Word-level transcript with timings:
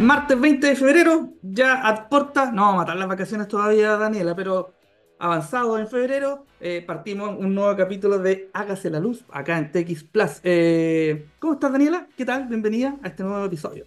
Martes 0.00 0.40
20 0.40 0.66
de 0.66 0.74
febrero, 0.74 1.34
ya 1.40 1.86
a 1.86 2.08
no 2.10 2.62
vamos 2.62 2.74
a 2.74 2.76
matar 2.78 2.96
las 2.96 3.06
vacaciones 3.06 3.46
todavía, 3.46 3.96
Daniela, 3.96 4.34
pero 4.34 4.74
avanzado 5.20 5.78
en 5.78 5.86
febrero, 5.86 6.46
eh, 6.60 6.82
partimos 6.84 7.38
un 7.38 7.54
nuevo 7.54 7.76
capítulo 7.76 8.18
de 8.18 8.50
Hágase 8.52 8.90
la 8.90 8.98
Luz, 8.98 9.24
acá 9.30 9.56
en 9.56 9.70
TX 9.70 10.02
Plus. 10.02 10.40
Eh, 10.42 11.26
¿Cómo 11.38 11.54
estás, 11.54 11.70
Daniela? 11.70 12.08
¿Qué 12.16 12.24
tal? 12.24 12.48
Bienvenida 12.48 12.96
a 13.04 13.08
este 13.08 13.22
nuevo 13.22 13.44
episodio. 13.44 13.86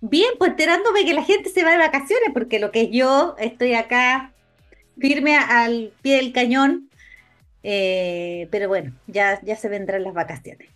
Bien, 0.00 0.30
pues 0.38 0.52
enterándome 0.52 1.04
que 1.04 1.14
la 1.14 1.24
gente 1.24 1.50
se 1.50 1.64
va 1.64 1.72
de 1.72 1.78
vacaciones, 1.78 2.30
porque 2.32 2.60
lo 2.60 2.70
que 2.70 2.90
yo 2.90 3.34
estoy 3.40 3.74
acá 3.74 4.32
firme 5.00 5.36
al 5.36 5.92
pie 6.00 6.18
del 6.18 6.32
cañón, 6.32 6.88
eh, 7.64 8.46
pero 8.52 8.68
bueno, 8.68 8.94
ya, 9.08 9.40
ya 9.42 9.56
se 9.56 9.68
vendrán 9.68 10.04
las 10.04 10.14
vacaciones. 10.14 10.68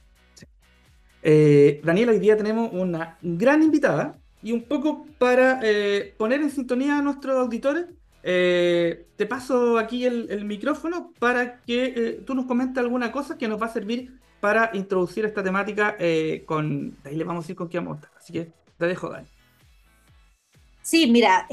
Eh, 1.27 1.81
Daniela, 1.83 2.13
hoy 2.13 2.19
día 2.19 2.37
tenemos 2.37 2.71
una 2.71 3.17
gran 3.23 3.63
invitada 3.63 4.15
y 4.43 4.53
un 4.53 4.65
poco 4.65 5.07
para 5.17 5.59
eh, 5.63 6.15
poner 6.19 6.43
en 6.43 6.51
sintonía 6.51 6.99
a 6.99 7.03
nuestros 7.03 7.39
auditores, 7.39 7.87
eh, 8.23 9.07
te 9.17 9.25
paso 9.25 9.79
aquí 9.79 10.05
el, 10.05 10.45
micrófono 10.45 11.13
para 11.19 11.63
que 11.63 12.23
tú 12.27 12.35
nos 12.35 12.45
comentes 12.45 12.77
alguna 12.77 13.11
cosa 13.11 13.39
que 13.39 13.49
nos 13.49 13.61
va 13.61 13.67
a 13.67 13.73
servir 13.73 14.21
para 14.41 14.71
introducir 14.75 15.25
esta 15.25 15.43
temática 15.43 15.97
con... 16.45 16.95
Ahí 17.05 17.17
le 17.17 17.25
vamos 17.25 17.49
a 17.49 17.53
ir 17.53 17.57
con 17.57 17.71
qué 17.71 17.79
vamos 17.79 17.95
a 17.95 18.01
estar. 18.01 18.11
Así 18.19 18.33
que 18.35 18.53
te 18.77 18.87
dejo, 18.87 19.09
Dani. 19.09 19.27
Sí, 20.83 21.11
mira, 21.11 21.49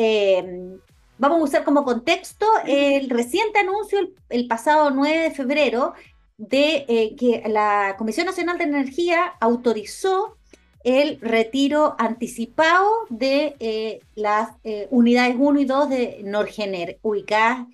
vamos 1.17 1.39
a 1.39 1.43
usar 1.43 1.63
como 1.63 1.85
contexto 1.85 2.45
el 2.67 3.09
reciente 3.09 3.59
anuncio 3.59 3.99
el 4.27 4.47
pasado 4.47 4.91
9 4.91 5.17
de 5.17 5.31
febrero 5.31 5.93
de 6.41 6.85
eh, 6.87 7.15
que 7.15 7.43
la 7.47 7.95
Comisión 7.99 8.25
Nacional 8.25 8.57
de 8.57 8.63
Energía 8.63 9.33
autorizó 9.39 10.37
el 10.83 11.19
retiro 11.21 11.95
anticipado 11.99 12.89
de 13.09 13.55
eh, 13.59 13.99
las 14.15 14.49
eh, 14.63 14.87
unidades 14.89 15.35
1 15.37 15.59
y 15.59 15.65
2 15.65 15.89
de 15.89 16.21
Norgener, 16.23 16.97
ubicadas 17.03 17.67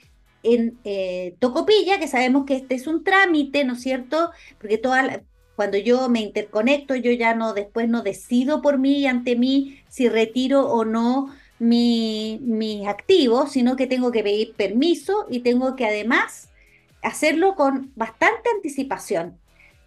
en 0.43 0.77
Tocopilla, 1.39 1.97
que 1.99 2.07
sabemos 2.07 2.45
que 2.45 2.55
este 2.55 2.75
es 2.75 2.87
un 2.87 3.03
trámite, 3.03 3.63
¿no 3.63 3.73
es 3.73 3.81
cierto? 3.81 4.31
Porque 4.59 4.77
toda 4.77 5.21
cuando 5.55 5.77
yo 5.77 6.07
me 6.09 6.21
interconecto, 6.21 6.95
yo 6.95 7.11
ya 7.11 7.35
no 7.35 7.53
después 7.53 7.89
no 7.89 8.01
decido 8.01 8.61
por 8.61 8.77
mí 8.77 8.99
y 8.99 9.07
ante 9.07 9.35
mí 9.35 9.79
si 9.89 10.07
retiro 10.07 10.69
o 10.69 10.85
no 10.85 11.33
mis 11.59 12.87
activos, 12.87 13.51
sino 13.51 13.75
que 13.75 13.87
tengo 13.87 14.11
que 14.11 14.23
pedir 14.23 14.53
permiso 14.53 15.25
y 15.29 15.39
tengo 15.39 15.75
que 15.75 15.85
además 15.85 16.47
hacerlo 17.07 17.55
con 17.55 17.91
bastante 17.95 18.49
anticipación. 18.55 19.37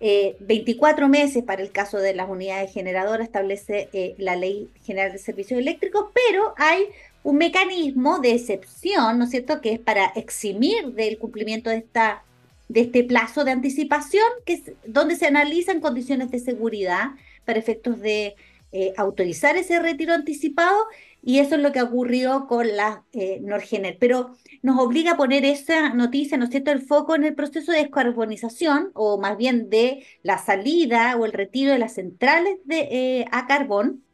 24 0.01 1.05
eh, 1.05 1.09
meses 1.11 1.45
para 1.45 1.63
el 1.63 1.73
caso 1.73 1.99
de 1.99 2.15
las 2.15 2.31
unidades 2.31 2.73
generadoras 2.73 3.27
establece 3.27 3.91
eh, 3.93 4.15
la 4.17 4.35
Ley 4.35 4.71
General 4.83 5.13
de 5.13 5.19
Servicios 5.19 5.61
Eléctricos, 5.61 6.07
pero 6.15 6.55
hay 6.57 6.85
un 7.23 7.37
mecanismo 7.37 8.19
de 8.19 8.33
excepción, 8.33 9.19
¿no 9.19 9.25
es 9.25 9.31
cierto?, 9.31 9.61
que 9.61 9.73
es 9.73 9.79
para 9.79 10.07
eximir 10.17 10.95
del 10.95 11.19
cumplimiento 11.19 11.69
de, 11.69 11.77
esta, 11.77 12.23
de 12.69 12.81
este 12.81 13.05
plazo 13.05 13.45
de 13.45 13.51
anticipación, 13.51 14.25
que 14.47 14.55
es 14.55 14.63
donde 14.87 15.17
se 15.17 15.27
analizan 15.27 15.81
condiciones 15.81 16.31
de 16.31 16.39
seguridad 16.39 17.11
para 17.45 17.59
efectos 17.59 18.01
de 18.01 18.37
eh, 18.73 18.93
autorizar 18.97 19.57
ese 19.57 19.79
retiro 19.81 20.15
anticipado 20.15 20.77
y 21.23 21.39
eso 21.39 21.57
es 21.57 21.61
lo 21.61 21.73
que 21.73 21.83
ocurrió 21.83 22.47
con 22.47 22.77
la 22.77 23.05
eh, 23.13 23.41
Norgener. 23.43 23.99
Pero 24.01 24.37
nos 24.63 24.79
obliga 24.79 25.13
a 25.13 25.17
poner 25.17 25.45
esa 25.45 25.93
noticia, 25.95 26.39
¿no 26.39 26.45
es 26.45 26.51
cierto?, 26.51 26.71
el 26.71 26.83
foco 26.83 27.15
en 27.15 27.25
el 27.25 27.35
proceso 27.35 27.73
de 27.73 27.79
descarbonización, 27.79 28.91
o 28.95 29.19
más 29.19 29.37
bien 29.37 29.69
de 29.71 30.05
la 30.23 30.39
salida 30.39 31.17
o 31.17 31.27
el 31.27 31.33
retiro 31.33 31.73
de 31.73 31.79
las 31.79 31.95
centrales 31.95 32.59
de, 32.65 32.89
eh, 32.91 33.27
a 33.33 33.47
carbón, 33.47 34.05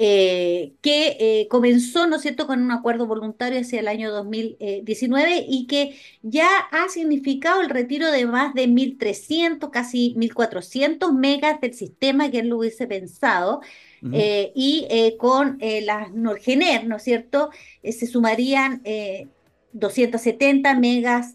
eh, 0.00 0.74
que 0.80 1.16
eh, 1.18 1.48
comenzó, 1.48 2.06
¿no 2.06 2.16
es 2.16 2.22
cierto?, 2.22 2.46
con 2.46 2.62
un 2.62 2.70
acuerdo 2.70 3.08
voluntario 3.08 3.58
hacia 3.60 3.80
el 3.80 3.88
año 3.88 4.12
2019 4.12 5.44
y 5.48 5.66
que 5.66 5.96
ya 6.22 6.46
ha 6.70 6.88
significado 6.88 7.62
el 7.62 7.68
retiro 7.68 8.12
de 8.12 8.24
más 8.24 8.54
de 8.54 8.68
1.300, 8.68 9.70
casi 9.72 10.14
1.400 10.16 11.12
megas 11.12 11.60
del 11.60 11.74
sistema 11.74 12.30
que 12.30 12.38
él 12.38 12.48
lo 12.48 12.58
hubiese 12.58 12.86
pensado. 12.86 13.60
Eh, 14.12 14.52
y 14.54 14.86
con 15.18 15.58
las 15.82 16.12
Norgener, 16.12 16.86
¿no 16.86 16.98
es 16.98 17.02
cierto?, 17.02 17.50
se 17.82 18.06
sumarían 18.06 18.80
270 19.72 20.74
megas 20.74 21.34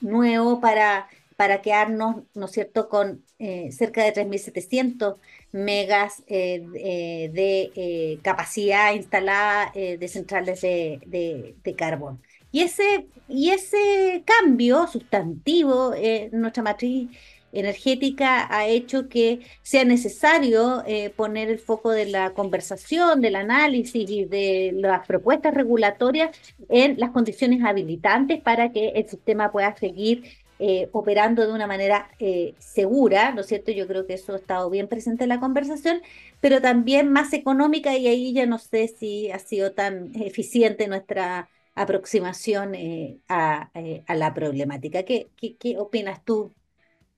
nuevos 0.00 0.58
para, 0.58 1.08
para 1.36 1.62
quedarnos, 1.62 2.24
¿no 2.34 2.46
es 2.46 2.50
cierto?, 2.50 2.88
con 2.88 3.22
cerca 3.38 4.02
de 4.02 4.14
3.700 4.14 5.16
megas 5.52 6.22
eh, 6.26 6.66
eh, 6.74 7.30
de 7.32 7.72
eh, 7.74 8.18
capacidad 8.22 8.94
instalada 8.94 9.72
de 9.74 10.08
centrales 10.08 10.60
de, 10.60 11.74
carbón. 11.76 12.22
Y 12.52 12.60
ese, 12.62 13.06
y 13.28 13.50
ese 13.50 14.22
cambio 14.24 14.86
sustantivo 14.86 15.92
en 15.94 16.40
nuestra 16.40 16.62
matriz 16.62 17.10
energética 17.52 18.46
ha 18.54 18.66
hecho 18.66 19.08
que 19.08 19.40
sea 19.62 19.84
necesario 19.84 20.82
poner 21.16 21.48
el 21.48 21.58
foco 21.58 21.90
de 21.90 22.06
la 22.06 22.32
conversación, 22.34 23.20
del 23.20 23.36
análisis 23.36 24.08
y 24.10 24.24
de 24.24 24.72
las 24.74 25.06
propuestas 25.06 25.54
regulatorias 25.54 26.36
en 26.68 26.98
las 26.98 27.10
condiciones 27.10 27.62
habilitantes 27.64 28.40
para 28.42 28.72
que 28.72 28.88
el 28.88 29.08
sistema 29.08 29.50
pueda 29.52 29.74
seguir 29.76 30.24
eh, 30.58 30.88
operando 30.92 31.46
de 31.46 31.52
una 31.52 31.66
manera 31.66 32.08
eh, 32.18 32.54
segura, 32.58 33.32
¿no 33.32 33.42
es 33.42 33.46
cierto? 33.46 33.72
Yo 33.72 33.86
creo 33.86 34.06
que 34.06 34.14
eso 34.14 34.32
ha 34.32 34.36
estado 34.36 34.70
bien 34.70 34.88
presente 34.88 35.24
en 35.24 35.28
la 35.28 35.38
conversación, 35.38 36.00
pero 36.40 36.62
también 36.62 37.12
más 37.12 37.34
económica 37.34 37.94
y 37.94 38.06
ahí 38.06 38.32
ya 38.32 38.46
no 38.46 38.58
sé 38.58 38.88
si 38.88 39.30
ha 39.30 39.38
sido 39.38 39.72
tan 39.72 40.12
eficiente 40.14 40.88
nuestra 40.88 41.50
aproximación 41.74 42.74
eh, 42.74 43.20
a, 43.28 43.70
la 44.08 44.32
problemática. 44.32 45.02
¿Qué, 45.02 45.28
opinas 45.76 46.24
tú, 46.24 46.54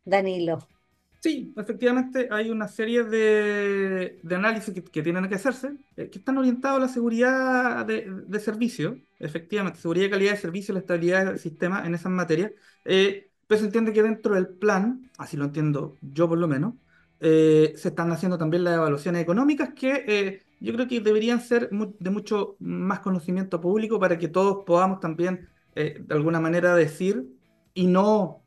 Danilo? 0.05 0.67
Sí, 1.21 1.53
efectivamente 1.57 2.29
hay 2.33 2.51
una 2.51 2.67
serie 2.67 3.05
de, 3.05 4.21
análisis 4.31 4.75
que, 4.75 5.03
tienen 5.03 5.29
que 5.29 5.35
hacerse, 5.37 5.77
que 5.95 6.11
están 6.13 6.39
orientados 6.39 6.79
a 6.79 6.87
la 6.87 6.89
seguridad 6.89 7.87
de, 7.87 8.07
de, 8.27 8.41
servicio, 8.41 9.01
efectivamente, 9.21 9.81
seguridad 9.81 10.07
y 10.07 10.11
calidad 10.11 10.33
de 10.33 10.39
servicio, 10.39 10.75
la 10.75 10.81
estabilidad 10.81 11.27
del 11.27 11.39
sistema 11.39 11.85
en 11.87 11.95
esas 11.95 12.11
materias. 12.11 12.53
Pero 13.49 13.59
se 13.59 13.67
entiende 13.67 13.93
que 13.93 14.03
dentro 14.03 14.35
del 14.35 14.47
plan, 14.47 15.11
así 15.17 15.37
lo 15.37 15.47
entiendo 15.47 15.97
yo 16.03 16.29
por 16.29 16.39
lo 16.39 16.47
menos, 16.47 16.75
eh, 17.21 17.73
se 17.77 17.89
están 17.89 18.13
haciendo 18.13 18.39
también 18.39 18.63
las 18.63 18.75
evaluaciones 18.77 19.23
económicas 19.23 19.71
que 19.75 20.05
eh, 20.07 20.43
yo 20.61 20.73
creo 20.75 20.87
que 20.87 21.01
deberían 21.01 21.41
ser 21.41 21.69
de 21.71 22.11
mucho 22.11 22.57
más 22.61 23.01
conocimiento 23.01 23.61
público 23.61 23.99
para 23.99 24.19
que 24.19 24.29
todos 24.29 24.65
podamos 24.65 25.01
también 25.01 25.49
eh, 25.75 25.97
de 26.01 26.15
alguna 26.15 26.41
manera 26.41 26.77
decir 26.77 27.27
y 27.75 27.87
no 27.87 28.43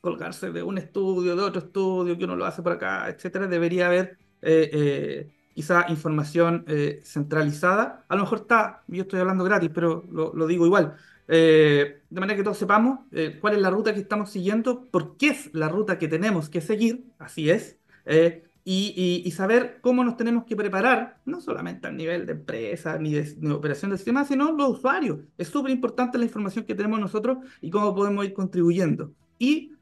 colgarse 0.00 0.52
de 0.52 0.62
un 0.62 0.78
estudio, 0.78 1.34
de 1.34 1.42
otro 1.42 1.60
estudio, 1.60 2.16
que 2.16 2.24
uno 2.24 2.36
lo 2.36 2.46
hace 2.46 2.62
por 2.62 2.72
acá, 2.72 3.08
etcétera. 3.08 3.48
Debería 3.48 3.88
haber 3.88 4.18
quizá 5.54 5.86
información 5.88 6.64
centralizada. 7.02 8.04
A 8.08 8.14
lo 8.14 8.22
mejor 8.22 8.40
está, 8.42 8.84
yo 8.86 9.02
estoy 9.02 9.18
hablando 9.20 9.42
gratis, 9.42 9.70
pero 9.74 10.04
lo 10.10 10.46
digo 10.46 10.64
igual. 10.64 10.96
Eh, 11.30 12.00
de 12.08 12.20
manera 12.20 12.38
que 12.38 12.42
todos 12.42 12.56
sepamos 12.56 13.00
eh, 13.12 13.36
cuál 13.38 13.54
es 13.54 13.60
la 13.60 13.68
ruta 13.68 13.92
que 13.92 14.00
estamos 14.00 14.30
siguiendo, 14.30 14.86
por 14.90 15.18
qué 15.18 15.28
es 15.28 15.50
la 15.52 15.68
ruta 15.68 15.98
que 15.98 16.08
tenemos 16.08 16.48
que 16.48 16.62
seguir, 16.62 17.04
así 17.18 17.50
es, 17.50 17.78
eh, 18.06 18.44
y, 18.64 19.30
saber 19.30 19.78
cómo 19.80 20.04
nos 20.04 20.16
tenemos 20.16 20.44
que 20.44 20.56
preparar, 20.56 21.20
no 21.24 21.40
solamente 21.40 21.86
a 21.86 21.90
nivel 21.90 22.26
de 22.26 22.32
empresa 22.32 22.98
ni 22.98 23.12
de, 23.12 23.52
operación 23.52 23.90
del 23.90 23.98
sistema, 23.98 24.24
sino 24.24 24.52
los 24.52 24.78
usuarios. 24.78 25.20
Es 25.38 25.48
súper 25.48 25.70
importante 25.70 26.18
la 26.18 26.24
información 26.24 26.64
que 26.66 26.74
tenemos 26.74 27.00
nosotros 27.00 27.38
y 27.62 27.70
cómo 27.70 27.94
podemos 27.94 28.26
ir 28.26 28.34
contribuyendo. 28.34 29.14
Y 29.38 29.72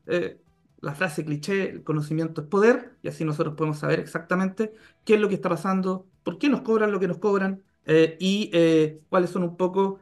la 0.81 0.95
frase 0.95 1.25
cliché, 1.25 1.71
el 1.71 1.83
conocimiento 1.83 2.43
es 2.43 2.47
poder, 2.47 2.93
y 3.03 3.09
así 3.09 3.25
nosotros 3.25 3.57
podemos 3.57 3.78
saber 3.78 3.99
exactamente 3.99 4.73
qué 5.04 5.15
es 5.15 5.21
lo 5.21 5.28
que 5.28 5.34
está 5.34 5.48
pasando, 5.48 6.07
por 6.22 6.39
qué 6.39 6.48
nos 6.48 6.60
cobran 6.60 6.93
lo 6.93 7.01
que 7.01 7.09
nos 7.09 7.19
cobran 7.19 7.63
y 7.89 8.51
cuáles 9.09 9.31
son 9.31 9.43
un 9.43 9.57
poco 9.57 9.98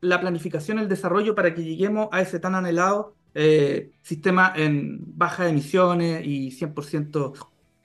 la 0.00 0.20
planificación, 0.20 0.78
el 0.78 0.88
desarrollo 0.88 1.34
para 1.34 1.54
que 1.54 1.64
lleguemos 1.64 2.08
a 2.12 2.20
ese 2.20 2.38
tan 2.38 2.54
anhelado 2.54 3.16
eh, 3.38 3.92
sistema 4.00 4.50
en 4.56 4.98
bajas 5.14 5.50
emisiones 5.50 6.24
y 6.24 6.50
100% 6.50 7.34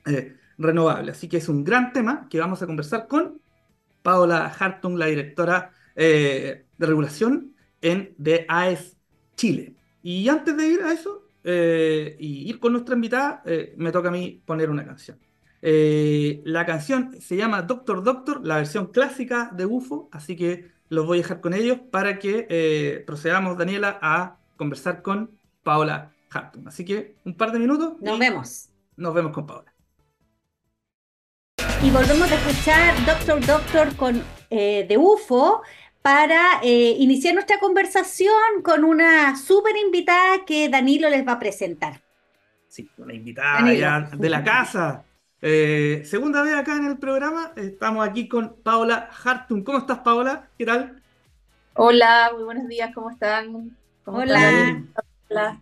eh, 0.05 0.37
renovable. 0.57 1.11
Así 1.11 1.27
que 1.27 1.37
es 1.37 1.49
un 1.49 1.65
gran 1.65 1.91
tema 1.91 2.27
que 2.29 2.39
vamos 2.39 2.61
a 2.61 2.67
conversar 2.67 3.05
con 3.05 3.41
Paola 4.01 4.47
Hartung, 4.47 4.97
la 4.97 5.07
directora 5.07 5.73
eh, 5.93 6.65
de 6.77 6.85
regulación 6.85 7.53
en 7.81 8.13
de 8.17 8.45
AES 8.47 8.95
Chile. 9.35 9.75
Y 10.01 10.29
antes 10.29 10.55
de 10.55 10.67
ir 10.67 10.81
a 10.83 10.93
eso 10.93 11.27
y 11.43 12.49
ir 12.49 12.59
con 12.59 12.71
nuestra 12.71 12.95
invitada, 12.95 13.43
me 13.75 13.91
toca 13.91 14.09
a 14.09 14.11
mí 14.11 14.41
poner 14.45 14.69
una 14.69 14.85
canción. 14.85 15.17
la 15.61 16.65
canción 16.65 17.19
se 17.19 17.35
llama 17.35 17.63
Doctor 17.63 18.03
Doctor, 18.03 18.45
la 18.45 18.57
versión 18.57 18.87
clásica 18.87 19.51
de 19.53 19.65
UFO, 19.65 20.07
así 20.11 20.35
que 20.35 20.71
los 20.91 21.05
voy 21.05 21.19
a 21.19 21.21
dejar 21.21 21.39
con 21.39 21.53
ellos 21.53 21.79
para 21.89 22.19
que 22.19 22.45
eh, 22.49 23.03
procedamos, 23.07 23.57
Daniela, 23.57 23.97
a 24.01 24.35
conversar 24.57 25.01
con 25.01 25.31
Paola 25.63 26.11
Hartung. 26.29 26.67
Así 26.67 26.83
que 26.83 27.15
un 27.23 27.33
par 27.33 27.53
de 27.53 27.59
minutos. 27.59 27.93
Nos 28.01 28.19
vemos. 28.19 28.69
Nos 28.97 29.13
vemos 29.13 29.31
con 29.31 29.47
Paola. 29.47 29.73
y 31.81 31.89
volvemos 31.89 32.29
a 32.29 32.35
escuchar 32.35 33.05
Doctor 33.05 33.45
Doctor 33.45 33.95
con 33.95 34.21
eh, 34.49 34.85
de 34.87 34.97
UFO 34.97 35.61
para 36.01 36.59
eh, 36.61 36.97
iniciar 36.99 37.35
nuestra 37.35 37.57
conversación 37.59 38.61
con 38.61 38.83
una 38.83 39.37
súper 39.37 39.77
invitada 39.77 40.43
que 40.45 40.67
Danilo 40.67 41.09
les 41.09 41.25
va 41.25 41.33
a 41.33 41.39
presentar. 41.39 42.01
Sí, 42.67 42.89
una 42.97 43.13
invitada 43.13 43.73
ya 43.73 44.09
de 44.13 44.29
la 44.29 44.43
casa. 44.43 45.05
Eh, 45.43 46.03
segunda 46.05 46.43
vez 46.43 46.55
acá 46.55 46.75
en 46.75 46.85
el 46.85 46.99
programa, 46.99 47.51
estamos 47.55 48.07
aquí 48.07 48.27
con 48.27 48.57
Paola 48.61 49.09
Hartung. 49.23 49.63
¿Cómo 49.63 49.79
estás, 49.79 49.99
Paola? 49.99 50.49
¿Qué 50.55 50.65
tal? 50.65 51.01
Hola, 51.73 52.31
muy 52.33 52.43
buenos 52.43 52.67
días, 52.67 52.93
¿cómo 52.93 53.09
están? 53.09 53.75
Hola. 54.05 54.83
Hola. 55.29 55.59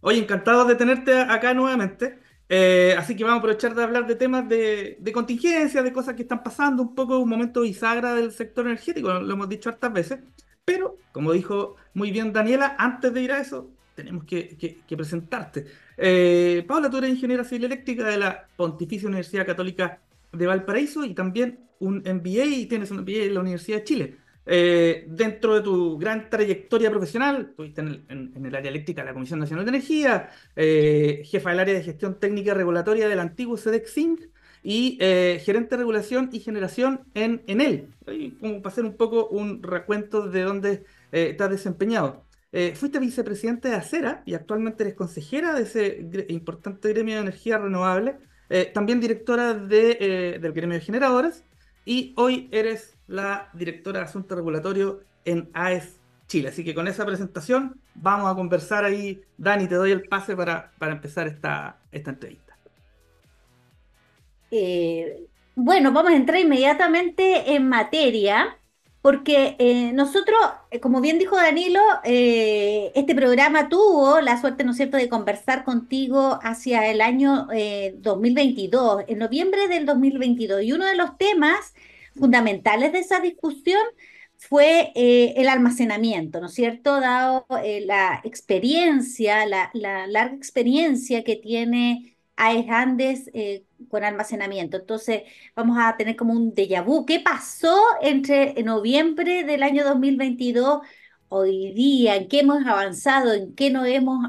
Oye, 0.00 0.20
encantado 0.20 0.64
de 0.64 0.76
tenerte 0.76 1.14
acá 1.20 1.52
nuevamente. 1.52 2.18
Eh, 2.48 2.94
así 2.96 3.14
que 3.14 3.24
vamos 3.24 3.36
a 3.36 3.40
aprovechar 3.40 3.74
de 3.74 3.82
hablar 3.82 4.06
de 4.06 4.14
temas 4.14 4.48
de, 4.48 4.98
contingencia, 5.12 5.82
de 5.82 5.92
cosas 5.92 6.14
que 6.14 6.22
están 6.22 6.42
pasando, 6.42 6.82
un 6.82 6.94
poco 6.94 7.18
un 7.18 7.28
momento 7.28 7.62
bisagra 7.62 8.14
del 8.14 8.32
sector 8.32 8.66
energético, 8.66 9.12
lo 9.12 9.32
hemos 9.32 9.48
dicho 9.48 9.68
hartas 9.68 9.92
veces, 9.92 10.20
pero 10.64 10.96
como 11.10 11.32
dijo 11.32 11.74
muy 11.92 12.12
bien 12.12 12.32
Daniela, 12.32 12.76
antes 12.78 13.12
de 13.12 13.20
ir 13.20 13.32
a 13.32 13.40
eso, 13.40 13.68
tenemos 13.96 14.24
que, 14.24 14.78
presentarte. 14.88 15.66
Eh, 15.96 16.64
Paula, 16.68 16.88
tú 16.88 16.98
eres 16.98 17.10
ingeniera 17.10 17.42
civil 17.42 17.64
eléctrica 17.64 18.06
de 18.06 18.18
la 18.18 18.46
Pontificia 18.54 19.08
Universidad 19.08 19.46
Católica 19.46 20.00
de 20.32 20.46
Valparaíso 20.46 21.04
y 21.04 21.14
también 21.14 21.58
un 21.80 21.96
MBA 21.98 22.44
y 22.44 22.66
tienes 22.66 22.90
un 22.90 22.98
MBA 23.00 23.24
en 23.24 23.34
la 23.34 23.40
Universidad 23.40 23.78
de 23.78 23.84
Chile. 23.84 24.16
Eh, 24.48 25.06
dentro 25.08 25.56
de 25.56 25.62
tu 25.62 25.98
gran 25.98 26.30
trayectoria 26.30 26.88
profesional, 26.90 27.48
estuviste 27.50 27.80
en 27.80 28.32
el, 28.44 28.54
área 28.54 28.70
eléctrica 28.70 29.00
de 29.02 29.08
la 29.08 29.14
Comisión 29.14 29.40
Nacional 29.40 29.64
de 29.64 29.70
Energía, 29.70 30.30
eh, 30.54 31.22
jefa 31.24 31.50
del 31.50 31.58
área 31.58 31.74
de 31.74 31.82
gestión 31.82 32.20
técnica 32.20 32.54
regulatoria 32.54 33.08
del 33.08 33.18
antiguo 33.18 33.56
SEDEX 33.56 33.96
y 34.62 34.98
eh, 35.00 35.42
gerente 35.44 35.70
de 35.70 35.78
regulación 35.78 36.28
y 36.32 36.38
generación 36.40 37.00
en 37.14 37.42
Enel. 37.48 37.88
Como 38.38 38.62
para 38.62 38.72
hacer 38.72 38.84
un 38.84 38.96
poco 38.96 39.26
un 39.26 39.62
recuento 39.62 40.28
de 40.28 40.42
dónde 40.42 40.84
te 41.10 41.36
has 41.42 41.50
desempeñado. 42.56 42.80
fuiste 42.80 42.98
vicepresidente 42.98 43.68
de 43.68 43.74
Acera 43.74 44.22
y 44.26 44.34
actualmente 44.34 44.82
eres 44.82 44.94
consejera 44.94 45.54
de 45.54 45.62
ese 45.62 46.26
importante 46.28 46.88
gremio 46.88 47.16
de 47.16 47.20
energía 47.22 47.58
renovable, 47.58 48.16
también 48.74 49.00
directora 49.00 49.54
de, 49.54 50.38
del 50.40 50.52
gremio 50.52 50.78
de 50.78 50.84
generadores 50.84 51.44
y 51.84 52.12
hoy 52.16 52.48
eres 52.50 52.96
la 53.06 53.48
directora 53.54 54.00
de 54.00 54.06
Asuntos 54.06 54.36
Regulatorios 54.36 54.96
en 55.24 55.48
AES 55.54 56.00
Chile. 56.26 56.48
Así 56.48 56.64
que 56.64 56.74
con 56.74 56.88
esa 56.88 57.06
presentación 57.06 57.80
vamos 57.94 58.30
a 58.30 58.34
conversar 58.34 58.84
ahí. 58.84 59.22
Dani, 59.38 59.68
te 59.68 59.76
doy 59.76 59.92
el 59.92 60.02
pase 60.08 60.36
para, 60.36 60.72
para 60.78 60.92
empezar 60.92 61.26
esta, 61.28 61.78
esta 61.92 62.10
entrevista. 62.10 62.56
Eh, 64.50 65.26
bueno, 65.54 65.92
vamos 65.92 66.12
a 66.12 66.16
entrar 66.16 66.40
inmediatamente 66.40 67.54
en 67.54 67.68
materia, 67.68 68.58
porque 69.06 69.54
eh, 69.60 69.92
nosotros, 69.92 70.36
eh, 70.72 70.80
como 70.80 71.00
bien 71.00 71.20
dijo 71.20 71.36
Danilo, 71.36 71.80
este 72.02 73.14
programa 73.14 73.68
tuvo 73.68 74.20
la 74.20 74.40
suerte, 74.40 74.64
¿no 74.64 74.72
es 74.72 74.78
cierto?, 74.78 74.96
de 74.96 75.08
conversar 75.08 75.62
contigo 75.62 76.40
hacia 76.42 76.90
el 76.90 77.00
año 77.00 77.46
2022, 77.98 79.04
en 79.06 79.18
noviembre 79.18 79.68
del 79.68 79.86
2022. 79.86 80.64
Y 80.64 80.72
uno 80.72 80.86
de 80.86 80.96
los 80.96 81.16
temas 81.18 81.72
fundamentales 82.16 82.90
de 82.92 82.98
esa 82.98 83.20
discusión 83.20 83.80
fue 84.38 84.92
eh, 84.94 85.34
el 85.36 85.48
almacenamiento, 85.48 86.40
¿no 86.40 86.46
es 86.46 86.54
cierto? 86.54 87.00
Dado 87.00 87.46
eh, 87.62 87.82
la 87.84 88.20
experiencia, 88.24 89.46
la, 89.46 89.70
larga 89.72 90.34
experiencia 90.34 91.24
que 91.24 91.36
tiene 91.36 92.15
AES 92.36 92.66
Andes 92.70 93.30
eh, 93.34 93.64
con 93.88 94.04
almacenamiento. 94.04 94.76
Entonces, 94.78 95.22
vamos 95.54 95.78
a 95.80 95.96
tener 95.96 96.16
como 96.16 96.32
un 96.32 96.54
déjà 96.54 96.84
vu. 96.84 97.06
¿Qué 97.06 97.20
pasó 97.20 97.78
entre 98.02 98.54
noviembre 98.62 99.44
del 99.44 99.62
año 99.62 99.84
2022 99.84 100.80
hoy 101.28 101.72
día? 101.72 102.16
¿En 102.16 102.28
qué 102.28 102.40
hemos 102.40 102.64
avanzado? 102.66 103.32
¿En 103.34 103.54
qué 103.54 103.70
no 103.70 103.84
hemos 103.84 104.26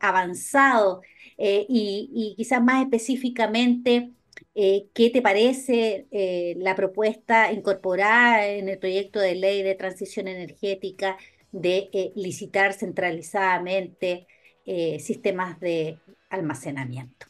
avanzado? 0.00 1.02
y, 1.38 2.10
y 2.14 2.34
quizás 2.34 2.62
más 2.62 2.82
específicamente, 2.82 4.10
eh, 4.58 4.88
¿Qué 4.94 5.10
te 5.10 5.20
parece 5.20 6.06
eh, 6.10 6.54
la 6.58 6.74
propuesta 6.74 7.52
incorporada 7.52 8.46
en 8.46 8.70
el 8.70 8.78
proyecto 8.78 9.20
de 9.20 9.34
ley 9.34 9.62
de 9.62 9.74
transición 9.74 10.28
energética 10.28 11.18
de 11.52 11.90
eh, 11.92 12.12
licitar 12.16 12.72
centralizadamente 12.72 14.26
sistemas 14.98 15.60
de 15.60 15.98
almacenamiento? 16.28 17.26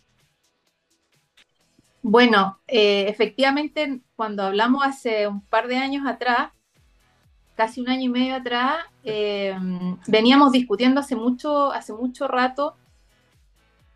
Bueno, 2.08 2.60
efectivamente, 2.68 4.00
cuando 4.14 4.44
hablamos 4.44 4.84
hace 4.84 5.26
un 5.26 5.40
par 5.40 5.66
de 5.66 5.76
años 5.76 6.06
atrás, 6.06 6.50
casi 7.56 7.80
un 7.80 7.88
año 7.88 8.02
y 8.02 8.08
medio 8.08 8.36
atrás, 8.36 8.76
veníamos 10.06 10.52
discutiendo 10.52 11.00
hace 11.00 11.16
mucho, 11.16 11.72
hace 11.72 11.92
mucho 11.92 12.28
rato 12.28 12.76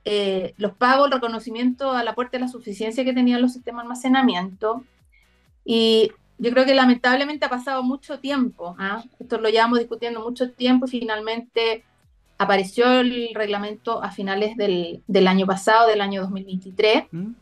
eh, 0.05 0.55
los 0.57 0.73
pagos, 0.73 1.07
el 1.07 1.13
reconocimiento 1.13 1.93
a 1.93 2.03
la 2.03 2.15
puerta 2.15 2.39
de 2.39 2.45
la 2.45 2.49
suficiencia 2.49 3.05
que 3.05 3.13
tenían 3.13 3.43
los 3.43 3.53
sistemas 3.53 3.83
de 3.83 3.87
almacenamiento. 3.87 4.85
Y 5.65 6.11
yo 6.39 6.51
creo 6.51 6.65
que 6.65 6.75
lamentablemente 6.75 7.47
ha 7.47 7.51
pasado 7.51 7.83
mucho 7.83 8.19
tiempo. 8.19 8.75
¿ah? 8.79 9.05
Esto 9.19 9.39
lo 9.39 9.49
llevamos 9.51 9.79
discutiendo 9.79 10.21
mucho 10.21 10.51
tiempo 10.53 10.87
y 10.87 10.91
finalmente 10.91 11.85
apareció 12.39 13.01
el 13.01 13.31
reglamento 13.35 14.03
a 14.03 14.11
finales 14.11 14.57
del, 14.57 15.03
del 15.07 15.29
año 15.29 15.47
pasado, 15.47 15.87
del 15.87 16.01
año 16.01 16.23
2023, 16.23 17.05
¿Mm? 17.11 17.33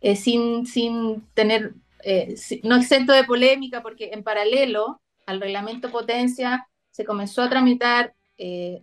Eh, 0.00 0.16
sin, 0.16 0.66
sin 0.66 1.22
tener, 1.34 1.74
eh, 2.04 2.34
no 2.62 2.76
exento 2.76 3.12
de 3.12 3.24
polémica, 3.24 3.82
porque 3.82 4.10
en 4.12 4.22
paralelo 4.22 5.00
al 5.26 5.40
reglamento 5.40 5.90
potencia 5.90 6.68
se 6.90 7.04
comenzó 7.04 7.42
a 7.42 7.50
tramitar 7.50 8.14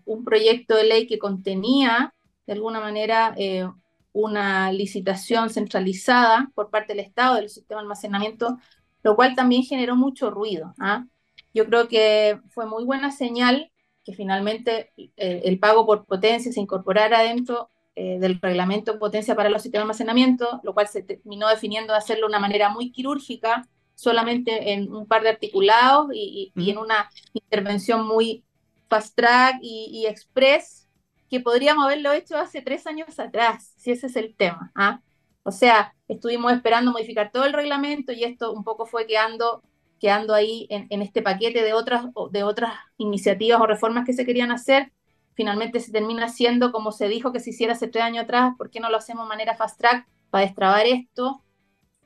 un 0.03 0.25
proyecto 0.25 0.75
de 0.75 0.83
ley 0.83 1.07
que 1.07 1.17
contenía 1.17 2.13
de 2.45 2.53
alguna 2.53 2.79
manera 2.79 3.33
eh, 3.37 3.67
una 4.13 4.71
licitación 4.71 5.49
centralizada 5.49 6.51
por 6.55 6.69
parte 6.69 6.93
del 6.93 7.03
Estado 7.05 7.35
del 7.35 7.49
sistema 7.49 7.81
de 7.81 7.85
almacenamiento, 7.85 8.57
lo 9.03 9.15
cual 9.15 9.35
también 9.35 9.63
generó 9.63 9.95
mucho 9.95 10.29
ruido. 10.29 10.73
¿ah? 10.79 11.05
Yo 11.53 11.65
creo 11.65 11.87
que 11.87 12.39
fue 12.49 12.65
muy 12.65 12.85
buena 12.85 13.11
señal 13.11 13.71
que 14.03 14.13
finalmente 14.13 14.93
eh, 14.97 15.41
el 15.45 15.59
pago 15.59 15.85
por 15.85 16.05
potencia 16.05 16.51
se 16.51 16.61
incorporara 16.61 17.21
dentro 17.21 17.71
eh, 17.95 18.19
del 18.19 18.39
reglamento 18.41 18.99
potencia 18.99 19.35
para 19.35 19.49
los 19.49 19.61
sistemas 19.61 19.81
de 19.81 19.83
almacenamiento, 19.83 20.61
lo 20.63 20.73
cual 20.73 20.87
se 20.87 21.03
terminó 21.03 21.47
definiendo 21.47 21.93
de 21.93 21.99
hacerlo 21.99 22.27
de 22.27 22.31
una 22.31 22.39
manera 22.39 22.69
muy 22.69 22.91
quirúrgica, 22.91 23.67
solamente 23.95 24.73
en 24.73 24.93
un 24.93 25.07
par 25.07 25.23
de 25.23 25.29
articulados 25.29 26.09
y, 26.13 26.51
en 26.55 26.77
una 26.77 27.09
intervención 27.33 28.05
muy 28.05 28.43
fast 28.89 29.15
track 29.15 29.57
y, 29.61 29.89
y 29.91 30.07
express 30.07 30.85
que 31.29 31.39
podríamos 31.39 31.85
haberlo 31.85 32.11
hecho 32.11 32.37
hace 32.37 32.61
tres 32.61 32.85
años 32.87 33.19
atrás, 33.19 33.73
si 33.77 33.91
ese 33.91 34.07
es 34.07 34.15
el 34.15 34.35
tema. 34.35 34.71
¿ah? 34.75 35.01
O 35.43 35.51
sea, 35.51 35.93
estuvimos 36.07 36.51
esperando 36.53 36.91
modificar 36.91 37.31
todo 37.31 37.45
el 37.45 37.53
reglamento 37.53 38.11
y 38.11 38.23
esto 38.23 38.51
un 38.51 38.63
poco 38.63 38.85
fue 38.85 39.05
quedando, 39.05 39.63
quedando 39.99 40.33
ahí 40.33 40.67
en, 40.69 41.01
este 41.01 41.21
paquete 41.21 41.61
de 41.63 41.73
otras, 41.73 42.05
de 42.31 42.43
otras 42.43 42.73
iniciativas 42.97 43.61
o 43.61 43.67
reformas 43.67 44.05
que 44.05 44.13
se 44.13 44.25
querían 44.25 44.51
hacer. 44.51 44.91
Finalmente 45.35 45.79
se 45.79 45.91
termina 45.91 46.25
haciendo 46.25 46.71
como 46.71 46.91
se 46.91 47.07
dijo 47.07 47.31
que 47.31 47.39
se 47.39 47.51
hiciera 47.51 47.73
hace 47.73 47.87
tres 47.87 48.03
años 48.03 48.23
atrás, 48.23 48.53
¿por 48.57 48.69
qué 48.69 48.79
no 48.79 48.89
lo 48.89 48.97
hacemos 48.97 49.25
de 49.25 49.29
manera 49.29 49.55
fast 49.55 49.79
track 49.79 50.07
para 50.29 50.45
destrabar 50.45 50.87
esto 50.87 51.43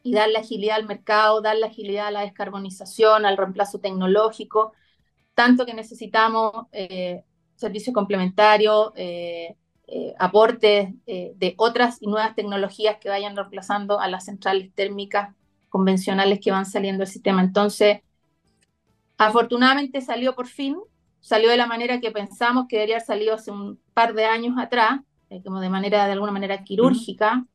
y 0.04 0.14
darle 0.14 0.40
agilidad 0.40 0.76
al 0.76 0.86
mercado, 0.86 1.42
darle 1.42 1.66
agilidad 1.66 2.08
a 2.08 2.12
la 2.12 2.22
descarbonización, 2.22 3.26
al 3.26 3.38
reemplazo 3.38 3.80
tecnológico, 3.80 4.74
tanto 5.34 5.66
que 5.66 5.74
necesitamos 5.74 6.68
eh, 6.72 7.24
servicios 7.56 7.94
complementarios, 7.94 8.92
eh, 8.96 9.56
eh, 9.92 10.14
aportes 10.20 10.90
eh, 11.08 11.34
de 11.36 11.56
otras 11.58 11.98
y 12.00 12.06
nuevas 12.06 12.36
tecnologías 12.36 12.98
que 13.02 13.10
vayan 13.10 13.36
reemplazando 13.36 14.00
a 14.00 14.08
las 14.08 14.26
centrales 14.26 14.72
térmicas 14.76 15.36
convencionales 15.68 16.40
que 16.40 16.52
van 16.52 16.68
saliendo 16.68 17.00
del 17.00 17.12
sistema. 17.12 17.42
Entonces, 17.42 18.02
afortunadamente 19.18 20.02
salió 20.02 20.36
por 20.36 20.46
fin, 20.46 20.78
salió 21.20 21.50
de 21.50 21.58
la 21.58 21.68
manera 21.68 22.00
que 22.00 22.12
pensamos 22.12 22.66
que 22.68 22.78
debería 22.78 22.96
haber 22.96 23.06
salido 23.06 23.36
hace 23.36 23.52
un 23.52 23.80
par 23.94 24.14
de 24.14 24.26
años 24.26 24.58
atrás, 24.58 25.02
como 25.44 25.60
de 25.60 25.70
manera, 25.70 26.06
de 26.06 26.14
alguna 26.14 26.32
manera 26.32 26.64
quirúrgica. 26.64 27.46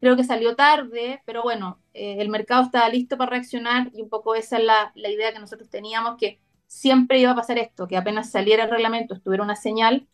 Creo 0.00 0.16
que 0.16 0.24
salió 0.24 0.54
tarde, 0.54 1.22
pero 1.26 1.42
bueno, 1.42 1.80
el 1.92 2.28
mercado 2.28 2.62
estaba 2.62 2.88
listo 2.88 3.18
para 3.18 3.30
reaccionar 3.30 3.90
y 3.92 4.02
un 4.02 4.08
poco 4.08 4.34
esa 4.34 4.58
es 4.58 4.64
la, 4.64 4.92
la 4.94 5.10
idea 5.10 5.32
que 5.32 5.40
nosotros 5.40 5.68
teníamos, 5.68 6.16
que 6.16 6.40
siempre 6.68 7.18
iba 7.18 7.32
a 7.32 7.34
pasar 7.34 7.58
esto, 7.58 7.88
que 7.88 7.96
apenas 7.96 8.30
saliera 8.30 8.64
el 8.64 8.70
reglamento, 8.70 9.14
estuviera 9.14 9.42
una 9.42 9.56
señal, 9.56 10.06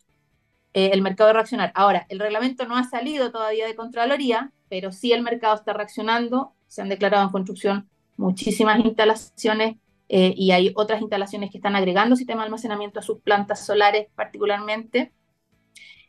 eh, 0.73 0.89
el 0.91 1.01
mercado 1.01 1.27
de 1.27 1.33
reaccionar. 1.35 1.71
Ahora, 1.75 2.05
el 2.09 2.19
reglamento 2.19 2.65
no 2.65 2.75
ha 2.75 2.83
salido 2.83 3.31
todavía 3.31 3.67
de 3.67 3.75
Contraloría, 3.75 4.51
pero 4.67 4.91
sí 4.91 5.13
el 5.13 5.21
mercado 5.21 5.55
está 5.55 5.73
reaccionando, 5.73 6.53
se 6.67 6.81
han 6.81 6.89
declarado 6.89 7.23
en 7.23 7.29
construcción 7.29 7.89
muchísimas 8.17 8.83
instalaciones 8.83 9.77
eh, 10.07 10.33
y 10.35 10.51
hay 10.51 10.71
otras 10.75 11.01
instalaciones 11.01 11.51
que 11.51 11.57
están 11.57 11.75
agregando 11.75 12.15
sistema 12.15 12.41
de 12.41 12.45
almacenamiento 12.45 12.99
a 12.99 13.03
sus 13.03 13.19
plantas 13.21 13.65
solares 13.65 14.07
particularmente. 14.15 15.11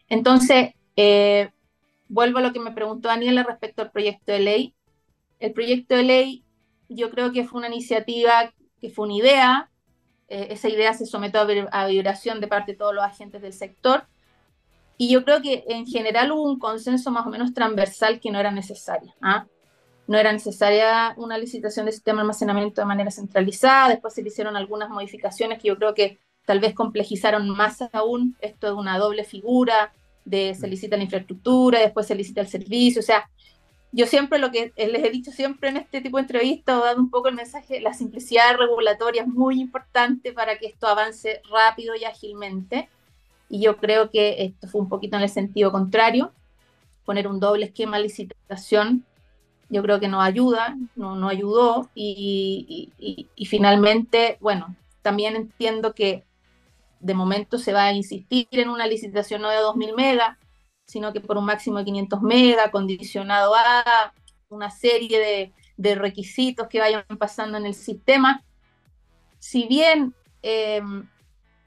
Entonces, 0.08 0.74
eh, 0.96 1.50
vuelvo 2.08 2.38
a 2.38 2.42
lo 2.42 2.52
que 2.52 2.60
me 2.60 2.72
preguntó 2.72 3.08
Daniela 3.08 3.42
respecto 3.42 3.82
al 3.82 3.90
proyecto 3.90 4.32
de 4.32 4.40
ley. 4.40 4.74
el 5.38 5.52
proyecto 5.52 5.94
de 5.94 6.02
ley 6.02 6.44
yo 6.88 7.10
creo 7.10 7.32
que 7.32 7.44
fue 7.44 7.58
una 7.58 7.68
iniciativa, 7.68 8.52
que 8.80 8.90
fue 8.90 9.06
una 9.06 9.16
idea, 9.16 9.70
eh, 10.28 10.48
esa 10.50 10.68
idea 10.68 10.92
se 10.94 11.06
sometió 11.06 11.40
a, 11.70 11.86
vibración 11.86 12.40
de 12.40 12.48
parte 12.48 12.72
de 12.72 12.78
todos 12.78 12.94
los 12.94 13.04
agentes 13.04 13.42
del 13.42 13.52
sector, 13.52 14.06
y 14.98 15.10
yo 15.10 15.24
creo 15.24 15.42
que 15.42 15.64
en 15.68 15.86
general 15.86 16.32
hubo 16.32 16.44
un 16.44 16.58
consenso 16.58 17.10
más 17.10 17.26
o 17.26 17.30
menos 17.30 17.52
transversal 17.52 18.20
que 18.20 18.30
no 18.30 18.40
era 18.40 18.50
necesaria. 18.50 19.14
¿ah? 19.20 19.46
No 20.06 20.18
era 20.18 20.32
necesaria 20.32 21.14
una 21.16 21.38
licitación 21.38 21.86
de 21.86 21.92
sistema 21.92 22.18
de 22.18 22.22
almacenamiento 22.22 22.80
de 22.80 22.86
manera 22.86 23.10
centralizada, 23.10 23.88
después 23.88 24.14
se 24.14 24.22
le 24.22 24.28
hicieron 24.28 24.56
algunas 24.56 24.88
modificaciones 24.88 25.60
que 25.60 25.68
yo 25.68 25.76
creo 25.76 25.94
que 25.94 26.18
tal 26.44 26.60
vez 26.60 26.74
complejizaron 26.74 27.48
más 27.50 27.82
aún. 27.92 28.36
Esto 28.40 28.68
de 28.68 28.72
una 28.74 28.98
doble 28.98 29.24
figura, 29.24 29.92
de 30.24 30.54
se 30.54 30.68
licita 30.68 30.96
la 30.96 31.04
infraestructura, 31.04 31.80
después 31.80 32.06
se 32.06 32.14
licita 32.14 32.40
el 32.40 32.48
servicio, 32.48 33.00
o 33.00 33.04
sea, 33.04 33.28
yo 33.92 34.06
siempre 34.06 34.38
lo 34.38 34.50
que 34.50 34.72
les 34.76 35.04
he 35.04 35.10
dicho 35.10 35.30
siempre 35.30 35.70
en 35.70 35.78
este 35.78 36.02
tipo 36.02 36.18
de 36.18 36.22
entrevistas, 36.22 36.82
dado 36.82 37.00
un 37.00 37.08
poco 37.08 37.28
el 37.28 37.34
mensaje, 37.34 37.80
la 37.80 37.94
simplicidad 37.94 38.56
regulatoria 38.58 39.22
es 39.22 39.28
muy 39.28 39.60
importante 39.60 40.32
para 40.32 40.58
que 40.58 40.66
esto 40.66 40.86
avance 40.86 41.40
rápido 41.50 41.94
y 41.94 42.04
ágilmente. 42.04 42.90
Y 43.48 43.60
yo 43.60 43.78
creo 43.78 44.10
que 44.10 44.44
esto 44.44 44.68
fue 44.68 44.82
un 44.82 44.88
poquito 44.88 45.16
en 45.16 45.22
el 45.22 45.30
sentido 45.30 45.72
contrario, 45.72 46.32
poner 47.06 47.26
un 47.26 47.40
doble 47.40 47.66
esquema 47.66 47.96
de 47.96 48.02
licitación, 48.02 49.04
yo 49.68 49.82
creo 49.82 50.00
que 50.00 50.08
no 50.08 50.20
ayuda, 50.20 50.76
no, 50.94 51.16
no 51.16 51.28
ayudó. 51.28 51.90
Y, 51.94 52.92
finalmente, 53.48 54.38
bueno, 54.40 54.74
también 55.02 55.36
entiendo 55.36 55.94
que 55.94 56.24
de 57.00 57.14
momento 57.14 57.58
se 57.58 57.72
va 57.72 57.84
a 57.84 57.92
insistir 57.92 58.48
en 58.52 58.68
una 58.68 58.86
licitación 58.86 59.42
no 59.42 59.50
de 59.50 59.58
2.000 59.58 59.94
megas, 59.94 60.38
sino 60.86 61.12
que 61.12 61.20
por 61.20 61.36
un 61.36 61.44
máximo 61.44 61.78
de 61.78 61.84
500 61.84 62.22
megas, 62.22 62.70
condicionado 62.70 63.54
a 63.54 64.12
una 64.48 64.70
serie 64.70 65.52
de, 65.76 65.94
requisitos 65.94 66.68
que 66.68 66.80
vayan 66.80 67.04
pasando 67.18 67.58
en 67.58 67.66
el 67.66 67.74
sistema. 67.74 68.42
Si 69.38 69.66
bien 69.66 70.14
eh, 70.42 70.80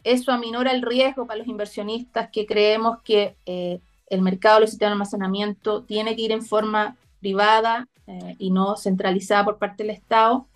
eso 0.04 0.32
aminora 0.32 0.72
el 0.72 0.82
riesgo 0.82 1.28
para 1.28 1.38
los 1.38 1.48
inversionistas 1.48 2.30
que 2.32 2.46
creemos 2.46 3.02
que 3.04 3.36
eh, 3.46 3.80
el 4.08 4.22
mercado 4.22 4.56
de 4.56 4.62
los 4.62 4.70
sistemas 4.72 4.90
de 4.90 4.94
almacenamiento 4.94 5.84
tiene 5.84 6.16
que 6.16 6.24
ir 6.24 6.32
en 6.32 6.44
forma 6.44 6.98
privada 7.20 7.88
eh, 8.08 8.36
y 8.40 8.52
no 8.52 8.76
centralizada 8.78 9.46
por 9.46 9.58
parte 9.58 9.84
del 9.84 9.92
Estado, 9.92 10.48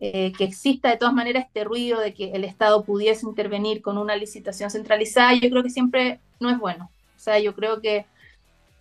que 0.00 0.34
exista 0.40 0.90
de 0.90 0.96
todas 0.96 1.14
maneras 1.14 1.44
este 1.46 1.62
ruido 1.62 2.00
de 2.00 2.12
que 2.12 2.32
el 2.32 2.42
Estado 2.42 2.82
pudiese 2.82 3.24
intervenir 3.24 3.82
con 3.82 3.98
una 3.98 4.16
licitación 4.16 4.68
centralizada, 4.68 5.32
yo 5.34 5.48
creo 5.48 5.62
que 5.62 5.70
siempre 5.70 6.18
no 6.40 6.50
es 6.50 6.58
bueno. 6.58 6.90
O 7.14 7.18
sea, 7.20 7.38
yo 7.38 7.54
creo 7.54 7.80
que 7.80 8.04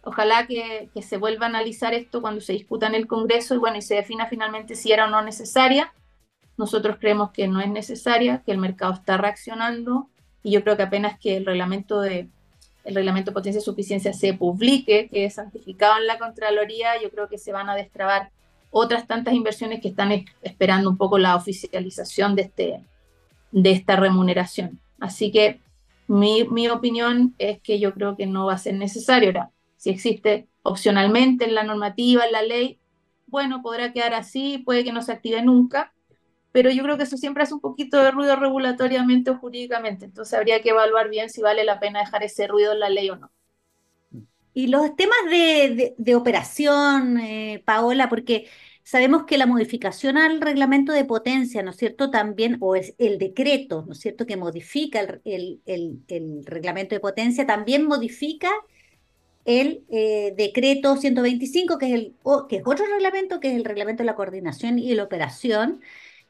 ojalá 0.04 0.48
que, 0.48 0.90
se 1.02 1.18
vuelva 1.18 1.46
a 1.46 1.50
analizar 1.50 1.94
esto 1.94 2.22
cuando 2.22 2.42
se 2.42 2.54
discuta 2.54 2.88
en 2.88 2.96
el 2.96 3.08
Congreso 3.08 3.56
y 3.56 3.58
bueno, 3.58 3.78
y 3.78 3.82
se 3.82 3.96
defina 3.96 4.28
finalmente 4.28 4.76
si 4.76 4.92
era 4.92 5.06
o 5.06 5.10
no 5.10 5.22
necesaria. 5.22 5.94
Nosotros 6.58 6.98
creemos 7.00 7.32
que 7.32 7.48
no 7.48 7.62
es 7.62 7.70
necesaria, 7.70 8.42
que 8.46 8.52
el 8.52 8.58
mercado 8.58 8.94
está 8.94 9.18
reaccionando 9.18 10.10
y 10.44 10.52
yo 10.52 10.64
creo 10.64 10.78
que 10.78 10.84
apenas 10.84 11.20
que 11.20 11.38
el 11.38 11.46
reglamento 11.46 12.02
de 12.02 12.30
el 12.84 12.96
reglamento 12.96 13.34
potencia 13.34 13.60
y 13.60 13.64
suficiencia 13.64 14.14
se 14.14 14.34
publique, 14.34 15.10
que 15.10 15.26
es 15.26 15.36
santificado 15.36 16.00
en 16.00 16.08
la 16.08 16.18
Contraloría, 16.18 17.02
yo 17.02 17.12
creo 17.12 17.28
que 17.30 17.38
se 17.38 17.52
van 17.52 17.70
a 17.70 17.76
destrabar 17.76 18.32
otras 18.72 19.06
tantas 19.06 19.34
inversiones 19.34 19.82
que 19.82 19.90
están 19.90 20.26
esperando 20.42 20.90
un 20.90 20.98
poco 20.98 21.18
la 21.18 21.36
oficialización 21.36 22.36
de, 22.36 22.44
este, 22.44 22.84
de 23.52 23.72
esta 23.72 23.98
remuneración. 23.98 24.80
Así 25.00 25.32
que 25.32 25.60
mi, 26.08 26.68
opinión 26.68 27.36
es 27.38 27.62
que 27.62 27.80
yo 27.80 27.94
creo 27.94 28.16
que 28.18 28.26
no 28.26 28.46
va 28.46 28.54
a 28.54 28.58
ser 28.58 28.76
necesario. 28.76 29.30
Ahora, 29.30 29.52
si 29.78 29.90
existe 29.90 30.48
opcionalmente 30.64 31.46
en 31.46 31.56
la 31.56 31.64
normativa, 31.64 32.26
en 32.26 32.32
la 32.32 32.42
ley, 32.42 32.80
bueno, 33.28 33.62
podrá 33.62 33.94
quedar 33.94 34.14
así, 34.14 34.58
puede 34.60 34.84
que 34.84 34.92
no 34.92 35.02
se 35.02 35.14
active 35.14 35.42
nunca, 35.42 35.94
pero 36.52 36.70
yo 36.70 36.84
creo 36.84 36.98
que 36.98 37.04
eso 37.04 37.18
siempre 37.18 37.44
hace 37.44 37.54
un 37.54 37.62
poquito 37.62 37.98
de 37.98 38.12
ruido 38.12 38.36
regulatoriamente 38.36 39.32
o 39.32 39.38
jurídicamente, 39.38 40.06
entonces 40.06 40.34
habría 40.34 40.62
que 40.62 40.70
evaluar 40.70 41.10
bien 41.10 41.30
si 41.30 41.42
vale 41.42 41.64
la 41.64 41.80
pena 41.80 42.00
dejar 42.00 42.24
ese 42.24 42.48
ruido 42.48 42.74
en 42.74 42.80
la 42.80 42.90
ley 42.90 43.10
o 43.10 43.16
no. 43.16 43.32
Y 44.54 44.68
los 44.68 44.96
temas 44.98 45.18
de, 45.30 46.16
operación, 46.16 47.18
eh, 47.20 47.64
Paola, 47.66 48.10
porque 48.10 48.48
Sabemos 48.84 49.24
que 49.26 49.38
la 49.38 49.46
modificación 49.46 50.18
al 50.18 50.42
reglamento 50.42 50.92
de 50.92 51.06
potencia, 51.06 51.62
¿no 51.64 51.72
es 51.72 51.78
cierto? 51.78 52.10
También, 52.10 52.58
o 52.62 52.76
es 52.76 52.96
el 52.98 53.20
decreto, 53.20 53.84
¿no 53.86 53.94
es 53.94 54.00
cierto?, 54.00 54.26
que 54.26 54.38
modifica 54.38 55.00
el, 55.24 56.44
reglamento 56.46 56.96
de 56.96 57.00
potencia, 57.00 57.46
también 57.46 57.86
modifica 57.86 58.50
el 59.46 59.86
eh, 59.90 60.34
decreto 60.36 60.98
125, 60.98 61.78
que 61.78 61.86
es, 61.88 61.94
el, 61.94 62.16
que 62.50 62.58
es 62.58 62.64
otro 62.66 62.86
reglamento, 62.86 63.40
que 63.40 63.50
es 63.52 63.56
el 63.56 63.66
reglamento 63.66 64.04
de 64.04 64.08
la 64.08 64.16
coordinación 64.16 64.80
y 64.80 64.94
la 64.94 65.04
operación, 65.04 65.82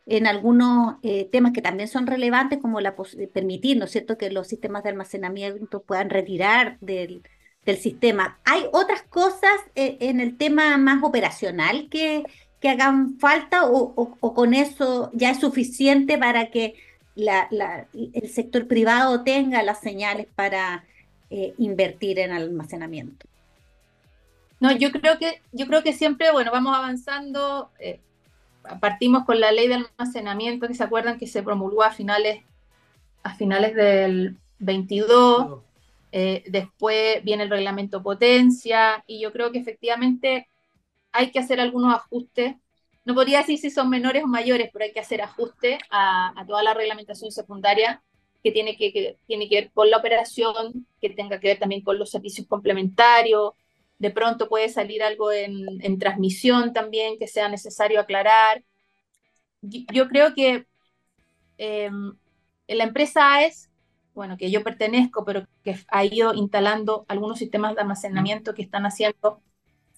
en 0.05 0.27
algunos 0.27 0.95
eh, 1.03 1.29
temas 1.31 1.53
que 1.53 1.61
también 1.61 1.87
son 1.87 2.07
relevantes, 2.07 2.59
como 2.59 2.81
la 2.81 2.95
permitir, 3.33 3.77
¿no 3.77 3.85
es 3.85 3.91
cierto?, 3.91 4.17
que 4.17 4.31
los 4.31 4.47
sistemas 4.47 4.83
de 4.83 4.89
almacenamiento 4.89 5.81
puedan 5.83 6.09
retirar 6.09 6.77
del, 6.81 7.23
del 7.65 7.77
sistema. 7.77 8.39
Hay 8.43 8.65
otras 8.73 9.03
cosas 9.03 9.51
eh, 9.75 9.97
en 10.01 10.19
el 10.19 10.37
tema 10.37 10.77
más 10.77 11.03
operacional 11.03 11.87
que, 11.89 12.23
que 12.59 12.69
hagan 12.69 13.17
falta 13.19 13.65
o, 13.65 14.15
con 14.33 14.53
eso 14.53 15.11
ya 15.13 15.31
es 15.31 15.39
suficiente 15.39 16.17
para 16.17 16.49
que 16.49 16.75
el 17.15 18.29
sector 18.29 18.67
privado 18.67 19.23
tenga 19.23 19.61
las 19.63 19.81
señales 19.81 20.27
para 20.33 20.85
eh, 21.29 21.53
invertir 21.57 22.19
en 22.19 22.31
almacenamiento. 22.31 23.27
No, 24.59 24.71
yo 24.71 24.91
creo 24.91 25.17
que, 25.17 25.41
yo 25.51 25.65
creo 25.65 25.81
que 25.83 25.91
siempre, 25.91 26.31
bueno, 26.31 26.51
vamos 26.51 26.75
avanzando. 26.75 27.71
Eh, 27.79 27.99
partimos 28.79 29.25
con 29.25 29.39
la 29.39 29.51
ley 29.51 29.67
de 29.67 29.75
almacenamiento, 29.75 30.67
que 30.67 30.73
se 30.73 30.83
acuerdan 30.83 31.17
que 31.17 31.27
se 31.27 31.43
promulgó 31.43 31.83
a 31.83 31.91
finales, 31.91 32.43
a 33.23 33.35
finales 33.35 33.75
del 33.75 34.37
22. 34.59 35.59
Eh, 36.13 36.43
después 36.47 37.23
viene 37.23 37.43
el 37.43 37.49
reglamento 37.49 38.03
potencia, 38.03 39.03
y 39.07 39.21
yo 39.21 39.31
creo 39.31 39.51
que 39.51 39.59
efectivamente 39.59 40.47
hay 41.11 41.31
que 41.31 41.39
hacer 41.39 41.59
algunos 41.59 41.93
ajustes. 41.93 42.55
No 43.03 43.15
podría 43.15 43.39
decir 43.39 43.57
si 43.57 43.69
son 43.69 43.89
menores 43.89 44.23
o 44.23 44.27
mayores, 44.27 44.69
pero 44.71 44.85
hay 44.85 44.93
que 44.93 44.99
hacer 44.99 45.21
ajustes 45.21 45.79
a, 45.89 46.43
toda 46.47 46.63
la 46.63 46.73
reglamentación 46.73 47.31
secundaria 47.31 48.01
que 48.43 48.51
tiene 48.51 48.75
que, 48.75 49.17
tiene 49.27 49.47
que 49.47 49.55
ver 49.55 49.71
con 49.71 49.89
la 49.89 49.97
operación, 49.97 50.87
que 50.99 51.09
tenga 51.11 51.39
que 51.39 51.49
ver 51.49 51.59
también 51.59 51.81
con 51.81 51.97
los 51.97 52.09
servicios 52.09 52.47
complementarios. 52.47 53.53
De 54.01 54.09
pronto 54.09 54.49
puede 54.49 54.67
salir 54.67 55.03
algo 55.03 55.31
en, 55.31 55.99
transmisión 55.99 56.73
también 56.73 57.19
que 57.19 57.27
sea 57.27 57.47
necesario 57.49 57.99
aclarar. 57.99 58.63
Yo, 59.61 60.07
creo 60.07 60.33
que 60.33 60.65
em, 61.59 62.13
en 62.65 62.77
la 62.79 62.83
empresa 62.85 63.35
AES, 63.35 63.69
bueno, 64.15 64.37
que 64.37 64.49
yo 64.49 64.63
pertenezco, 64.63 65.23
pero 65.23 65.45
que 65.63 65.77
ha 65.87 66.03
ido 66.03 66.33
instalando 66.33 67.05
algunos 67.09 67.37
sistemas 67.37 67.75
de 67.75 67.81
almacenamiento 67.81 68.55
que 68.55 68.63
están 68.63 68.87
haciendo 68.87 69.43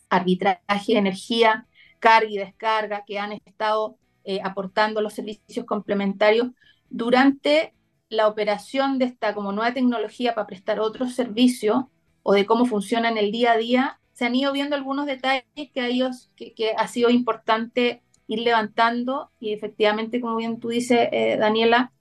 arbitraje 0.10 0.92
de 0.92 1.00
energía, 1.00 1.66
carga 2.00 2.30
y 2.30 2.38
descarga, 2.38 3.06
que 3.08 3.20
han 3.20 3.32
estado 3.46 3.96
eh, 4.26 4.42
aportando 4.44 5.00
los 5.00 5.14
servicios 5.14 5.66
complementarios 5.66 6.50
durante 6.90 7.74
la 8.10 8.28
operación 8.28 9.00
de 9.00 9.06
esta 9.06 9.34
como 9.34 9.54
nueva 9.54 9.74
tecnología 9.74 10.36
para 10.36 10.46
prestar 10.46 10.82
otros 10.82 11.16
servicios 11.16 11.86
o 12.24 12.34
de 12.34 12.46
cómo 12.46 12.65
funciona 12.65 13.10
en 13.10 13.18
el 13.18 13.32
día 13.32 13.51
a 13.51 13.58
día, 13.58 14.00
se 14.13 14.25
han 14.25 14.36
ido 14.36 14.51
viendo 14.53 14.75
algunos 14.75 15.06
detalles 15.06 15.44
que, 15.56 15.82
a 15.82 15.88
ellos, 15.88 16.32
que, 16.36 16.74
ha 16.77 16.88
sido 16.88 17.10
importante 17.10 18.01
ir 18.27 18.39
levantando. 18.39 19.32
Y 19.39 19.53
efectivamente, 19.53 20.22
como 20.22 20.38
bien 20.38 20.60
tú 20.60 20.70
dices, 20.70 21.10
eh, 21.12 21.38
Daniela, 21.38 21.92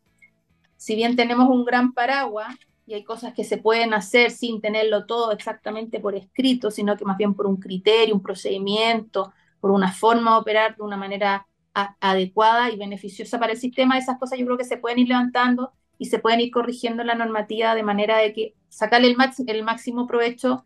si 0.77 0.95
bien 0.95 1.17
tenemos 1.17 1.49
un 1.49 1.65
gran 1.65 1.93
paraguas, 1.93 2.55
y 2.87 2.95
hay 2.95 3.05
cosas 3.05 3.33
que 3.33 3.45
se 3.45 3.59
pueden 3.59 3.95
hacer 3.95 4.31
sin 4.31 4.61
tenerlo 4.61 5.07
todo 5.07 5.33
exactamente 5.33 6.01
por 6.01 6.15
escrito, 6.15 6.71
sino 6.71 6.97
que 6.97 7.05
más 7.05 7.17
bien 7.17 7.35
por 7.35 7.47
un 7.47 7.57
criterio, 7.57 8.15
un 8.15 8.23
procedimiento, 8.23 9.33
por 9.61 9.71
una 9.71 9.93
forma 9.93 10.33
de 10.33 10.37
operar 10.39 10.77
de 10.77 10.83
una 10.83 10.97
manera 10.97 11.47
adecuada 12.01 12.71
y 12.71 12.77
beneficiosa 12.77 13.39
para 13.39 13.53
el 13.53 13.59
sistema, 13.59 13.97
esas 13.97 14.19
cosas 14.19 14.39
yo 14.39 14.45
creo 14.45 14.59
que 14.59 14.65
se 14.65 14.77
pueden 14.77 14.99
ir 14.99 15.09
levantando 15.09 15.73
y 15.97 16.07
se 16.07 16.19
pueden 16.19 16.41
ir 16.41 16.51
corrigiendo 16.51 17.03
la 17.05 17.15
normativa 17.15 17.75
de 17.75 17.83
manera 17.83 18.19
de 18.19 18.33
que 18.33 18.55
sacarle 18.73 19.09
el, 19.09 19.63
máximo 19.65 20.07
provecho 20.07 20.65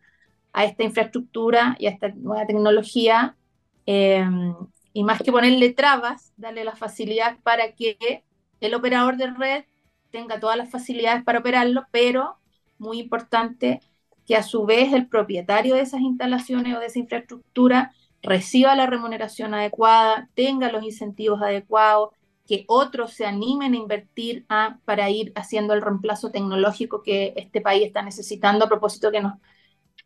a 0.53 0.65
esta 0.65 0.85
infraestructura 0.85 1.77
y 1.79 1.87
a 1.87 1.91
esta 1.91 2.09
nueva 2.11 2.47
tecnología 2.47 3.37
em, 3.85 4.55
y 4.93 5.03
más 5.03 5.21
que 5.21 5.33
ponerle 5.33 5.73
trabas, 5.73 6.33
darle 6.37 6.65
la 6.65 6.77
facilidad 6.77 7.37
para 7.43 7.73
que 7.73 8.25
el 8.61 8.75
operador 8.75 9.17
de 9.17 9.27
red 9.27 9.65
tenga 10.11 10.39
todas 10.39 10.57
las 10.57 10.71
facilidades 10.71 11.25
para 11.25 11.41
operarlo, 11.41 11.85
pero 11.91 12.39
muy 12.79 13.01
importante 13.01 13.81
que 14.25 14.37
a 14.37 14.43
su 14.43 14.65
vez 14.65 14.93
el 14.93 15.09
propietario 15.09 15.75
de 15.75 15.83
esas 15.83 16.01
instalaciones 16.01 16.77
o 16.77 16.81
de 16.81 16.87
esa 16.87 17.01
infraestructura 17.01 17.93
reciba 18.23 18.75
la 18.77 18.87
remuneración 18.87 19.53
adecuada, 19.53 20.29
tenga 20.35 20.71
los 20.71 20.85
incentivos 20.85 21.43
adecuados, 21.43 22.11
que 22.47 22.65
otros 22.69 23.13
se 23.13 23.27
animen 23.27 23.75
a 23.75 23.77
invertir 23.77 24.47
para 24.85 25.11
ir 25.11 25.33
haciendo 25.35 25.75
el 25.75 25.83
reemplazo 25.83 26.31
tecnológico 26.31 27.03
que 27.03 27.35
este 27.37 27.61
país 27.61 27.85
está 27.85 28.03
necesitando 28.03 28.65
a 28.65 28.69
propósito 28.69 29.11
que 29.11 29.21
nos 29.21 29.35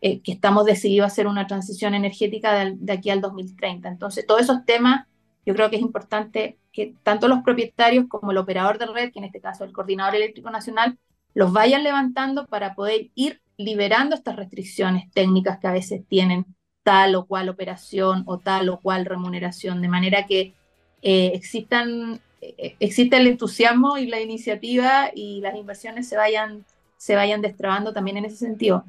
eh, 0.02 0.22
que 0.22 0.32
estamos 0.32 0.64
decididos 0.64 1.04
a 1.04 1.06
hacer 1.08 1.26
una 1.26 1.46
transición 1.46 1.92
energética 1.92 2.54
de, 2.54 2.74
de, 2.76 2.92
aquí 2.94 3.10
al 3.10 3.20
2030. 3.20 3.86
Entonces, 3.86 4.26
todos 4.26 4.40
esos 4.40 4.64
temas, 4.64 5.06
yo 5.44 5.54
creo 5.54 5.68
que 5.68 5.76
es 5.76 5.82
importante 5.82 6.58
que 6.72 6.94
tanto 7.02 7.28
los 7.28 7.42
propietarios 7.42 8.06
como 8.08 8.30
el 8.30 8.38
operador 8.38 8.78
de 8.78 8.86
red, 8.86 9.12
que 9.12 9.18
en 9.18 9.26
este 9.26 9.42
caso 9.42 9.64
el 9.64 9.72
Coordinador 9.72 10.14
Eléctrico 10.14 10.48
Nacional, 10.50 10.98
los 11.34 11.52
vayan 11.52 11.84
levantando 11.84 12.46
para 12.46 12.74
poder 12.74 13.10
ir 13.14 13.42
liberando 13.58 14.14
estas 14.14 14.36
restricciones 14.36 15.10
técnicas 15.12 15.58
que 15.58 15.66
a 15.66 15.72
veces 15.72 16.02
tienen 16.08 16.46
tal 16.82 17.14
o 17.14 17.26
cual 17.26 17.48
operación 17.48 18.22
o 18.26 18.38
tal 18.38 18.70
o 18.70 18.80
cual 18.80 19.04
remuneración, 19.04 19.82
de 19.82 19.88
manera 19.88 20.26
que 20.26 20.54
eh, 21.02 21.32
existan, 21.34 22.20
eh, 22.40 22.76
exista 22.80 23.18
el 23.18 23.26
entusiasmo 23.26 23.98
y 23.98 24.06
la 24.06 24.20
iniciativa 24.20 25.10
y 25.14 25.40
las 25.40 25.56
inversiones 25.56 26.08
se 26.08 26.16
vayan, 26.16 26.64
se 26.96 27.14
vayan 27.14 27.42
destrabando 27.42 27.92
también 27.92 28.16
en 28.16 28.24
ese 28.24 28.36
sentido. 28.36 28.84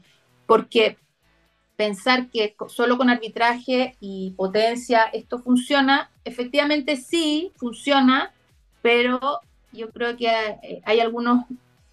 Porque 0.46 0.98
pensar 1.76 2.30
que 2.30 2.56
solo 2.68 2.98
con 2.98 3.10
arbitraje 3.10 3.96
y 4.00 4.32
potencia 4.32 5.04
esto 5.14 5.40
funciona, 5.40 6.10
efectivamente 6.24 6.96
sí 6.96 7.52
funciona, 7.56 8.32
pero 8.82 9.42
yo 9.72 9.90
creo 9.90 10.16
que 10.16 10.30
eh, 10.30 10.82
hay 10.86 11.00
algunos, 11.00 11.46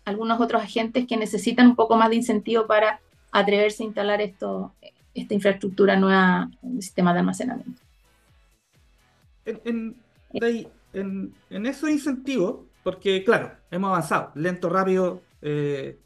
algunos 0.04 0.40
otros 0.40 0.62
agentes 0.62 1.06
que 1.06 1.16
necesitan 1.16 1.68
un 1.68 1.76
poco 1.76 1.96
más 1.96 2.10
de 2.10 2.16
incentivo 2.16 2.66
para 2.66 3.00
atreverse 3.32 3.82
a 3.82 3.86
instalar 3.86 4.20
esto, 4.20 4.72
esta 5.14 5.34
infraestructura 5.34 5.96
nueva 5.96 6.50
en 6.62 6.82
sistema 6.82 7.12
de 7.12 7.20
almacenamiento. 7.20 7.80
En, 9.44 9.96
en, 10.32 10.68
en, 10.92 11.35
esos 11.50 11.90
incentivos, 11.90 12.66
porque 12.83 13.25
claro, 13.25 13.52
hemos 13.71 13.88
avanzado, 13.88 14.33
lento, 14.35 14.68
rápido, 14.68 15.23
eh, 15.42 15.99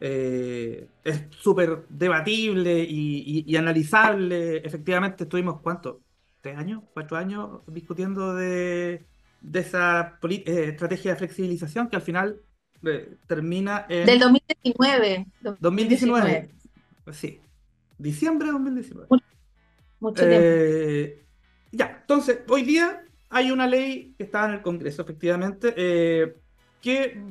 eh, 0.00 0.88
es 1.04 1.22
súper 1.30 1.86
debatible 1.88 2.84
y, 2.88 3.56
analizable. 3.56 4.58
Efectivamente, 4.58 5.24
estuvimos, 5.24 5.60
¿cuánto? 5.60 6.00
¿Tres 6.40 6.56
años? 6.56 6.82
¿Cuatro 6.92 7.16
años 7.16 7.60
discutiendo 7.66 8.34
de, 8.34 9.04
de 9.40 9.60
esa 9.60 10.18
eh, 10.22 10.42
estrategia 10.68 11.12
de 11.12 11.18
flexibilización 11.18 11.88
que 11.88 11.96
al 11.96 12.02
final 12.02 12.40
termina 13.26 13.86
en... 13.88 14.06
Del 14.06 14.20
2019. 14.20 15.26
2019. 15.60 16.50
Sí, 17.12 17.40
Diciembre 17.98 18.46
de 18.46 18.52
2019. 18.52 19.08
Mucho, 20.00 20.14
tiempo. 20.14 20.36
Eh, 20.38 21.24
ya, 21.72 21.98
entonces, 22.02 22.40
hoy 22.48 22.62
día 22.62 23.05
hay 23.28 23.50
una 23.50 23.66
ley 23.66 24.14
que 24.16 24.24
está 24.24 24.46
en 24.46 24.54
el 24.54 24.62
Congreso, 24.62 25.02
efectivamente, 25.02 25.74
eh, 25.76 26.36
que, 26.80 27.22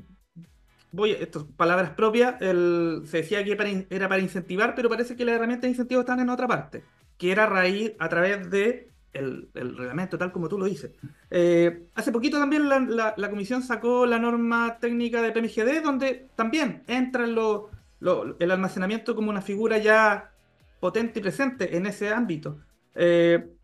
voy, 0.91 1.11
estas 1.11 1.43
palabras 1.43 1.91
propias, 1.91 2.41
el, 2.41 3.03
se 3.05 3.17
decía 3.17 3.43
que 3.43 3.85
era 3.89 4.09
para 4.09 4.21
incentivar, 4.21 4.75
pero 4.75 4.89
parece 4.89 5.15
que 5.15 5.25
las 5.25 5.35
herramientas 5.35 5.63
de 5.63 5.69
incentivo 5.69 6.01
están 6.01 6.19
en 6.19 6.29
otra 6.29 6.47
parte, 6.47 6.83
que 7.17 7.31
era 7.31 7.45
raíz 7.45 7.93
a 7.99 8.09
través 8.09 8.49
de 8.49 8.91
el, 9.13 9.49
reglamento, 9.53 10.17
tal 10.17 10.31
como 10.31 10.49
tú 10.49 10.57
lo 10.57 10.65
dices. 10.65 10.91
Eh, 11.31 11.87
hace 11.95 12.11
poquito 12.11 12.37
también 12.37 12.67
la, 12.67 13.13
la, 13.15 13.29
comisión 13.29 13.63
sacó 13.63 14.05
la 14.05 14.19
norma 14.19 14.77
técnica 14.79 15.21
de 15.21 15.31
PMGD, 15.31 15.81
donde 15.83 16.27
también 16.35 16.83
entra 16.87 17.25
el 17.25 18.51
almacenamiento 18.51 19.15
como 19.15 19.29
una 19.29 19.41
figura 19.41 19.77
ya 19.77 20.31
potente 20.79 21.19
y 21.19 21.21
presente 21.21 21.77
en 21.77 21.85
ese 21.85 22.09
ámbito. 22.09 22.59
Eh, 22.93 23.54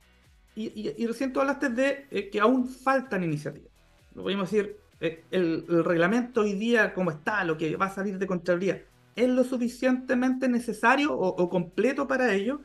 y, 0.56 1.06
recién 1.06 1.32
tú 1.32 1.40
hablaste 1.40 1.70
de 1.70 2.08
eh, 2.12 2.30
que 2.30 2.40
aún 2.40 2.68
faltan 2.68 3.24
iniciativas. 3.24 3.72
Lo 4.16 4.24
podemos 4.24 4.52
decir, 4.52 4.78
eh, 5.00 5.24
el, 5.32 5.66
reglamento 5.84 6.42
hoy 6.42 6.54
día, 6.54 6.94
como 6.94 7.12
está, 7.12 7.44
lo 7.44 7.58
que 7.58 7.76
va 7.76 7.86
a 7.88 7.90
salir 7.90 8.18
de 8.18 8.28
Contraloría, 8.28 8.84
¿es 9.16 9.30
lo 9.30 9.44
suficientemente 9.44 10.48
necesario 10.50 11.18
o, 11.18 11.50
completo 11.50 12.08
para 12.08 12.34
ello? 12.34 12.62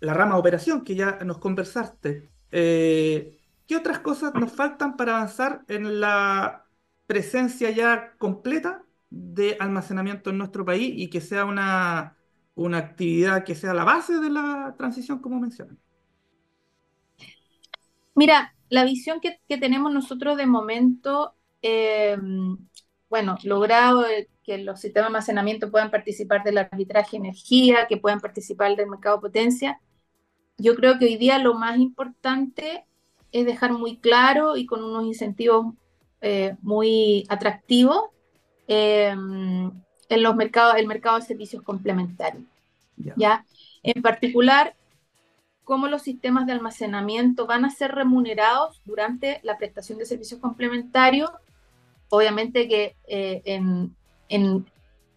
la 0.00 0.12
rama 0.12 0.34
de 0.34 0.40
operación 0.40 0.84
que 0.84 0.94
ya 0.94 1.18
nos 1.24 1.38
conversaste. 1.38 2.28
¿Qué 2.50 3.76
otras 3.76 4.00
cosas 4.00 4.34
nos 4.34 4.52
faltan 4.52 4.96
para 4.96 5.16
avanzar 5.16 5.64
en 5.68 6.00
la 6.00 6.66
presencia 7.06 7.70
ya 7.70 8.14
completa 8.18 8.84
de 9.10 9.56
almacenamiento 9.58 10.30
en 10.30 10.38
nuestro 10.38 10.64
país 10.64 10.92
y 10.96 11.08
que 11.08 11.20
sea 11.20 11.44
una, 11.44 12.16
una 12.54 12.78
actividad 12.78 13.44
que 13.44 13.54
sea 13.54 13.74
la 13.74 13.84
base 13.84 14.18
de 14.20 14.30
la 14.30 14.74
transición, 14.76 15.20
como 15.20 15.40
mencionan? 15.40 15.78
Mira, 18.16 18.54
la 18.68 18.84
visión 18.84 19.20
que, 19.20 19.38
tenemos 19.58 19.92
nosotros 19.92 20.36
de 20.36 20.46
momento, 20.46 21.34
eh, 21.62 22.16
bueno, 23.08 23.38
logrado 23.44 24.04
que 24.42 24.58
los 24.58 24.80
sistemas 24.80 25.04
de 25.04 25.08
almacenamiento 25.08 25.70
puedan 25.70 25.90
participar 25.90 26.42
del 26.42 26.58
arbitraje 26.58 27.12
de 27.12 27.18
energía, 27.18 27.86
que 27.86 27.98
puedan 27.98 28.20
participar 28.20 28.74
del 28.74 28.88
mercado 28.88 29.16
de 29.16 29.22
potencia, 29.22 29.80
yo 30.58 30.74
creo 30.74 30.98
que 30.98 31.04
hoy 31.04 31.16
día 31.16 31.38
lo 31.38 31.54
más 31.54 31.78
importante 31.78 32.84
es 33.32 33.44
dejar 33.44 33.72
muy 33.72 33.98
claro 33.98 34.56
y 34.56 34.66
con 34.66 34.82
unos 34.82 35.04
incentivos 35.04 35.74
eh, 36.22 36.56
muy 36.62 37.26
atractivos 37.28 38.04
eh, 38.68 39.08
en 39.08 40.22
los 40.22 40.36
mercados, 40.36 40.76
el 40.76 40.86
mercado 40.86 41.18
de 41.18 41.26
servicios 41.26 41.62
complementarios. 41.62 42.44
¿ya? 43.16 43.44
En 43.82 44.00
particular, 44.00 44.74
cómo 45.66 45.88
los 45.88 46.00
sistemas 46.00 46.46
de 46.46 46.52
almacenamiento 46.52 47.46
van 47.46 47.66
a 47.66 47.70
ser 47.70 47.92
remunerados 47.92 48.80
durante 48.86 49.40
la 49.42 49.58
prestación 49.58 49.98
de 49.98 50.06
servicios 50.06 50.40
complementarios. 50.40 51.30
Obviamente 52.08 52.68
que 52.68 52.96
eh, 53.06 53.42
en, 53.44 53.94
en, 54.30 54.64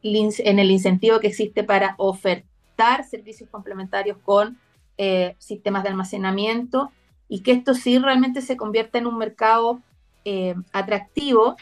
en, 0.02 0.60
el 0.60 0.72
incentivo 0.72 1.22
que 1.22 1.28
existe 1.28 1.64
para 1.64 1.96
ofertar 1.98 3.06
servicios 3.06 3.50
complementarios 3.50 4.18
con 4.18 4.60
eh, 4.98 5.36
sistemas 5.38 5.84
de 5.84 5.90
almacenamiento 5.90 6.92
y 7.28 7.42
que 7.42 7.52
esto 7.52 7.74
sí 7.74 7.98
realmente 7.98 8.42
se 8.42 8.58
convierta 8.58 8.98
en 8.98 9.08
un 9.08 9.18
mercado 9.18 9.80
eh, 10.26 10.56
atractivo 10.74 11.56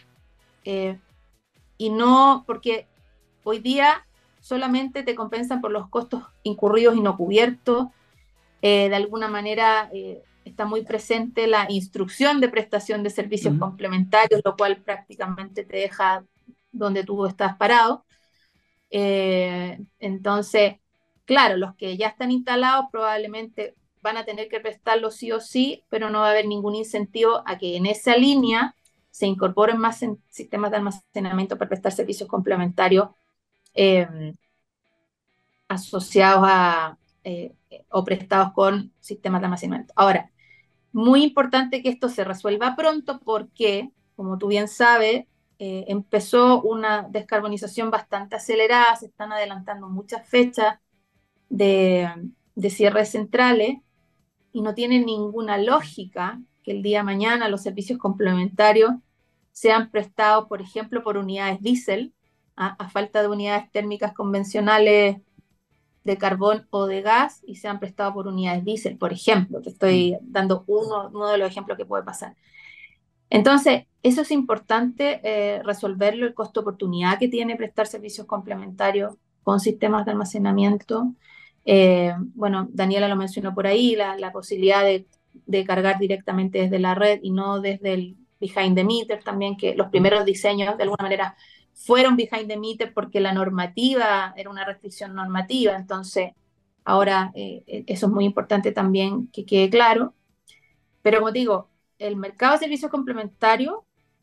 y 1.78 1.90
no 1.92 2.44
porque 2.46 2.88
Hoy 3.50 3.60
día 3.60 4.06
solamente 4.42 5.04
te 5.04 5.16
compensan 5.16 5.62
por 5.62 5.72
los 5.72 5.88
costos 5.88 6.22
incurridos 6.44 6.98
y 6.98 7.00
no 7.00 7.16
cubiertos. 7.16 7.88
Eh, 8.62 8.90
de 8.90 8.96
alguna 8.96 9.28
manera 9.28 9.90
eh, 9.94 10.22
está 10.46 10.66
muy 10.66 10.84
presente 10.84 11.48
la 11.48 11.68
instrucción 11.70 12.40
de 12.42 12.50
prestación 12.50 13.04
de 13.04 13.10
servicios 13.10 13.58
complementarios, 13.58 14.42
lo 14.44 14.56
cual 14.56 14.78
prácticamente 14.78 15.64
te 15.64 15.78
deja 15.78 16.24
donde 16.72 17.04
tú 17.04 17.26
estás 17.26 17.56
parado. 17.58 18.06
Eh, 18.90 19.80
entonces, 20.00 20.76
claro, 21.26 21.58
los 21.58 21.76
que 21.76 21.98
ya 21.98 22.08
están 22.08 22.32
instalados 22.32 22.86
probablemente 22.92 23.76
van 24.02 24.18
a 24.18 24.26
tener 24.26 24.48
que 24.48 24.60
prestarlo 24.60 25.12
sí 25.12 25.32
o 25.32 25.40
sí, 25.40 25.84
pero 25.90 26.10
no 26.10 26.22
va 26.22 26.28
a 26.28 26.32
haber 26.32 26.48
ningún 26.48 26.76
incentivo 26.76 27.44
a 27.46 27.58
que 27.58 27.76
en 27.76 27.86
esa 27.86 28.16
línea 28.16 28.76
se 29.12 29.26
incorporen 29.26 29.78
más 29.78 30.04
sistemas 30.30 30.72
de 30.72 30.78
almacenamiento 30.78 31.58
para 31.58 31.70
prestar 31.70 31.92
servicios 31.92 32.30
complementarios 32.30 33.10
Em, 33.80 34.34
asociados 35.68 36.44
a 36.48 36.98
eh, 37.30 37.54
o 37.90 38.06
prestados 38.06 38.54
con 38.54 38.94
sistemas 39.02 39.42
de 39.42 39.46
almacenamiento. 39.48 39.94
Ahora, 39.98 40.32
muy 40.94 41.24
importante 41.24 41.84
que 41.84 41.90
esto 41.90 42.08
se 42.08 42.24
resuelva 42.24 42.78
pronto 42.78 43.20
porque, 43.20 43.92
como 44.16 44.38
tú 44.38 44.48
bien 44.48 44.70
sabes, 44.70 45.26
eh, 45.60 45.84
empezó 45.90 46.62
una 46.62 47.04
descarbonización 47.04 47.92
bastante 47.92 48.38
acelerada, 48.38 48.96
se 48.96 49.08
están 49.08 49.34
adelantando 49.34 49.90
muchas 49.90 50.26
fechas 50.26 50.80
de, 51.50 52.10
de 52.56 52.70
cierres 52.70 53.10
centrales 53.12 53.80
y 54.54 54.62
no 54.62 54.74
tiene 54.74 55.04
ninguna 55.04 55.58
lógica 55.58 56.40
que 56.64 56.72
el 56.72 56.82
día 56.82 57.00
de 57.00 57.04
mañana 57.04 57.50
los 57.50 57.62
servicios 57.62 58.00
complementarios 58.00 58.92
sean 59.52 59.92
prestados, 59.92 60.48
por 60.48 60.62
ejemplo, 60.62 61.04
por 61.04 61.18
unidades 61.18 61.60
diésel, 61.62 62.14
a, 62.56 62.90
falta 62.90 63.22
de 63.22 63.28
unidades 63.28 63.70
térmicas 63.72 64.14
convencionales 64.14 65.18
de 66.08 66.18
carbón 66.18 66.66
o 66.72 66.88
de 66.88 67.02
gas 67.02 67.44
y 67.46 67.56
se 67.56 67.68
han 67.68 67.80
prestado 67.80 68.14
por 68.14 68.28
unidades 68.28 68.64
diésel, 68.64 68.98
por 68.98 69.12
ejemplo. 69.12 69.62
Te 69.62 69.70
estoy 69.70 70.14
mm. 70.14 70.32
dando 70.32 70.64
uno, 70.66 71.10
uno 71.14 71.28
de 71.28 71.38
los 71.38 71.50
ejemplos 71.52 71.78
que 71.78 71.86
puede 71.86 72.04
pasar. 72.04 72.36
Entonces, 73.30 73.84
eso 74.04 74.22
es 74.22 74.32
importante 74.32 75.20
eh, 75.24 75.62
resolverlo, 75.64 76.26
el 76.26 76.34
costo 76.34 76.62
oportunidad 76.62 77.20
que 77.20 77.28
tiene 77.28 77.58
prestar 77.58 77.86
servicios 77.86 78.26
complementarios 78.26 79.16
con 79.44 79.60
sistemas 79.60 80.06
de 80.06 80.12
almacenamiento. 80.12 81.14
Eh, 81.66 82.14
bueno, 82.34 82.70
Daniela 82.72 83.10
lo 83.10 83.18
mencionó 83.18 83.54
por 83.54 83.68
ahí, 83.68 83.98
la, 83.98 84.16
la 84.16 84.32
posibilidad 84.32 84.84
de, 84.84 85.06
de, 85.46 85.66
cargar 85.66 86.00
directamente 86.00 86.60
desde 86.60 86.80
la 86.80 86.96
red 86.96 87.20
y 87.22 87.32
no 87.32 87.60
desde 87.60 87.94
el 87.94 88.16
behind 88.40 88.78
the 88.78 88.86
meter 88.86 89.22
también, 89.26 89.58
que 89.58 89.76
los 89.76 89.90
primeros 89.90 90.24
diseños 90.24 90.78
de 90.78 90.84
alguna 90.84 91.04
manera 91.04 91.36
fueron 91.78 92.16
behind 92.16 92.48
the 92.48 92.58
meter 92.58 92.94
porque 92.94 93.20
la 93.20 93.34
normativa 93.34 94.34
era 94.36 94.50
una 94.50 94.66
restricción 94.66 95.14
normativa, 95.14 95.76
entonces 95.76 96.32
ahora 96.84 97.32
eh, 97.36 97.64
eh, 97.68 97.84
eso 97.88 98.08
es 98.08 98.12
muy 98.12 98.26
importante 98.26 98.72
también 98.72 99.28
que 99.28 99.46
quede 99.46 99.70
claro. 99.70 100.14
Pero 101.04 101.20
como 101.20 101.32
digo, 101.32 101.70
el 102.00 102.16
mercado 102.16 102.54
de 102.54 102.60
servicios 102.60 102.92
complementarios 102.92 103.76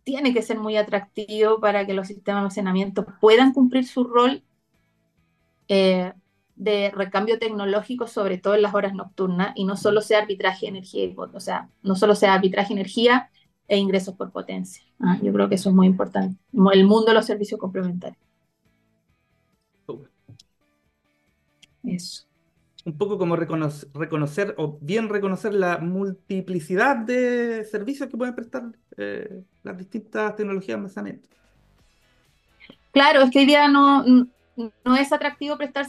tiene 0.03 0.35
que 0.35 0.43
ser 0.43 0.59
muy 0.59 0.77
atractivo 0.77 1.61
para 1.61 1.87
que 1.87 1.95
los 1.95 2.09
sistemas 2.09 2.37
de 2.37 2.39
almacenamiento 2.41 3.07
puedan 3.21 3.53
cumplir 3.53 3.87
su 3.87 4.05
rol, 4.05 4.43
eh, 5.69 6.13
de 6.57 6.91
recambio 6.95 7.39
tecnológico, 7.39 8.07
sobre 8.07 8.39
todo 8.39 8.55
en 8.55 8.63
las 8.63 8.75
horas 8.75 8.95
nocturnas, 8.95 9.53
y 9.57 9.65
no 9.65 9.77
solo 9.77 10.01
sea 10.03 10.19
arbitraje 10.21 10.69
energía, 10.69 11.09
o 11.17 11.41
sea, 11.41 11.69
no 11.83 11.97
solo 11.97 12.15
sea 12.15 12.35
arbitraje 12.35 12.73
energía 12.73 13.31
e 13.67 13.77
ingresos 13.77 14.15
por 14.15 14.31
potencia. 14.31 14.83
Ah, 15.01 15.19
yo 15.23 15.33
creo 15.33 15.49
que 15.49 15.55
eso 15.55 15.71
es 15.71 15.75
muy 15.75 15.87
importante. 15.87 16.37
El 16.73 16.87
mundo 16.87 17.07
de 17.07 17.15
los 17.15 17.27
servicios 17.27 17.59
complementarios. 17.59 18.19
Eso. 21.83 22.25
Un 22.87 22.97
poco 22.97 23.19
como 23.19 23.37
reconocer, 23.37 23.89
reconocer, 23.95 24.55
o 24.59 24.79
bien 24.81 25.09
reconocer 25.09 25.55
la 25.55 25.79
multiplicidad 25.79 26.97
de 26.97 27.65
servicios 27.65 28.09
que 28.09 28.17
pueden 28.17 28.35
prestar 28.35 28.65
eh, 28.97 29.43
las 29.63 29.79
distintas 29.79 30.37
tecnologías 30.37 30.69
de 30.69 30.75
almacenamiento. 30.75 31.29
Claro, 32.93 33.23
es 33.23 33.31
que 33.31 33.41
hoy 33.41 33.47
día 33.47 33.69
no, 33.69 34.05
no 34.05 34.97
es 34.97 35.13
atractivo 35.13 35.57
prestar 35.57 35.87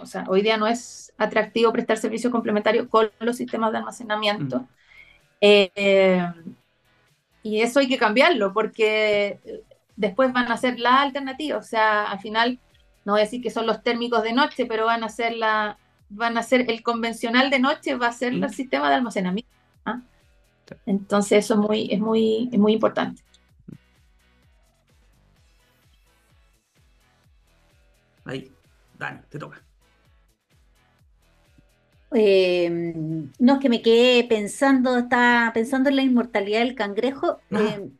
o 0.00 0.06
sea, 0.06 0.24
hoy 0.28 0.42
día 0.42 0.56
no 0.56 0.66
es 0.66 1.12
atractivo 1.18 1.72
prestar 1.72 1.98
servicios 1.98 2.32
complementarios 2.32 2.88
con 2.88 3.10
los 3.20 3.36
sistemas 3.36 3.72
de 3.72 3.78
almacenamiento. 3.78 4.60
Mm. 4.60 4.66
Eh, 5.40 6.32
y 7.42 7.60
eso 7.60 7.80
hay 7.80 7.88
que 7.88 7.98
cambiarlo 7.98 8.52
porque 8.52 9.40
después 9.96 10.32
van 10.32 10.50
a 10.50 10.56
ser 10.56 10.78
la 10.78 11.02
alternativa. 11.02 11.58
O 11.58 11.62
sea, 11.62 12.10
al 12.10 12.20
final, 12.20 12.58
no 13.04 13.12
voy 13.12 13.20
a 13.20 13.24
decir 13.24 13.42
que 13.42 13.50
son 13.50 13.66
los 13.66 13.82
térmicos 13.82 14.22
de 14.22 14.32
noche, 14.32 14.66
pero 14.66 14.86
van 14.86 15.04
a 15.04 15.08
ser 15.08 15.34
la, 15.36 15.78
van 16.08 16.38
a 16.38 16.42
ser 16.42 16.70
el 16.70 16.82
convencional 16.82 17.50
de 17.50 17.58
noche, 17.58 17.96
va 17.96 18.08
a 18.08 18.12
ser 18.12 18.32
el 18.32 18.50
sistema 18.50 18.88
de 18.88 18.96
almacenamiento. 18.96 19.50
¿ah? 19.84 20.00
Entonces, 20.86 21.44
eso 21.44 21.54
es 21.54 21.60
muy, 21.60 21.88
es 21.90 22.00
muy, 22.00 22.48
es 22.52 22.58
muy 22.58 22.72
importante. 22.74 23.22
Ahí, 28.24 28.52
Dani, 28.98 29.20
te 29.28 29.38
toca. 29.38 29.60
Eh, 32.14 32.68
no, 33.38 33.54
es 33.54 33.60
que 33.60 33.68
me 33.68 33.82
quedé 33.82 34.24
pensando, 34.24 34.98
estaba 34.98 35.52
pensando 35.52 35.88
en 35.88 35.96
la 35.96 36.02
inmortalidad 36.02 36.60
del 36.60 36.74
cangrejo. 36.74 37.38
Ah. 37.50 37.60
Eh, 37.60 37.90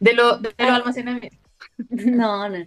de 0.00 0.14
lo, 0.14 0.38
de 0.38 0.54
lo 0.58 0.74
almacenamiento. 0.74 1.36
No, 1.88 2.48
no. 2.48 2.58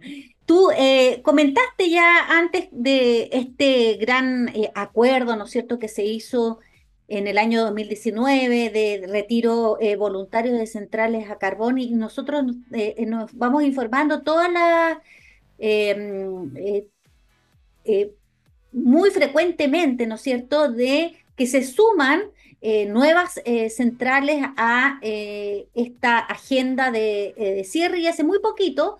Tú 0.45 0.69
eh, 0.75 1.21
comentaste 1.23 1.89
ya 1.89 2.27
antes 2.29 2.67
de 2.71 3.29
este 3.31 3.97
gran 3.97 4.49
eh, 4.49 4.71
acuerdo, 4.73 5.35
¿no 5.35 5.45
es 5.45 5.51
cierto?, 5.51 5.77
que 5.77 5.87
se 5.87 6.03
hizo 6.03 6.59
en 7.07 7.27
el 7.27 7.37
año 7.37 7.61
2019 7.61 8.71
de 8.71 9.05
retiro 9.07 9.77
voluntario 9.99 10.53
de 10.53 10.65
centrales 10.65 11.29
a 11.29 11.37
carbón 11.37 11.77
y 11.77 11.91
nosotros 11.91 12.43
nos 13.05 13.33
vamos 13.33 13.63
informando 13.63 14.23
todas 14.23 14.51
las 14.51 14.97
muy 18.73 19.11
frecuentemente, 19.11 20.07
¿no 20.07 20.15
es 20.15 20.21
cierto?, 20.21 20.69
de 20.69 21.15
que 21.35 21.47
se 21.47 21.63
suman 21.63 22.23
eh, 22.61 22.85
nuevas 22.85 23.41
eh, 23.45 23.69
centrales 23.69 24.41
a 24.55 24.97
eh, 25.01 25.67
esta 25.73 26.19
agenda 26.19 26.91
de, 26.91 27.61
cierre 27.65 27.99
y 27.99 28.07
hace 28.07 28.23
muy 28.23 28.39
poquito 28.39 28.97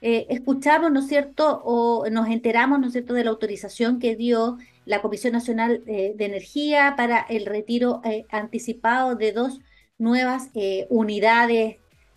escuchamos, 0.00 0.90
¿no 0.90 0.98
es 0.98 1.06
cierto?, 1.06 1.62
o 1.64 2.08
nos 2.10 2.28
enteramos, 2.28 2.80
¿no 2.80 2.88
es 2.88 2.92
cierto?, 2.92 3.14
de 3.14 3.22
la 3.22 3.30
autorización 3.30 4.00
que 4.00 4.16
dio 4.16 4.58
la 4.84 5.00
Comisión 5.00 5.32
Nacional 5.32 5.84
de 5.84 6.16
Energía 6.18 6.94
para 6.96 7.20
el 7.20 7.46
retiro 7.46 8.02
anticipado 8.28 9.14
de 9.14 9.30
dos 9.30 9.60
nuevas 9.98 10.48
unidades 10.88 11.76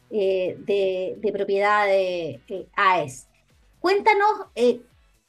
de, 0.10 1.32
propiedad 1.32 1.86
de 1.86 2.42
AES. 2.76 3.28
Cuéntanos 3.80 4.48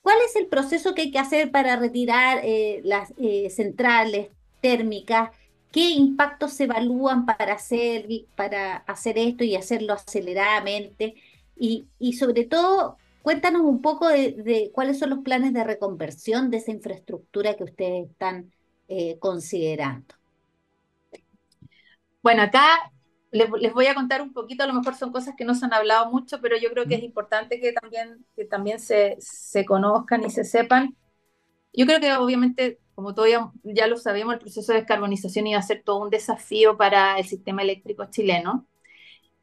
¿Cuál 0.07 0.19
es 0.25 0.37
el 0.37 0.47
proceso 0.47 0.95
que 0.95 1.03
hay 1.03 1.11
que 1.11 1.19
hacer 1.19 1.51
para 1.51 1.75
retirar 1.75 2.39
eh, 2.45 2.81
las 2.85 3.13
eh, 3.19 3.51
centrales 3.51 4.29
térmicas? 4.61 5.31
¿Qué 5.73 5.91
impactos 5.91 6.53
se 6.53 6.63
evalúan 6.63 7.27
para 7.27 7.55
hacer, 7.55 8.07
para 8.37 8.77
hacer 8.77 9.19
esto 9.19 9.43
y 9.43 9.57
hacerlo 9.57 9.95
aceleradamente? 9.95 11.17
Y, 11.57 11.89
sobre 12.13 12.45
todo, 12.45 12.99
cuéntanos 13.23 13.63
un 13.63 13.83
poco 13.83 14.07
de, 14.07 14.71
cuáles 14.73 15.01
son 15.01 15.11
los 15.11 15.25
planes 15.25 15.53
de 15.53 15.65
reconversión 15.65 16.53
de 16.53 16.59
esa 16.59 16.71
infraestructura 16.71 17.57
que 17.57 17.65
ustedes 17.65 18.09
están 18.09 18.53
eh, 18.87 19.19
considerando. 19.19 20.15
Bueno, 22.23 22.43
acá 22.43 22.93
les, 23.31 23.51
voy 23.75 23.87
a 23.87 23.95
contar 23.95 24.23
un 24.23 24.33
poquito, 24.33 24.63
a 24.63 24.67
lo 24.67 24.75
mejor 24.75 24.95
son 24.95 25.13
cosas 25.13 25.35
que 25.37 25.45
no 25.45 25.55
se 25.55 25.65
han 25.65 25.75
hablado 25.75 26.11
mucho, 26.11 26.41
pero 26.41 26.57
yo 26.57 26.71
creo 26.71 26.87
que 26.87 26.95
es 26.95 27.03
importante 27.03 27.61
que 27.61 27.73
también, 27.73 28.25
que 28.35 28.45
también 28.45 28.81
se, 28.81 29.17
se 29.21 29.65
conozcan 29.65 30.25
y 30.25 30.31
se 30.31 30.45
sepan. 30.45 30.97
Yo 31.73 31.87
creo 31.87 32.01
que 32.01 32.13
obviamente, 32.15 32.81
como 32.95 33.15
todavía 33.15 33.51
ya 33.63 33.87
lo 33.87 33.97
sabíamos, 33.97 34.35
el 34.35 34.41
proceso 34.41 34.73
de 34.73 34.79
descarbonización 34.79 35.47
iba 35.47 35.59
a 35.59 35.63
ser 35.63 35.83
todo 35.85 36.03
un 36.03 36.11
desafío 36.11 36.77
para 36.77 37.19
el 37.19 37.27
sistema 37.27 37.63
eléctrico 37.63 38.07
chileno. 38.11 38.67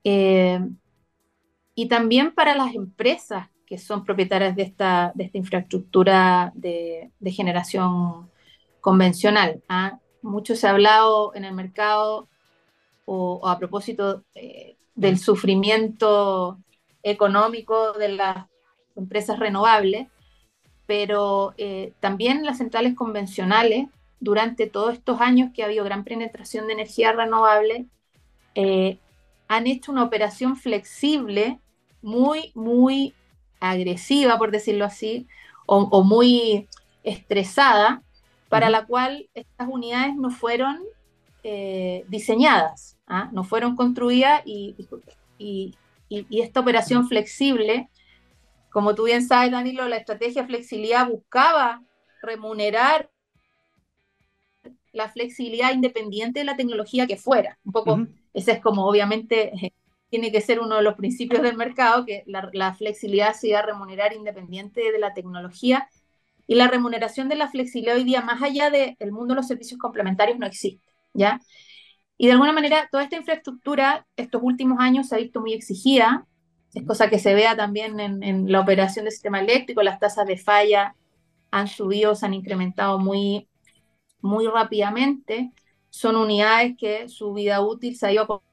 Eh, 0.03 0.59
y 1.75 1.87
también 1.87 2.33
para 2.33 2.55
las 2.55 2.75
empresas 2.75 3.49
que 3.65 3.77
son 3.77 4.03
propietarias 4.03 4.55
de 4.55 4.63
esta, 4.63 5.11
de 5.15 5.25
esta 5.25 5.37
infraestructura 5.37 6.51
de, 6.55 7.11
de 7.19 7.31
generación 7.31 8.29
convencional. 8.81 9.63
¿ah? 9.69 9.99
Mucho 10.21 10.55
se 10.55 10.67
ha 10.67 10.71
hablado 10.71 11.33
en 11.35 11.45
el 11.45 11.53
mercado 11.53 12.29
o, 13.05 13.47
a 13.47 13.57
propósito 13.57 14.23
eh, 14.35 14.77
del 14.95 15.17
sufrimiento 15.17 16.59
económico 17.01 17.93
de 17.93 18.09
las 18.09 18.47
empresas 18.95 19.39
renovables, 19.39 20.07
pero 20.85 21.53
eh, 21.57 21.93
también 21.99 22.45
las 22.45 22.57
centrales 22.57 22.95
convencionales, 22.95 23.87
durante 24.19 24.67
todos 24.67 24.93
estos 24.93 25.19
años 25.19 25.51
que 25.53 25.63
ha 25.63 25.65
habido 25.65 25.83
gran 25.83 26.03
penetración 26.03 26.67
de 26.67 26.73
energía 26.73 27.11
renovable, 27.11 27.87
eh, 28.55 28.97
han 29.47 29.67
hecho 29.67 29.91
una 29.91 30.03
operación 30.03 30.55
flexible 30.55 31.59
muy, 32.01 32.51
muy 32.55 33.13
agresiva, 33.59 34.37
por 34.37 34.51
decirlo 34.51 34.85
así, 34.85 35.27
o 35.65 36.03
muy 36.03 36.67
estresada, 37.03 38.03
para 38.49 38.69
la 38.69 38.85
cual 38.85 39.29
estas 39.33 39.67
unidades 39.67 40.15
no 40.15 40.29
fueron 40.29 40.79
eh, 41.43 42.05
diseñadas, 42.07 42.97
¿ah? 43.05 43.29
no 43.33 43.43
fueron 43.43 43.75
construidas 43.75 44.41
y, 44.45 44.75
y, 45.37 45.75
esta 46.29 46.59
operación 46.59 47.07
flexible, 47.07 47.89
como 48.69 48.95
tú 48.95 49.05
bien 49.05 49.27
sabes, 49.27 49.51
Danilo, 49.51 49.89
la 49.89 49.97
estrategia 49.97 50.45
flexibilidad 50.45 51.07
buscaba 51.07 51.81
remunerar 52.21 53.09
la 54.93 55.09
flexibilidad 55.09 55.73
independiente 55.73 56.39
de 56.39 56.45
la 56.45 56.55
tecnología 56.55 57.07
que 57.07 57.17
fuera. 57.17 57.57
Un 57.65 57.71
poco, 57.73 58.07
ese 58.33 58.53
es 58.53 58.61
como 58.61 58.87
obviamente 58.87 59.51
tiene 60.09 60.31
que 60.31 60.39
ser 60.39 60.59
uno 60.59 60.75
de 60.77 60.83
los 60.83 60.93
principios 60.93 61.41
del 61.41 61.57
mercado, 61.57 62.05
que 62.05 62.23
la, 62.27 62.49
la 62.53 62.73
flexibilidad 62.73 63.33
se 63.33 63.49
iba 63.49 63.59
a 63.59 63.65
remunerar 63.65 64.13
independiente 64.13 64.91
de 64.91 64.99
la 64.99 65.13
tecnología. 65.13 65.89
Y 66.45 66.55
la 66.55 66.67
remuneración 66.67 67.27
de 67.27 67.35
la 67.35 67.49
flexibilidad 67.49 67.95
hoy 67.95 68.03
día, 68.03 68.21
más 68.21 68.41
allá 68.41 68.69
del 68.69 69.11
mundo 69.11 69.33
de 69.33 69.37
los 69.37 69.47
servicios 69.47 69.79
complementarios, 69.79 70.37
no 70.37 70.45
existe. 70.45 70.92
¿Ya? 71.13 71.39
Y 72.17 72.27
de 72.27 72.33
alguna 72.33 72.53
manera, 72.53 72.87
toda 72.91 73.03
esta 73.03 73.17
infraestructura 73.17 74.05
estos 74.15 74.41
últimos 74.43 74.79
años 74.79 75.07
se 75.07 75.15
ha 75.15 75.19
visto 75.19 75.41
muy 75.41 75.53
exigida, 75.53 76.25
es 76.73 76.83
cosa 76.85 77.09
que 77.09 77.19
se 77.19 77.33
vea 77.33 77.55
también 77.55 77.99
en, 77.99 78.51
la 78.51 78.59
operación 78.59 79.05
del 79.05 79.11
sistema 79.11 79.39
eléctrico, 79.39 79.83
las 79.83 79.99
tasas 79.99 80.25
de 80.25 80.37
falla 80.37 80.95
han 81.51 81.67
subido, 81.67 82.15
se 82.15 82.25
han 82.25 82.33
incrementado 82.33 82.97
muy, 82.97 83.47
muy 84.21 84.47
rápidamente, 84.47 85.51
son 85.89 86.15
unidades 86.15 86.75
que 86.77 87.09
su 87.09 87.33
vida 87.33 87.61
útil 87.61 87.95
se 87.95 88.07
ha 88.07 88.11
ido 88.11 88.43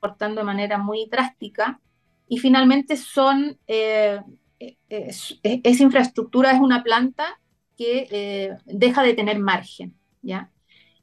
cortando 0.00 0.40
de 0.40 0.44
manera 0.44 0.78
muy 0.78 1.06
drástica. 1.06 1.80
Y 2.26 2.38
finalmente 2.38 2.96
son, 2.96 3.58
eh, 3.66 4.20
esa 4.88 5.82
infraestructura 5.82 6.50
es 6.50 6.60
una 6.60 6.82
planta 6.82 7.40
que 7.76 8.08
eh, 8.10 8.56
deja 8.66 9.02
de 9.02 9.14
tener 9.14 9.38
margen, 9.38 9.96
¿ya? 10.20 10.50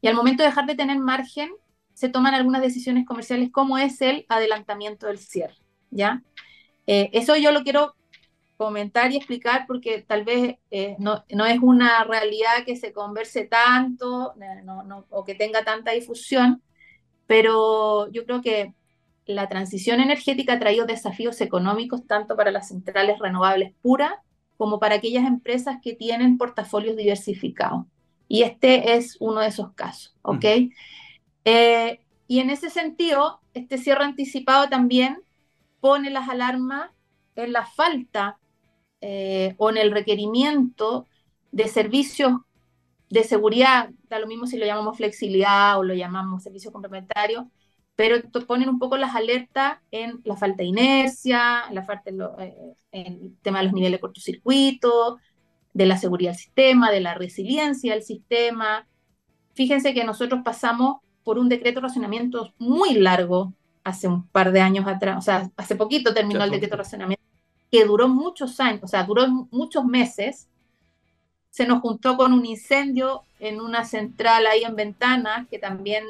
Y 0.06 0.08
al 0.08 0.14
momento 0.14 0.44
de 0.44 0.50
dejar 0.50 0.68
de 0.68 0.76
tener 0.76 1.00
margen, 1.00 1.50
se 1.96 2.10
toman 2.10 2.36
algunas 2.36 2.62
decisiones 2.62 3.08
comerciales 3.08 3.50
como 3.52 3.80
es 3.80 4.02
el 4.02 4.28
adelantamiento 4.30 5.08
del 5.08 5.18
cierre, 5.18 5.56
¿ya? 5.90 6.22
Eh, 6.86 7.10
eso 7.12 7.36
yo 7.38 7.52
lo 7.52 7.64
quiero 7.64 7.96
comentar 8.56 9.12
y 9.12 9.18
explicar 9.18 9.66
porque 9.66 10.04
tal 10.08 10.24
vez 10.24 10.58
eh, 10.70 10.96
no, 11.00 11.24
es 11.48 11.60
una 11.60 12.04
realidad 12.04 12.66
que 12.68 12.76
se 12.76 12.94
converse 12.94 13.46
tanto 13.46 14.36
eh, 14.40 14.64
o 15.10 15.24
que 15.24 15.34
tenga 15.34 15.64
tanta 15.64 15.90
difusión, 15.94 16.62
pero 17.26 18.08
yo 18.12 18.26
creo 18.26 18.44
que 18.44 18.76
la 19.26 19.50
transición 19.50 20.02
energética 20.02 20.54
ha 20.54 20.60
traído 20.60 20.86
desafíos 20.86 21.42
económicos 21.42 22.06
tanto 22.06 22.36
para 22.36 22.52
las 22.52 22.68
centrales 22.68 23.18
renovables 23.18 23.74
puras 23.82 24.14
como 24.56 24.80
para 24.80 24.98
aquellas 24.98 25.26
empresas 25.26 25.78
que 25.82 25.96
tienen 25.96 26.38
portafolios 26.38 26.96
diversificados. 26.96 27.88
Y 28.28 28.44
este 28.44 28.96
es 28.96 29.18
uno 29.20 29.42
de 29.42 29.48
esos 29.48 29.74
casos, 29.74 30.16
¿ok? 30.22 30.46
Eh, 31.46 32.00
y 32.28 32.40
en 32.40 32.50
ese 32.50 32.70
sentido, 32.70 33.40
este 33.54 33.78
cierre 33.78 34.04
anticipado 34.04 34.68
también 34.70 35.22
pone 35.80 36.10
las 36.10 36.28
alarmas 36.30 36.90
en 37.36 37.54
la 37.54 37.66
falta 37.66 38.40
eh, 39.02 39.54
o 39.58 39.70
en 39.70 39.78
el 39.78 39.92
requerimiento 39.92 41.06
de 41.52 41.68
servicios 41.68 42.34
de 43.10 43.24
seguridad, 43.24 43.90
da 44.10 44.20
lo 44.20 44.28
mismo 44.28 44.48
si 44.48 44.58
lo 44.58 44.66
llamamos 44.66 44.98
flexibilidad 44.98 45.78
o 45.78 45.84
lo 45.84 45.94
llamamos 45.94 46.44
servicios 46.44 46.74
complementarios, 46.74 47.46
pero 47.96 48.18
ponen 48.48 48.68
un 48.68 48.80
poco 48.80 48.98
las 48.98 49.16
alertas 49.16 49.78
en 49.92 50.22
la 50.26 50.36
falta 50.36 50.58
de 50.58 50.66
inercia, 50.66 51.66
en 51.70 51.76
la 51.76 51.84
falta 51.84 52.10
eh, 52.40 52.74
en 52.92 53.14
el 53.14 53.38
tema 53.42 53.60
de 53.60 53.66
los 53.66 53.74
niveles 53.74 53.98
de 53.98 54.02
cortocircuito, 54.02 55.20
de 55.76 55.86
la 55.86 55.98
seguridad 55.98 56.32
del 56.32 56.40
sistema, 56.40 56.90
de 56.90 57.02
la 57.02 57.14
resiliencia 57.14 57.94
del 57.94 58.02
sistema. 58.02 58.88
Fíjense 59.54 59.94
que 59.94 60.06
nosotros 60.06 60.40
pasamos 60.44 61.02
por 61.24 61.38
un 61.38 61.50
decreto 61.50 61.82
de 61.82 61.88
racionamiento 61.88 62.54
muy 62.58 62.94
largo 62.94 63.54
hace 63.84 64.08
un 64.08 64.26
par 64.28 64.54
de 64.54 64.62
años 64.62 64.88
atrás, 64.88 65.18
o 65.18 65.22
sea, 65.22 65.52
hace 65.58 65.76
poquito 65.76 66.14
terminó 66.14 66.44
el 66.44 66.50
decreto 66.50 66.78
de 66.78 66.84
racionamiento, 66.84 67.24
que 67.70 67.84
duró 67.84 68.08
muchos 68.08 68.60
años, 68.60 68.84
o 68.84 68.88
sea, 68.88 69.04
duró 69.04 69.28
muchos 69.52 69.86
meses, 69.86 70.48
se 71.52 71.68
nos 71.68 71.82
juntó 71.82 72.16
con 72.16 72.32
un 72.32 72.46
incendio 72.46 73.24
en 73.40 73.60
una 73.60 73.84
central 73.84 74.48
ahí 74.48 74.64
en 74.64 74.76
Ventana, 74.76 75.46
que 75.52 75.60
también 75.60 76.06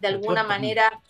de 0.00 0.08
alguna 0.08 0.44
manera 0.44 1.00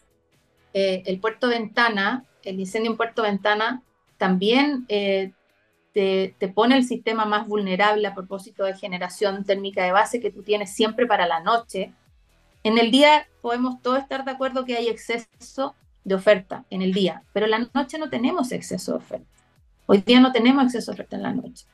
eh, 0.72 1.02
el 1.06 1.18
puerto 1.18 1.48
Ventana, 1.48 2.24
el 2.44 2.60
incendio 2.60 2.92
en 2.92 2.96
Puerto 2.96 3.22
Ventana, 3.22 3.82
también 4.18 4.84
eh, 4.88 5.32
te, 5.92 6.34
pone 6.54 6.76
el 6.76 6.84
sistema 6.84 7.24
más 7.24 7.46
vulnerable 7.46 8.06
a 8.06 8.14
propósito 8.14 8.64
de 8.64 8.74
generación 8.74 9.44
térmica 9.44 9.84
de 9.84 9.92
base 9.92 10.20
que 10.20 10.30
tú 10.30 10.42
tienes 10.42 10.74
siempre 10.74 11.06
para 11.06 11.26
la 11.26 11.40
noche. 11.40 11.92
En 12.64 12.78
el 12.78 12.90
día 12.90 13.26
podemos 13.40 13.82
todos 13.82 13.98
estar 13.98 14.24
de 14.24 14.30
acuerdo 14.30 14.64
que 14.64 14.76
hay 14.76 14.88
exceso 14.88 15.74
de 16.04 16.14
oferta 16.14 16.64
en 16.70 16.82
el 16.82 16.92
día, 16.92 17.22
pero 17.32 17.46
en 17.46 17.50
la 17.50 17.70
noche 17.74 17.98
no 17.98 18.08
tenemos 18.08 18.52
exceso 18.52 18.92
de 18.92 18.98
oferta. 18.98 19.26
Hoy 19.86 19.98
día 19.98 20.20
no 20.20 20.32
tenemos 20.32 20.64
exceso 20.64 20.92
de 20.92 20.94
oferta 20.94 21.16
en 21.16 21.22
la 21.22 21.32
noche. 21.32 21.66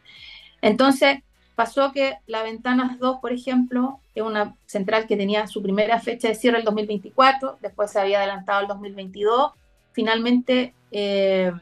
Entonces, 0.61 1.19
pasó 1.55 1.93
que 1.93 2.17
la 2.27 2.43
Ventanas 2.43 2.99
2, 2.99 3.19
por 3.21 3.33
ejemplo, 3.33 4.01
es 4.15 4.23
una 4.23 4.57
central 4.67 5.07
que 5.07 5.17
tenía 5.17 5.47
su 5.47 5.63
primera 5.63 6.01
fecha 6.01 6.29
de 6.29 6.35
cierre 6.35 6.59
el 6.59 6.65
2024, 6.65 7.59
después 7.61 7.93
se 7.93 8.01
había 8.01 8.19
adelantado 8.19 8.63
el 8.63 8.67
2022, 8.67 9.53
finalmente 9.93 10.75
eh, 10.91 11.53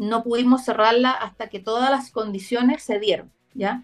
no 0.00 0.22
pudimos 0.22 0.64
cerrarla 0.64 1.10
hasta 1.10 1.48
que 1.48 1.60
todas 1.60 1.90
las 1.90 2.10
condiciones 2.10 2.82
se 2.82 2.98
dieron, 2.98 3.30
¿ya? 3.54 3.82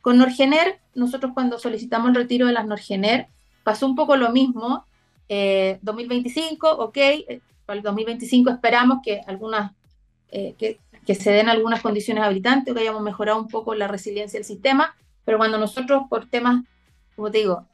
Con 0.00 0.18
Norgener, 0.18 0.80
nosotros 0.94 1.32
cuando 1.32 1.58
solicitamos 1.58 2.08
el 2.08 2.14
retiro 2.14 2.46
de 2.46 2.52
las 2.52 2.66
Norgener, 2.66 3.28
pasó 3.62 3.86
un 3.86 3.94
poco 3.94 4.16
lo 4.16 4.30
mismo, 4.30 4.84
2025, 5.28 6.68
eh, 6.68 6.70
ok, 6.78 6.96
eh, 6.96 7.40
para 7.64 7.78
el 7.78 7.82
2025 7.82 8.50
esperamos 8.50 8.98
que 9.02 9.22
algunas, 9.26 9.72
que 10.30 10.78
que 11.04 11.14
se 11.14 11.30
den 11.30 11.48
algunas 11.48 11.82
condiciones 11.82 12.24
habilitantes 12.24 12.74
que 12.74 12.80
hayamos 12.80 13.02
mejorado 13.02 13.38
un 13.38 13.48
poco 13.48 13.74
la 13.74 13.88
resiliencia 13.88 14.38
del 14.38 14.46
sistema, 14.46 14.96
pero 15.24 15.38
cuando 15.38 15.58
nosotros 15.58 16.04
por 16.08 16.26
temas, 16.28 16.64
como 17.14 17.30
digo, 17.30 17.66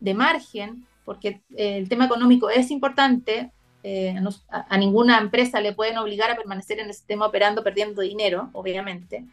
de 0.00 0.14
margen, 0.14 0.86
porque 1.04 1.40
eh, 1.56 1.78
el 1.78 1.88
tema 1.88 2.06
económico 2.06 2.50
es 2.50 2.70
importante, 2.70 3.50
eh, 3.82 4.14
a, 4.48 4.76
ninguna 4.76 5.18
empresa 5.18 5.60
le 5.60 5.72
pueden 5.72 5.98
obligar 5.98 6.30
a 6.30 6.36
permanecer 6.36 6.80
en 6.80 6.86
el 6.86 6.94
sistema 6.94 7.26
operando 7.26 7.62
perdiendo 7.62 8.02
dinero, 8.02 8.50
obviamente. 8.52 9.24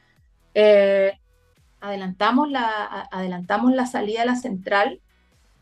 Eh, 0.53 1.13
adelantamos, 1.81 2.49
la, 2.49 3.07
adelantamos 3.11 3.73
la 3.73 3.85
salida 3.85 4.21
de 4.21 4.27
la 4.27 4.35
central 4.35 4.99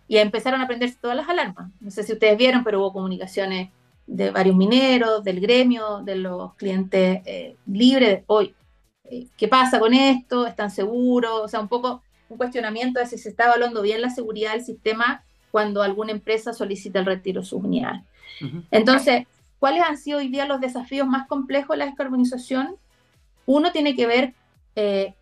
y 0.07 0.17
empezaron 0.17 0.61
a 0.61 0.67
prenderse 0.67 0.97
todas 1.01 1.17
las 1.17 1.29
alarmas. 1.29 1.71
No 1.79 1.91
sé 1.91 2.03
si 2.03 2.13
ustedes 2.13 2.37
vieron, 2.37 2.63
pero 2.63 2.79
hubo 2.79 2.93
comunicaciones 2.93 3.69
de 4.05 4.31
varios 4.31 4.55
mineros, 4.55 5.23
del 5.23 5.39
gremio, 5.39 6.01
de 6.03 6.15
los 6.15 6.53
clientes 6.55 7.21
eh, 7.25 7.55
libres. 7.65 8.23
Hoy, 8.27 8.53
eh, 9.05 9.27
¿qué 9.37 9.47
pasa 9.47 9.79
con 9.79 9.93
esto? 9.93 10.45
¿Están 10.45 10.71
seguros? 10.71 11.41
O 11.43 11.47
sea, 11.47 11.59
un 11.59 11.67
poco 11.67 12.01
un 12.29 12.37
cuestionamiento 12.37 12.99
de 12.99 13.05
si 13.05 13.17
se 13.17 13.29
está 13.29 13.45
evaluando 13.45 13.81
bien 13.81 14.01
la 14.01 14.09
seguridad 14.09 14.53
del 14.53 14.63
sistema 14.63 15.23
cuando 15.51 15.81
alguna 15.81 16.11
empresa 16.11 16.51
solicita 16.51 16.99
el 16.99 17.05
retiro 17.05 17.41
de 17.41 17.47
sus 17.47 17.63
unidades. 17.63 18.01
Entonces, 18.71 19.25
¿cuáles 19.59 19.83
han 19.83 19.97
sido 19.97 20.19
hoy 20.19 20.27
día 20.27 20.45
los 20.45 20.61
desafíos 20.61 21.07
más 21.07 21.27
complejos 21.27 21.69
de 21.69 21.77
la 21.77 21.85
descarbonización? 21.85 22.75
Uno 23.45 23.71
tiene 23.71 23.95
que 23.95 24.07
ver 24.07 24.33
eh, 24.75 25.13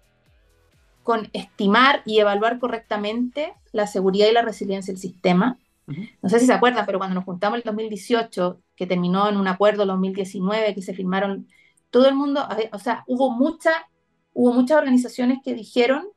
con 1.03 1.29
estimar 1.33 2.01
y 2.05 2.19
evaluar 2.19 2.59
correctamente 2.59 3.53
la 3.71 3.87
seguridad 3.87 4.27
y 4.27 4.33
la 4.33 4.41
resiliencia 4.41 4.93
del 4.93 5.01
sistema. 5.01 5.57
No 6.21 6.29
sé 6.29 6.39
si 6.39 6.45
se 6.45 6.53
acuerdan, 6.53 6.85
pero 6.85 6.99
cuando 6.99 7.15
nos 7.15 7.25
juntamos 7.25 7.57
en 7.57 7.61
el 7.61 7.65
2018, 7.65 8.61
que 8.75 8.87
terminó 8.87 9.27
en 9.27 9.35
un 9.35 9.47
acuerdo 9.47 9.81
en 9.81 9.89
2019, 9.89 10.73
que 10.73 10.81
se 10.81 10.93
firmaron, 10.93 11.47
todo 11.89 12.07
el 12.07 12.15
mundo, 12.15 12.47
o 12.71 12.79
sea, 12.79 13.03
hubo, 13.07 13.29
mucha, 13.31 13.71
hubo 14.33 14.53
muchas 14.53 14.77
organizaciones 14.77 15.39
que 15.43 15.53
dijeron 15.53 16.07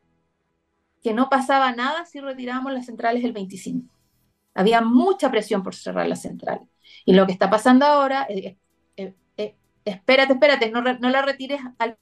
que 1.02 1.12
no 1.12 1.28
pasaba 1.28 1.72
nada 1.72 2.06
si 2.06 2.20
retirábamos 2.20 2.72
las 2.72 2.86
centrales 2.86 3.24
el 3.24 3.32
25. 3.32 3.92
Había 4.54 4.80
mucha 4.80 5.30
presión 5.30 5.62
por 5.62 5.74
cerrar 5.74 6.08
las 6.08 6.22
centrales. 6.22 6.68
Y 7.04 7.14
lo 7.14 7.26
que 7.26 7.32
está 7.32 7.50
pasando 7.50 7.86
ahora 7.86 8.26
es, 8.28 8.56
espérate, 9.84 10.32
espérate, 10.32 10.70
no, 10.70 10.82
no 10.82 11.10
la 11.10 11.22
retires 11.22 11.60
al 11.78 11.96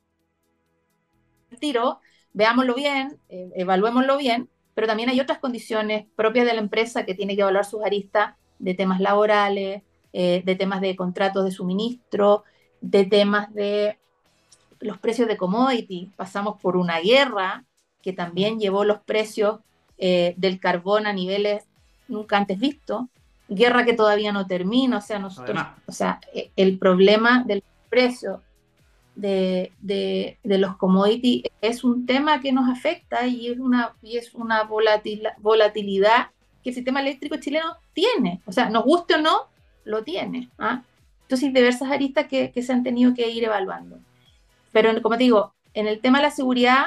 tiro, 1.59 2.01
veámoslo 2.33 2.75
bien, 2.75 3.19
eh, 3.29 3.51
evaluémoslo 3.57 4.17
bien, 4.17 4.49
pero 4.75 4.87
también 4.87 5.11
hay 5.11 5.21
otras 5.21 5.39
condiciones 5.39 6.07
propias 6.17 6.47
de 6.47 6.55
la 6.55 6.61
empresa 6.61 7.05
que 7.05 7.15
tiene 7.15 7.35
que 7.35 7.43
evaluar 7.43 7.65
sus 7.65 7.85
aristas 7.85 8.37
de 8.59 8.75
temas 8.75 9.01
laborales, 9.01 9.83
eh, 10.13 10.43
de 10.45 10.57
temas 10.57 10.81
de 10.81 10.97
contratos 10.97 11.45
de 11.45 11.51
suministro, 11.51 12.45
de 12.81 13.05
temas 13.05 13.53
de 13.53 13.99
los 14.81 14.99
precios 14.99 15.29
de 15.29 15.37
commodity. 15.37 16.11
Pasamos 16.17 16.61
por 16.61 16.77
una 16.77 17.01
guerra 17.01 17.65
que 18.03 18.13
también 18.13 18.59
llevó 18.59 18.85
los 18.85 19.01
precios 19.01 19.61
eh, 19.99 20.35
del 20.37 20.59
carbón 20.59 21.07
a 21.07 21.13
niveles 21.13 21.65
nunca 22.09 22.37
antes 22.37 22.59
vistos, 22.59 23.03
guerra 23.55 23.85
que 23.85 23.95
todavía 23.95 24.33
no 24.33 24.47
termina, 24.47 24.99
o 24.99 25.01
sea, 25.01 25.19
nosotros, 25.19 25.59
o 25.87 25.93
sea, 25.93 26.21
e, 26.35 26.51
el 26.57 26.79
problema 26.79 27.45
del 27.45 27.63
precio 27.89 28.43
de, 29.15 29.73
de, 29.81 30.39
los 30.59 30.77
commodities 30.77 31.45
es 31.61 31.85
un 31.85 32.07
tema 32.07 32.41
que 32.41 32.53
nos 32.53 32.69
afecta 32.71 33.27
y 33.27 33.49
es 33.49 33.59
una, 33.59 33.95
y 34.03 34.17
es 34.17 34.35
una 34.35 34.65
volatilidad 34.65 36.31
que 36.63 36.71
el 36.71 36.75
sistema 36.75 37.01
eléctrico 37.01 37.37
chileno 37.37 37.77
tiene. 37.93 38.41
O 38.47 38.53
sea, 38.53 38.71
nos 38.71 38.85
guste 38.85 39.15
o 39.15 39.21
no, 39.21 39.49
lo 39.85 40.03
tiene. 40.03 40.49
¿ah? 40.59 40.83
Entonces, 41.23 41.53
diversas 41.53 41.91
aristas 41.91 42.27
que, 42.27 42.53
que, 42.53 42.63
se 42.63 42.73
han 42.73 42.83
tenido 42.83 43.13
que 43.15 43.29
ir 43.29 43.45
evaluando. 43.45 43.99
Pero, 44.73 45.03
como 45.03 45.17
te 45.17 45.25
digo, 45.25 45.53
en 45.75 45.87
el 45.87 46.01
tema 46.01 46.19
de 46.19 46.25
la 46.25 46.31
seguridad, 46.31 46.87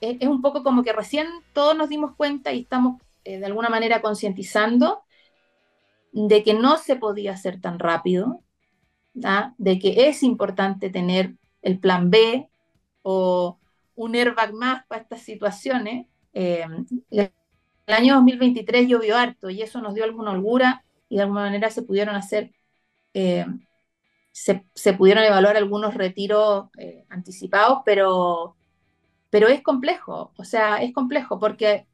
es, 0.00 0.28
un 0.28 0.42
poco 0.42 0.62
como 0.62 0.82
que 0.82 0.92
recién 0.92 1.26
todos 1.52 1.76
nos 1.76 1.88
dimos 1.88 2.14
cuenta 2.16 2.52
y 2.52 2.60
estamos 2.60 3.00
eh, 3.26 3.38
de 3.38 3.46
alguna 3.46 3.68
manera 3.68 4.00
concientizando 4.00 5.02
de 6.12 6.42
que 6.42 6.54
no 6.54 6.78
se 6.78 6.96
podía 6.96 7.32
hacer 7.32 7.60
tan 7.60 7.78
rápido, 7.78 8.42
de 9.58 9.78
que 9.78 10.08
es 10.08 10.22
importante 10.22 10.90
tener 10.90 11.34
el 11.62 11.78
plan 11.78 12.10
B 12.10 12.48
o 13.02 13.58
un 13.96 14.14
airbag 14.14 14.52
más 14.54 14.86
para 14.86 15.02
estas 15.02 15.22
situaciones. 15.22 16.06
Eh, 16.32 16.64
el 17.10 17.30
año 17.86 18.14
2023 18.14 18.88
llovió 18.88 19.16
harto 19.16 19.50
y 19.50 19.62
eso 19.62 19.80
nos 19.80 19.94
dio 19.94 20.04
alguna 20.04 20.30
holgura 20.30 20.84
y 21.08 21.16
de 21.16 21.22
alguna 21.22 21.42
manera 21.42 21.70
se 21.70 21.82
pudieron 21.82 22.14
hacer, 22.14 22.52
eh, 23.14 23.46
se, 24.32 24.92
pudieron 24.94 25.24
evaluar 25.24 25.56
algunos 25.56 25.94
retiros 25.94 26.68
eh, 26.78 27.04
anticipados, 27.08 27.80
pero, 27.84 28.56
pero 29.30 29.48
es 29.48 29.62
complejo, 29.62 30.32
o 30.36 30.44
sea, 30.44 30.82
es 30.82 30.92
complejo 30.92 31.38
porque 31.38 31.86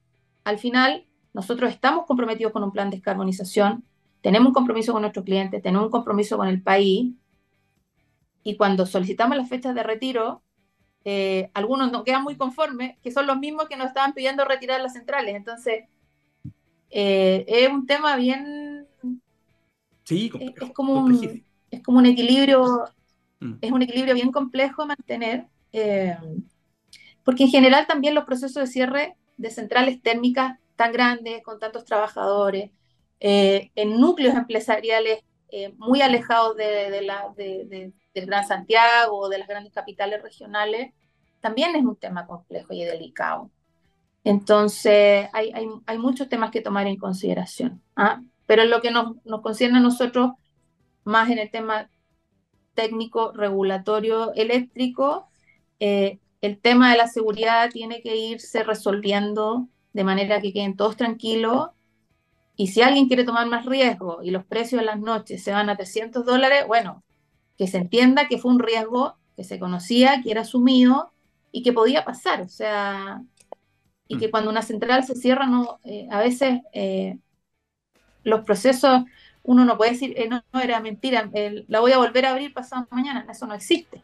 al 0.45 0.59
final 0.59 1.07
nosotros 1.33 1.71
estamos 1.71 2.07
comprometidos 2.07 2.53
con 2.53 2.63
un 2.63 2.73
plan 2.73 2.91
de 2.91 2.97
descarbonización, 2.97 3.85
tenemos 4.21 4.49
un 4.49 4.55
compromiso 4.55 4.93
con 4.93 5.03
nuestros 5.03 5.25
clientes, 5.25 5.63
tenemos 5.63 5.87
un 5.87 5.91
compromiso 5.91 6.37
con 6.37 6.49
el 6.49 6.63
país, 6.63 7.13
y 8.45 8.57
cuando 8.57 8.87
solicitamos 8.87 9.37
las 9.37 9.49
fechas 9.49 9.75
de 9.75 9.83
retiro, 9.83 10.43
eh, 11.05 11.51
algunos 11.55 11.91
no 11.91 12.05
quedan 12.05 12.23
muy 12.23 12.37
conformes, 12.37 12.97
que 13.03 13.11
son 13.11 13.27
los 13.27 13.39
mismos 13.39 13.69
que 13.69 13.77
nos 13.77 13.89
estaban 13.89 14.15
pidiendo 14.15 14.45
retirar 14.45 14.81
las 14.81 14.93
centrales. 14.93 15.35
Entonces, 15.35 15.85
eh, 16.91 17.45
es 17.47 17.69
un 17.71 17.87
tema 17.87 18.17
bien... 18.17 18.87
Sí, 20.05 20.31
es, 20.41 20.73
como 20.73 20.95
un, 20.95 21.45
es 21.71 21.83
como 21.83 21.99
un 21.99 22.07
equilibrio, 22.07 22.85
mm. 23.41 23.55
es 23.61 23.71
un 23.71 23.83
equilibrio 23.83 24.15
bien 24.15 24.33
complejo 24.33 24.85
mantener, 24.85 25.47
eh, 25.73 26.17
porque 27.23 27.45
en 27.45 27.51
general 27.51 27.87
también 27.87 28.15
los 28.15 28.25
procesos 28.25 28.65
de 28.65 28.67
cierre 28.67 29.17
de 29.37 29.51
centrales 29.51 30.03
térmicas 30.03 30.59
tan 30.77 30.93
grandes, 30.93 31.43
con 31.43 31.59
tantos 31.59 31.85
trabajadores, 31.85 32.71
en 33.21 34.01
núcleos 34.01 34.35
empresariales 34.35 35.21
muy 35.77 36.03
alejados 36.03 36.57
de, 36.57 37.03
la, 37.03 37.33
de, 37.37 37.93
del 38.15 38.27
Gran 38.27 38.47
Santiago 38.47 39.17
o 39.17 39.29
de 39.29 39.39
las 39.39 39.49
grandes 39.49 39.73
capitales 39.73 40.23
regionales, 40.23 40.93
también 41.41 41.75
es 41.77 41.85
un 41.85 41.97
tema 41.97 42.27
complejo 42.27 42.73
y 42.73 42.85
delicado. 42.85 43.51
Entonces, 44.25 45.29
hay, 45.33 45.51
hay, 45.53 45.67
hay 45.87 45.99
muchos 45.99 46.29
temas 46.29 46.51
que 46.51 46.61
tomar 46.61 46.87
en 46.87 46.97
consideración. 46.97 47.83
¿ah? 47.97 48.21
Pero 48.47 48.63
en 48.63 48.71
lo 48.71 48.81
que 48.81 48.91
nos, 48.91 49.17
nos 49.25 49.43
concierne 49.43 49.79
a 49.79 49.83
nosotros, 49.83 50.33
más 51.05 51.31
en 51.31 51.39
el 51.39 51.51
tema 51.51 51.91
técnico, 52.75 53.33
regulatorio, 53.33 54.33
eléctrico, 54.35 55.29
eh, 55.81 56.21
el 56.41 56.59
tema 56.61 56.93
de 56.93 56.99
la 56.99 57.09
seguridad 57.09 57.71
tiene 57.71 58.03
que 58.03 58.17
irse 58.17 58.63
resolviendo 58.63 59.69
de 59.93 60.05
manera 60.05 60.41
que 60.41 60.53
queden 60.53 60.77
todos 60.77 60.97
tranquilos. 60.97 61.71
Y 62.57 62.69
si 62.69 62.83
alguien 62.83 63.09
quiere 63.09 63.25
tomar 63.25 63.47
más 63.47 63.67
riesgo 63.67 64.23
y 64.23 64.31
los 64.31 64.45
precios 64.45 64.81
de 64.81 64.87
las 64.87 65.01
noches 65.01 65.43
se 65.43 65.53
van 65.53 65.71
a 65.71 65.77
300 65.77 66.25
dólares, 66.25 66.67
bueno, 66.67 67.03
que 67.57 67.67
se 67.67 67.79
entienda 67.79 68.29
que 68.29 68.39
fue 68.39 68.51
un 68.51 68.59
riesgo 68.59 69.17
que 69.37 69.45
se 69.45 69.59
conocía, 69.59 70.21
que 70.23 70.31
era 70.31 70.43
asumido 70.43 71.13
y 71.51 71.63
que 71.63 71.73
podía 71.73 72.05
pasar. 72.05 72.43
O 72.43 72.49
sea, 72.49 73.23
y 74.09 74.19
que 74.19 74.29
mm. 74.29 74.31
cuando 74.31 74.51
una 74.51 74.63
central 74.63 75.05
se 75.05 75.15
cierra, 75.15 75.47
no, 75.47 75.81
eh, 75.85 76.07
a 76.11 76.21
veces 76.21 76.61
eh, 76.73 77.19
los 78.25 78.45
procesos, 78.45 79.05
uno 79.43 79.65
no 79.65 79.77
puede 79.77 79.93
decir, 79.93 80.15
eh, 80.17 80.29
no, 80.29 80.45
no, 80.53 80.61
era 80.61 80.81
mentira, 80.81 81.31
la 81.69 81.81
voy 81.81 81.93
a 81.93 81.99
volver 81.99 82.27
a 82.27 82.31
abrir 82.31 82.53
pasado 82.53 82.87
mañana, 82.91 83.27
eso 83.31 83.47
no 83.47 83.55
existe. 83.55 84.03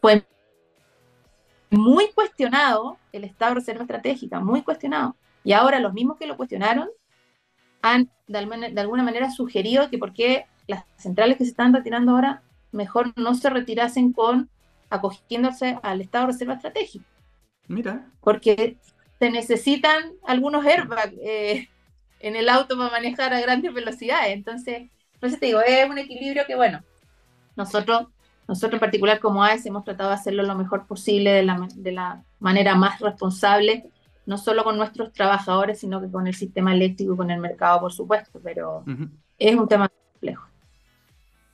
Fue 0.00 0.26
muy 1.70 2.10
cuestionado 2.12 2.98
el 3.12 3.24
estado 3.24 3.52
de 3.52 3.60
reserva 3.60 3.82
estratégica, 3.82 4.40
muy 4.40 4.62
cuestionado. 4.62 5.16
Y 5.42 5.52
ahora 5.52 5.80
los 5.80 5.92
mismos 5.92 6.16
que 6.16 6.26
lo 6.26 6.36
cuestionaron 6.36 6.88
han 7.82 8.10
de, 8.26 8.38
alguna 8.38 9.02
manera 9.02 9.30
sugerido 9.30 9.90
que 9.90 9.98
por 9.98 10.12
qué 10.12 10.46
las 10.66 10.84
centrales 10.96 11.36
que 11.36 11.44
se 11.44 11.50
están 11.50 11.74
retirando 11.74 12.12
ahora 12.12 12.42
mejor 12.72 13.12
no 13.16 13.34
se 13.34 13.50
retirasen 13.50 14.12
con 14.12 14.48
acogiéndose 14.88 15.78
al 15.82 16.00
estado 16.00 16.26
de 16.26 16.32
reserva 16.32 16.54
estratégica. 16.54 17.04
Mira. 17.68 18.06
Porque 18.20 18.78
se 19.18 19.30
necesitan 19.30 20.12
algunos 20.26 20.64
airbags 20.64 21.14
eh, 21.22 21.68
en 22.20 22.36
el 22.36 22.48
auto 22.48 22.76
para 22.76 22.90
manejar 22.90 23.34
a 23.34 23.40
grandes 23.40 23.72
velocidades. 23.74 24.32
Entonces, 24.32 24.90
entonces 25.14 25.40
te 25.40 25.46
digo, 25.46 25.60
es 25.60 25.88
un 25.88 25.98
equilibrio 25.98 26.44
que, 26.46 26.54
bueno, 26.54 26.82
nosotros 27.56 28.08
nosotros 28.46 28.74
en 28.74 28.80
particular 28.80 29.20
como 29.20 29.42
AES 29.42 29.66
hemos 29.66 29.84
tratado 29.84 30.10
de 30.10 30.16
hacerlo 30.16 30.42
lo 30.42 30.54
mejor 30.54 30.86
posible 30.86 31.30
de 31.30 31.42
la, 31.42 31.68
de 31.74 31.92
la 31.92 32.22
manera 32.40 32.74
más 32.74 33.00
responsable, 33.00 33.90
no 34.26 34.38
solo 34.38 34.64
con 34.64 34.76
nuestros 34.76 35.12
trabajadores, 35.12 35.80
sino 35.80 36.00
que 36.00 36.10
con 36.10 36.26
el 36.26 36.34
sistema 36.34 36.74
eléctrico 36.74 37.14
y 37.14 37.16
con 37.16 37.30
el 37.30 37.40
mercado, 37.40 37.80
por 37.80 37.92
supuesto, 37.92 38.40
pero 38.42 38.84
es 39.38 39.54
un 39.54 39.68
tema 39.68 39.88
complejo. 39.88 40.46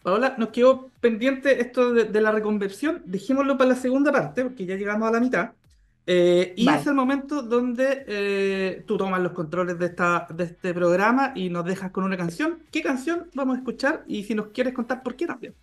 Paola, 0.02 0.34
nos 0.38 0.48
quedó 0.48 0.88
pendiente 1.00 1.60
esto 1.60 1.92
de, 1.92 2.20
la 2.20 2.32
reconversión, 2.32 3.02
dejémoslo 3.04 3.58
para 3.58 3.70
la 3.70 3.76
segunda 3.76 4.10
parte, 4.10 4.42
porque 4.44 4.66
ya 4.66 4.76
llegamos 4.76 5.08
a 5.08 5.12
la 5.12 5.20
mitad. 5.20 5.50
Eh, 6.06 6.54
y 6.56 6.68
es 6.68 6.86
el 6.86 6.94
momento 6.94 7.42
donde 7.42 8.04
eh, 8.08 8.84
tú 8.86 8.96
tomas 8.96 9.20
los 9.20 9.32
controles 9.32 9.78
de, 9.78 9.86
esta, 9.86 10.26
de 10.30 10.44
este 10.44 10.72
programa 10.72 11.32
y 11.36 11.50
nos 11.50 11.64
dejas 11.64 11.90
con 11.90 12.04
una 12.04 12.16
canción. 12.16 12.60
¿Qué 12.72 12.82
canción 12.82 13.28
vamos 13.34 13.56
a 13.56 13.58
escuchar? 13.58 14.04
Y 14.08 14.24
si 14.24 14.34
nos 14.34 14.46
quieres 14.48 14.72
contar 14.72 15.02
por 15.02 15.14
qué 15.14 15.26
también. 15.26 15.54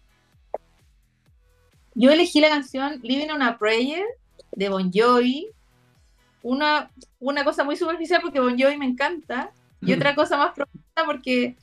Yo 1.99 2.11
elegí 2.11 2.39
la 2.41 2.49
canción 2.49 2.99
Living 3.01 3.31
on 3.31 3.41
a 3.41 3.57
Prayer 3.57 4.05
de 4.51 4.69
Bon 4.69 4.91
Jovi. 4.93 5.47
Una, 6.43 6.91
una 7.19 7.43
cosa 7.43 7.63
muy 7.63 7.75
superficial 7.75 8.21
porque 8.21 8.39
Bon 8.39 8.55
Jovi 8.55 8.77
me 8.77 8.85
encanta. 8.85 9.49
Y 9.81 9.93
otra 9.93 10.13
cosa 10.13 10.37
más 10.37 10.53
profunda 10.53 11.05
porque 11.07 11.55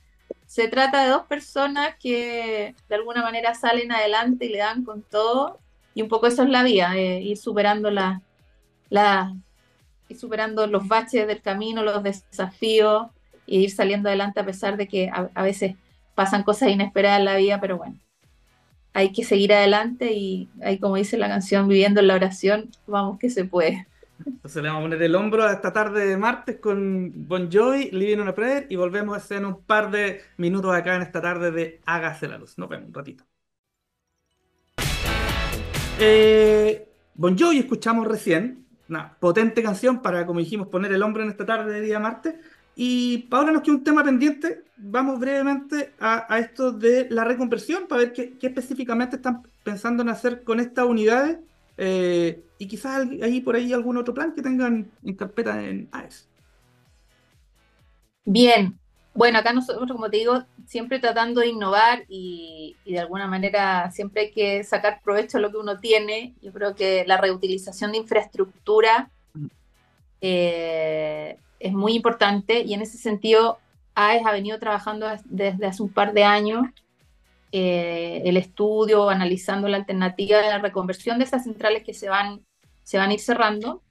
se 0.45 0.67
trata 0.67 1.05
de 1.05 1.09
dos 1.11 1.25
personas 1.25 1.95
que 1.97 2.75
de 2.89 2.95
alguna 2.95 3.21
manera 3.21 3.55
salen 3.55 3.93
adelante 3.93 4.47
y 4.47 4.49
le 4.49 4.57
dan 4.57 4.83
con 4.83 5.03
todo. 5.03 5.57
Y 5.93 6.01
un 6.01 6.09
poco 6.09 6.27
eso 6.27 6.43
es 6.43 6.49
la 6.49 6.63
vida, 6.63 6.97
ir 6.97 7.37
superando 7.37 7.89
la, 7.89 8.21
la, 8.89 9.33
ir 10.09 10.19
superando 10.19 10.67
los 10.67 10.85
baches 10.85 11.27
del 11.27 11.41
camino, 11.41 11.81
los 11.81 12.03
desafíos, 12.03 13.07
e 13.47 13.55
ir 13.55 13.71
saliendo 13.71 14.09
adelante 14.09 14.41
a 14.41 14.45
pesar 14.45 14.75
de 14.75 14.89
que 14.89 15.09
a 15.09 15.43
veces 15.43 15.77
pasan 16.13 16.43
cosas 16.43 16.71
inesperadas 16.71 17.19
en 17.19 17.25
la 17.25 17.37
vida, 17.37 17.61
pero 17.61 17.77
bueno, 17.77 17.97
hay 18.95 19.11
que 19.11 19.25
seguir 19.25 19.51
adelante 19.53 20.13
y 20.13 20.47
hay 20.63 20.79
como 20.79 20.95
dice 20.95 21.17
la 21.17 21.27
canción, 21.27 21.67
viviendo 21.67 21.99
en 21.99 22.07
la 22.07 22.15
oración, 22.15 22.69
vamos 22.87 23.19
que 23.19 23.29
se 23.29 23.43
puede. 23.43 23.85
Entonces 24.25 24.63
le 24.63 24.69
vamos 24.69 24.83
a 24.83 24.85
poner 24.85 25.03
el 25.03 25.15
hombro 25.15 25.43
a 25.43 25.51
esta 25.51 25.73
tarde 25.73 26.05
de 26.07 26.15
martes 26.15 26.59
con 26.61 27.11
Bon 27.27 27.51
Jovi, 27.51 27.91
Living 27.91 28.19
on 28.19 28.29
a 28.29 28.33
Prayer 28.33 28.67
y 28.69 28.77
volvemos 28.77 29.13
a 29.13 29.17
hacer 29.17 29.45
un 29.45 29.61
par 29.63 29.91
de 29.91 30.21
minutos 30.37 30.73
acá 30.73 30.95
en 30.95 31.01
esta 31.01 31.21
tarde 31.21 31.51
de 31.51 31.81
Hágase 31.85 32.29
la 32.29 32.37
Luz. 32.37 32.57
Nos 32.57 32.69
vemos 32.69 32.87
un 32.87 32.93
ratito. 32.93 33.25
Eh, 35.99 36.87
bon 37.15 37.37
Jovi 37.37 37.59
escuchamos 37.59 38.07
recién, 38.07 38.65
una 38.87 39.17
potente 39.19 39.61
canción 39.61 40.01
para, 40.01 40.25
como 40.25 40.39
dijimos, 40.39 40.69
poner 40.69 40.93
el 40.93 41.03
hombro 41.03 41.21
en 41.21 41.29
esta 41.29 41.45
tarde 41.45 41.73
de 41.73 41.81
día 41.81 41.99
martes. 41.99 42.35
Y 42.75 43.19
Paula 43.29 43.53
nos 43.53 43.61
queda 43.61 43.75
un 43.75 43.83
tema 43.83 44.03
pendiente. 44.03 44.63
Vamos 44.77 45.19
brevemente 45.19 45.93
a, 45.99 46.37
esto 46.39 46.71
de 46.73 47.07
la 47.09 47.23
reconversión 47.23 47.87
para 47.87 48.01
ver 48.01 48.13
qué, 48.13 48.37
específicamente 48.41 49.15
están 49.15 49.43
pensando 49.63 50.03
en 50.03 50.09
hacer 50.09 50.43
con 50.43 50.59
estas 50.59 50.85
unidades 50.85 51.39
eh, 51.77 52.43
y 52.57 52.67
quizás 52.67 53.07
ahí 53.23 53.41
por 53.41 53.55
ahí 53.55 53.71
algún 53.71 53.97
otro 53.97 54.13
plan 54.13 54.33
que 54.33 54.41
tengan 54.41 54.91
en 55.03 55.15
carpeta 55.15 55.63
en 55.63 55.87
AES. 55.91 56.27
Bien, 58.25 58.77
bueno, 59.13 59.39
acá 59.39 59.53
nosotros, 59.53 59.89
como 59.89 60.09
te 60.09 60.17
digo, 60.17 60.43
siempre 60.67 60.99
tratando 60.99 61.39
de 61.39 61.47
innovar 61.47 62.03
y, 62.09 62.75
de 62.85 62.99
alguna 62.99 63.27
manera 63.27 63.89
siempre 63.91 64.23
hay 64.23 64.31
que 64.31 64.63
sacar 64.65 65.01
provecho 65.01 65.37
de 65.37 65.43
lo 65.43 65.51
que 65.51 65.57
uno 65.57 65.79
tiene. 65.79 66.35
Yo 66.41 66.51
creo 66.51 66.75
que 66.75 67.05
la 67.07 67.15
reutilización 67.15 67.93
de 67.93 67.99
infraestructura 67.99 69.09
mm. 69.33 69.45
eh, 70.19 71.37
es 71.59 71.73
muy 71.73 71.93
importante 71.93 72.61
y 72.61 72.73
en 72.73 72.81
ese 72.81 72.97
sentido 72.97 73.59
AES 73.95 74.25
ha 74.25 74.31
venido 74.31 74.59
trabajando 74.59 75.07
desde 75.25 75.65
hace 75.65 75.81
un 75.81 75.89
par 75.89 76.13
de 76.13 76.23
años 76.23 76.67
eh, 77.51 78.21
el 78.25 78.35
estudio, 78.35 79.09
analizando 79.09 79.69
la 79.69 79.77
alternativa 79.77 80.39
de 80.39 80.49
la 80.49 80.57
reconversión 80.57 81.17
de 81.17 81.23
esas 81.23 81.45
centrales 81.45 81.83
que 81.83 81.93
se 81.93 82.09
van, 82.09 82.41
se 82.83 82.97
van 82.97 83.11
a 83.11 83.13
ir 83.13 83.21
cerrando. 83.21 83.81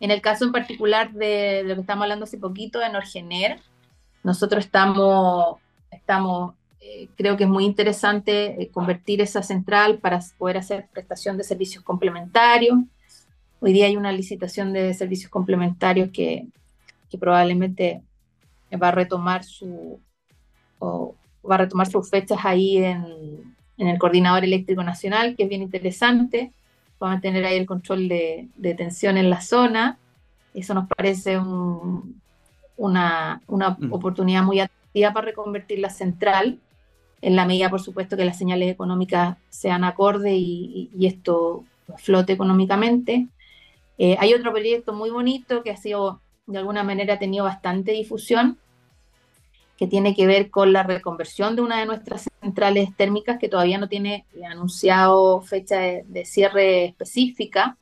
En 0.00 0.10
el 0.10 0.22
caso 0.22 0.46
en 0.46 0.52
particular 0.52 1.12
de, 1.12 1.62
lo 1.64 1.74
que 1.74 1.82
estamos 1.82 2.04
hablando 2.04 2.24
hace 2.24 2.38
poquito, 2.38 2.78
de 2.78 2.88
Norgener, 2.88 3.60
nosotros 4.22 4.64
estamos, 4.64 5.58
estamos 5.90 6.54
eh, 6.80 7.08
creo 7.16 7.36
que 7.36 7.44
es 7.44 7.50
muy 7.50 7.66
interesante 7.66 8.62
eh, 8.62 8.70
convertir 8.70 9.20
esa 9.20 9.42
central 9.42 9.98
para 9.98 10.20
poder 10.38 10.56
hacer 10.56 10.88
prestación 10.92 11.36
de 11.36 11.44
servicios 11.44 11.84
complementarios. 11.84 12.78
Hoy 13.60 13.72
día 13.74 13.86
hay 13.86 13.96
una 13.96 14.12
licitación 14.12 14.72
de 14.72 14.94
servicios 14.94 15.30
complementarios 15.30 16.10
que, 16.10 16.46
que 17.12 17.18
probablemente 17.18 18.02
va 18.82 18.88
a 18.88 18.92
retomar 18.92 19.44
su 19.44 20.00
va 21.48 21.56
a 21.56 21.58
retomar 21.58 21.88
sus 21.88 22.08
fechas 22.08 22.38
ahí 22.44 22.78
en, 22.78 23.54
el 23.78 23.98
coordinador 23.98 24.44
eléctrico 24.44 24.82
nacional, 24.84 25.34
que 25.34 25.42
es 25.44 25.48
bien 25.48 25.62
interesante. 25.62 26.52
Va 27.02 27.12
a 27.12 27.20
tener 27.20 27.44
ahí 27.44 27.56
el 27.56 27.66
control 27.66 28.08
de, 28.08 28.48
tensión 28.76 29.16
en 29.16 29.28
la 29.28 29.40
zona. 29.40 29.98
Eso 30.54 30.72
nos 30.72 30.86
parece 30.86 31.38
una, 32.76 33.40
mm. 33.48 33.92
oportunidad 33.92 34.44
muy 34.44 34.60
atractiva 34.60 35.12
para 35.12 35.26
reconvertir 35.26 35.80
la 35.80 35.90
central, 35.90 36.60
en 37.22 37.36
la 37.36 37.44
medida, 37.44 37.70
por 37.70 37.80
supuesto, 37.80 38.16
que 38.16 38.24
las 38.24 38.38
señales 38.38 38.70
económicas 38.70 39.36
sean 39.48 39.82
acordes 39.84 40.34
y, 40.36 40.90
esto 41.00 41.64
flote 41.96 42.32
económicamente. 42.32 43.26
Eh, 43.98 44.16
hay 44.20 44.32
otro 44.32 44.52
proyecto 44.52 44.92
muy 44.92 45.10
bonito 45.10 45.62
que 45.62 45.70
ha 45.70 45.76
sido 45.76 46.20
de 46.52 46.58
alguna 46.58 46.84
manera 46.84 47.14
ha 47.14 47.18
tenido 47.18 47.44
bastante 47.44 47.92
difusión, 47.92 48.58
que 49.76 49.86
tiene 49.86 50.14
que 50.14 50.26
ver 50.26 50.50
con 50.50 50.72
la 50.72 50.84
reconversión 50.84 51.56
de 51.56 51.62
una 51.62 51.80
de 51.80 51.86
nuestras 51.86 52.28
centrales 52.40 52.94
térmicas 52.96 53.38
que 53.38 53.48
todavía 53.48 53.78
no 53.78 53.88
tiene 53.88 54.26
anunciado 54.48 55.40
fecha 55.40 55.78
de, 55.78 56.24
cierre 56.24 56.84
específica, 56.84 57.76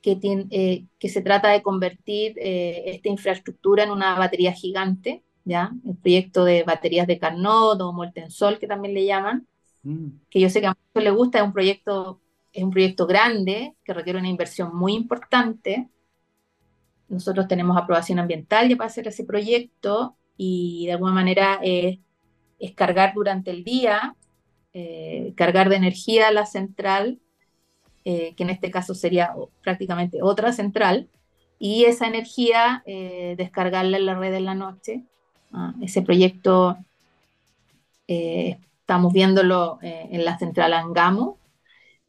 que, 0.00 0.16
tiene, 0.16 0.46
eh, 0.50 0.84
que 0.98 1.08
se 1.08 1.20
trata 1.20 1.48
de 1.48 1.60
convertir 1.60 2.34
eh, 2.38 2.84
esta 2.86 3.08
infraestructura 3.08 3.84
en 3.84 3.90
una 3.90 4.16
batería 4.18 4.52
gigante, 4.52 5.22
¿ya? 5.44 5.72
El 5.86 5.96
proyecto 5.96 6.44
de 6.44 6.62
baterías 6.62 7.06
de 7.06 7.18
Carnot 7.18 7.80
o 7.80 7.92
Molten 7.92 8.30
Sol, 8.30 8.58
que 8.58 8.66
también 8.66 8.94
le 8.94 9.04
llaman, 9.04 9.46
mm. 9.82 10.08
que 10.30 10.40
yo 10.40 10.48
sé 10.48 10.60
que 10.60 10.68
a 10.68 10.76
muchos 10.94 11.04
les 11.04 11.14
gusta, 11.14 11.38
es 11.38 11.44
un 11.44 11.52
proyecto 11.52 12.20
es 12.52 12.64
un 12.64 12.70
proyecto 12.70 13.06
grande 13.06 13.74
que 13.84 13.94
requiere 13.94 14.18
una 14.18 14.28
inversión 14.28 14.76
muy 14.76 14.94
importante, 14.94 15.88
nosotros 17.08 17.48
tenemos 17.48 17.76
aprobación 17.76 18.18
ambiental 18.18 18.68
ya 18.68 18.76
para 18.76 18.88
hacer 18.88 19.08
ese 19.08 19.24
proyecto 19.24 20.16
y 20.36 20.86
de 20.86 20.92
alguna 20.92 21.12
manera 21.12 21.60
es 21.62 21.98
cargar 22.74 23.14
durante 23.14 23.50
el 23.50 23.64
día, 23.64 24.14
eh, 24.74 25.32
cargar 25.36 25.68
de 25.68 25.76
energía 25.76 26.30
la 26.30 26.46
central, 26.46 27.18
eh, 28.04 28.34
que 28.36 28.42
en 28.42 28.50
este 28.50 28.70
caso 28.70 28.94
sería 28.94 29.34
prácticamente 29.62 30.22
otra 30.22 30.52
central, 30.52 31.08
y 31.58 31.84
esa 31.84 32.06
energía 32.06 32.82
eh, 32.86 33.34
descargarla 33.36 33.96
en 33.96 34.06
la 34.06 34.14
red 34.14 34.34
en 34.34 34.44
la 34.44 34.54
noche. 34.54 35.02
Ah, 35.52 35.74
ese 35.82 36.02
proyecto 36.02 36.76
estamos 38.06 39.12
viéndolo 39.12 39.78
en 39.82 40.24
la 40.24 40.38
central 40.38 40.72
Angamo, 40.72 41.36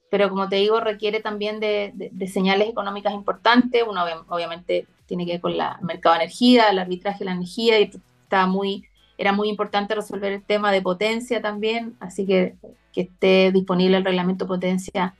pero 0.09 0.29
como 0.29 0.49
te 0.49 0.57
digo, 0.57 0.79
requiere 0.79 1.21
también 1.21 1.59
de, 1.59 2.11
señales 2.31 2.69
económicas 2.69 3.13
importantes. 3.13 3.83
Uno 3.87 4.03
obviamente 4.27 4.87
tiene 5.05 5.25
que 5.25 5.33
ver 5.33 5.41
con 5.41 5.51
el 5.51 5.61
mercado 5.81 6.15
de 6.15 6.23
energía, 6.23 6.69
el 6.69 6.79
arbitraje 6.79 7.19
de 7.19 7.25
la 7.25 7.31
energía, 7.33 7.79
y 7.79 7.91
está 8.23 8.47
muy, 8.47 8.85
era 9.17 9.31
muy 9.31 9.49
importante 9.49 9.95
resolver 9.95 10.33
el 10.33 10.43
tema 10.43 10.71
de 10.71 10.81
potencia 10.81 11.41
también, 11.41 11.95
así 11.99 12.25
que 12.25 12.55
que 12.91 13.01
esté 13.01 13.51
disponible 13.51 13.97
el 13.97 14.03
reglamento 14.03 14.47
potencia 14.47 15.13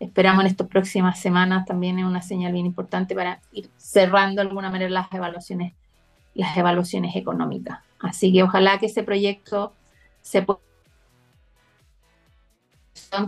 esperamos 0.00 0.40
en 0.40 0.46
estas 0.50 0.66
próximas 0.66 1.20
semanas 1.20 1.66
también 1.66 1.98
es 1.98 2.06
una 2.06 2.22
señal 2.22 2.52
bien 2.52 2.66
importante 2.66 3.14
para 3.14 3.40
ir 3.52 3.70
cerrando 3.76 4.42
de 4.42 4.48
alguna 4.48 4.70
manera 4.70 4.90
las 4.90 5.12
evaluaciones, 5.12 5.74
las 6.34 6.56
evaluaciones 6.56 7.14
económicas. 7.14 7.80
Así 8.00 8.32
que 8.32 8.42
ojalá 8.42 8.78
que 8.78 8.86
ese 8.86 9.02
proyecto 9.02 9.74
se 10.22 10.42
pueda 10.42 10.60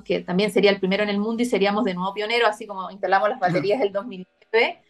que 0.04 0.20
también 0.20 0.50
sería 0.50 0.70
el 0.70 0.78
primero 0.78 1.02
en 1.02 1.08
el 1.08 1.18
mundo 1.18 1.42
y 1.42 1.46
seríamos 1.46 1.84
de 1.84 1.94
nuevo 1.94 2.14
pioneros, 2.14 2.48
así 2.48 2.66
como 2.66 2.90
instalamos 2.90 3.28
las 3.28 3.40
baterías 3.40 3.80
del 3.80 3.92
2009. 3.92 4.80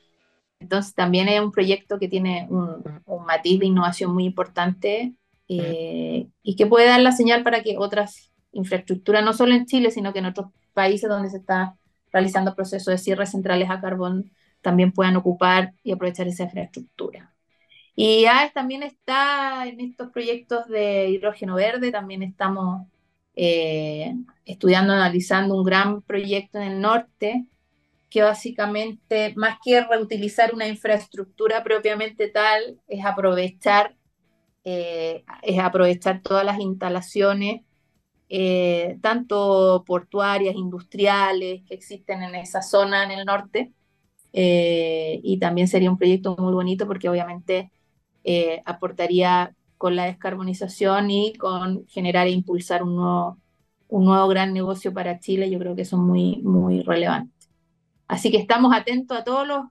Entonces 0.61 0.95
también 0.95 1.29
es 1.29 1.41
un 1.41 1.53
proyecto 1.53 1.99
que 1.99 2.09
tiene 2.09 2.47
un, 2.49 2.83
matiz 3.27 3.59
de 3.61 3.67
innovación 3.67 4.13
muy 4.13 4.25
importante 4.25 5.15
eh, 5.49 6.29
y 6.43 6.57
que 6.57 6.67
puede 6.67 6.87
dar 6.87 7.01
la 7.01 7.13
señal 7.13 7.43
para 7.43 7.63
que 7.63 7.77
otras 7.79 8.33
infraestructuras, 8.53 9.25
no 9.25 9.33
solo 9.33 9.55
en 9.55 9.67
Chile, 9.67 9.91
sino 9.91 10.13
que 10.13 10.21
en 10.21 10.27
otros 10.27 10.49
países 10.73 11.09
donde 11.09 11.31
se 11.31 11.39
está 11.39 11.77
realizando 12.13 12.55
procesos 12.55 12.93
de 12.93 12.99
cierre 12.99 13.27
centrales 13.27 13.71
a 13.71 13.81
carbón, 13.81 14.31
también 14.61 14.93
puedan 14.93 15.17
ocupar 15.17 15.75
y 15.83 15.93
aprovechar 15.93 16.29
esa 16.29 16.45
infraestructura. 16.45 17.35
Y 17.95 18.25
AES 18.25 18.53
también 18.53 18.83
está 18.83 19.67
en 19.67 19.81
estos 19.81 20.11
proyectos 20.11 20.67
de 20.69 21.11
hidrógeno 21.11 21.57
verde, 21.57 21.91
también 21.91 22.23
estamos 22.23 22.87
eh, 23.35 24.15
estudiando, 24.45 24.93
analizando 24.93 25.55
un 25.55 25.65
gran 25.65 26.03
proyecto 26.03 26.59
en 26.59 26.73
el 26.73 26.81
norte 26.81 27.47
que 28.11 28.23
básicamente, 28.23 29.33
más 29.37 29.59
que 29.65 29.83
reutilizar 29.83 30.53
una 30.53 30.69
infraestructura 30.69 31.65
propiamente 31.65 32.29
tal, 32.29 32.79
es 32.87 33.05
aprovechar, 33.07 33.97
eh, 34.65 35.25
es 35.43 35.59
aprovechar 35.59 36.21
todas 36.21 36.45
las 36.45 36.61
instalaciones, 36.61 37.63
eh, 38.29 38.99
tanto 39.01 39.83
portuarias, 39.87 40.55
industriales, 40.55 41.63
que 41.67 41.75
existen 41.75 42.23
en 42.23 42.35
esa 42.35 42.61
zona 42.61 43.05
en 43.05 43.13
el 43.13 43.25
norte. 43.25 43.73
y 44.35 45.39
también 45.39 45.69
sería 45.69 45.91
un 45.91 45.99
proyecto 45.99 46.37
muy 46.39 46.53
bonito 46.55 46.87
porque 46.87 47.09
obviamente 47.09 47.71
aportaría 48.65 49.55
con 49.83 49.97
la 49.97 50.05
descarbonización 50.05 51.11
y 51.11 51.33
con 51.33 51.89
generar 51.89 52.29
e 52.29 52.31
impulsar 52.31 52.85
un 52.85 52.95
nuevo, 52.95 53.39
un 53.89 54.05
nuevo 54.05 54.29
gran 54.29 54.53
negocio 54.53 54.95
para 54.95 55.19
Chile, 55.19 55.51
yo 55.51 55.59
creo 55.59 55.75
que 55.75 55.85
son 55.85 56.07
muy, 56.07 56.41
muy 56.43 56.83
relevantes. 56.83 57.51
Así 58.07 58.31
que 58.31 58.37
estamos 58.37 58.73
atentos 58.73 59.19
a 59.19 59.25
todos 59.25 59.45
los, 59.45 59.65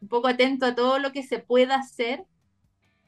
un 0.00 0.08
poco 0.08 0.28
atentos 0.28 0.70
a 0.70 0.74
todo 0.74 0.98
lo 0.98 1.12
que 1.12 1.22
se 1.22 1.40
pueda 1.40 1.74
hacer 1.74 2.24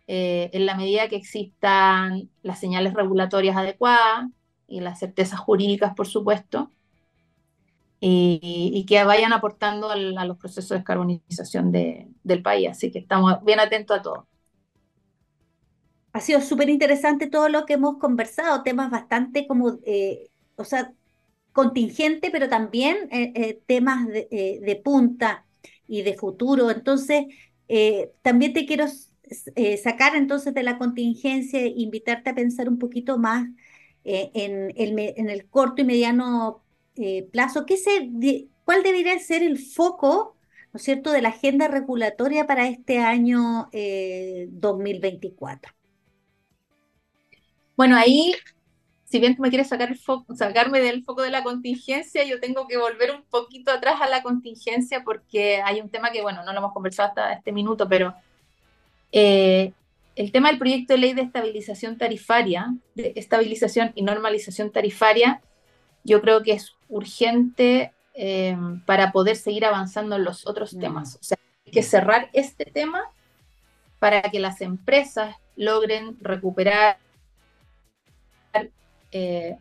eh, 0.08 0.50
en 0.52 0.66
la 0.66 0.76
medida 0.76 1.08
que 1.08 1.16
existan 1.16 2.28
las 2.42 2.60
señales 2.60 2.92
regulatorias 2.92 3.56
adecuadas 3.56 4.28
y 4.68 4.80
las 4.80 4.98
certezas 4.98 5.40
jurídicas, 5.40 5.94
por 5.94 6.06
supuesto, 6.06 6.70
y, 7.98 8.84
que 8.86 9.02
vayan 9.04 9.32
aportando 9.32 9.90
a 9.90 9.96
los 10.26 10.36
procesos 10.36 10.68
de 10.68 10.76
descarbonización 10.76 11.72
del 11.72 12.42
país. 12.42 12.68
Así 12.68 12.90
que 12.90 12.98
estamos 12.98 13.42
bien 13.42 13.58
atentos 13.58 13.98
a 13.98 14.02
todo. 14.02 14.29
Ha 16.12 16.20
sido 16.20 16.40
súper 16.40 16.68
interesante 16.68 17.28
todo 17.28 17.48
lo 17.48 17.66
que 17.66 17.74
hemos 17.74 17.98
conversado, 17.98 18.62
temas 18.62 18.90
bastante 18.90 19.46
como, 19.46 19.78
eh, 19.84 20.28
o 20.56 20.64
sea, 20.64 20.92
contingente, 21.52 22.30
pero 22.30 22.48
también 22.48 23.08
eh, 23.12 23.32
eh, 23.34 23.60
temas 23.66 24.06
de, 24.08 24.80
punta 24.84 25.46
y 25.86 26.02
de 26.02 26.14
futuro. 26.14 26.70
Entonces, 26.70 27.26
también 28.22 28.52
te 28.52 28.66
quiero 28.66 28.86
sacar 29.82 30.16
entonces 30.16 30.54
de 30.54 30.62
la 30.64 30.78
contingencia 30.78 31.60
e 31.60 31.72
invitarte 31.76 32.30
a 32.30 32.34
pensar 32.34 32.68
un 32.68 32.78
poquito 32.78 33.18
más 33.18 33.48
en, 34.04 34.72
en, 34.76 35.30
el 35.30 35.46
corto 35.48 35.82
y 35.82 35.84
mediano 35.84 36.64
plazo. 37.32 37.66
¿Qué 37.66 37.76
se, 37.76 38.10
¿Cuál 38.64 38.82
debería 38.82 39.18
ser 39.20 39.42
el 39.42 39.58
foco? 39.58 40.36
¿no 40.72 40.78
cierto?, 40.78 41.12
de 41.12 41.22
la 41.22 41.30
agenda 41.30 41.68
regulatoria 41.68 42.46
para 42.46 42.68
este 42.68 42.98
año 42.98 43.68
2024. 43.72 45.79
Bueno, 47.80 47.96
ahí, 47.96 48.34
si 49.04 49.20
bien 49.20 49.34
tú 49.34 49.40
me 49.40 49.48
quieres 49.48 49.70
sacar 49.70 49.88
el 49.88 49.98
sacarme 50.36 50.82
del 50.82 51.02
foco 51.02 51.22
de 51.22 51.30
la 51.30 51.42
contingencia, 51.42 52.24
yo 52.24 52.38
tengo 52.38 52.68
que 52.68 52.76
volver 52.76 53.10
un 53.10 53.22
poquito 53.22 53.72
atrás 53.72 54.02
a 54.02 54.06
la 54.06 54.22
contingencia 54.22 55.02
porque 55.02 55.62
hay 55.62 55.80
un 55.80 55.88
tema 55.88 56.10
que, 56.10 56.20
bueno, 56.20 56.44
no 56.44 56.52
lo 56.52 56.58
hemos 56.58 56.74
conversado 56.74 57.08
hasta 57.08 57.32
este 57.32 57.52
minuto, 57.52 57.88
pero 57.88 58.14
eh, 59.12 59.72
el 60.14 60.30
tema 60.30 60.50
del 60.50 60.58
proyecto 60.58 60.92
de 60.92 60.98
ley 60.98 61.14
de 61.14 61.22
estabilización 61.22 61.96
tarifaria, 61.96 62.74
de 62.94 63.14
estabilización 63.16 63.92
y 63.94 64.02
normalización 64.02 64.70
tarifaria, 64.70 65.40
yo 66.04 66.20
creo 66.20 66.42
que 66.42 66.52
es 66.52 66.74
urgente 66.90 67.94
eh, 68.12 68.58
para 68.84 69.10
poder 69.10 69.36
seguir 69.36 69.64
avanzando 69.64 70.16
en 70.16 70.24
los 70.24 70.46
otros 70.46 70.74
mm. 70.74 70.80
temas. 70.80 71.16
O 71.16 71.22
sea, 71.22 71.38
hay 71.64 71.72
que 71.72 71.82
cerrar 71.82 72.28
este 72.34 72.66
tema 72.66 73.04
para 73.98 74.20
que 74.20 74.38
las 74.38 74.60
empresas 74.60 75.34
logren 75.56 76.18
recuperar 76.20 76.98
eh, 79.12 79.56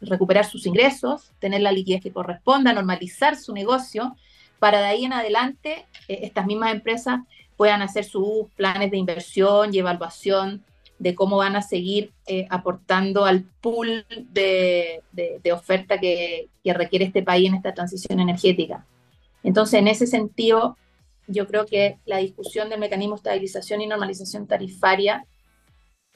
recuperar 0.00 0.44
sus 0.44 0.66
ingresos, 0.66 1.32
tener 1.38 1.60
la 1.60 1.72
liquidez 1.72 2.02
que 2.02 2.12
corresponda, 2.12 2.72
normalizar 2.72 3.36
su 3.36 3.52
negocio, 3.52 4.16
para 4.58 4.78
de 4.78 4.86
ahí 4.86 5.04
en 5.04 5.12
adelante 5.12 5.86
eh, 6.08 6.20
estas 6.22 6.46
mismas 6.46 6.72
empresas 6.72 7.20
puedan 7.56 7.82
hacer 7.82 8.04
sus 8.04 8.50
planes 8.56 8.90
de 8.90 8.96
inversión 8.96 9.74
y 9.74 9.78
evaluación 9.78 10.64
de 10.98 11.14
cómo 11.14 11.36
van 11.36 11.56
a 11.56 11.62
seguir 11.62 12.12
eh, 12.26 12.46
aportando 12.50 13.24
al 13.24 13.42
pool 13.60 14.06
de, 14.32 15.02
oferta 15.52 15.98
que, 15.98 16.48
que, 16.62 16.72
requiere 16.72 17.04
este 17.04 17.22
país 17.22 17.48
en 17.48 17.56
esta 17.56 17.74
transición 17.74 18.20
energética. 18.20 18.86
Entonces, 19.42 19.80
en 19.80 19.88
ese 19.88 20.06
sentido, 20.06 20.76
yo 21.26 21.46
creo 21.46 21.66
que 21.66 21.98
la 22.06 22.18
discusión 22.18 22.70
del 22.70 22.80
mecanismo 22.80 23.14
de 23.14 23.18
estabilización 23.18 23.80
y 23.80 23.86
normalización 23.86 24.46
tarifaria 24.46 25.26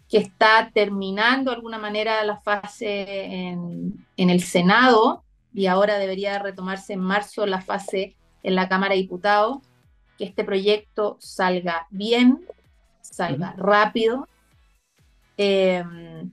que 0.09 0.19
está 0.19 0.71
terminando 0.73 1.51
de 1.51 1.57
alguna 1.57 1.79
manera 1.79 2.25
la 2.25 2.39
fase 2.39 3.25
en, 3.25 4.07
el 4.17 4.43
Senado 4.43 5.23
y 5.53 5.67
ahora 5.67 5.99
debería 5.99 6.39
retomarse 6.39 6.95
en 6.95 7.01
marzo 7.01 7.47
la 7.47 7.61
fase 7.61 8.17
en 8.43 8.55
la 8.55 8.69
Cámara 8.69 8.95
de 8.95 9.03
Diputados, 9.03 9.59
que 10.17 10.25
este 10.25 10.45
proyecto 10.45 11.17
salga 11.21 11.87
bien, 11.91 12.47
salga 13.03 13.55
rápido, 13.59 14.27
em, 15.37 16.31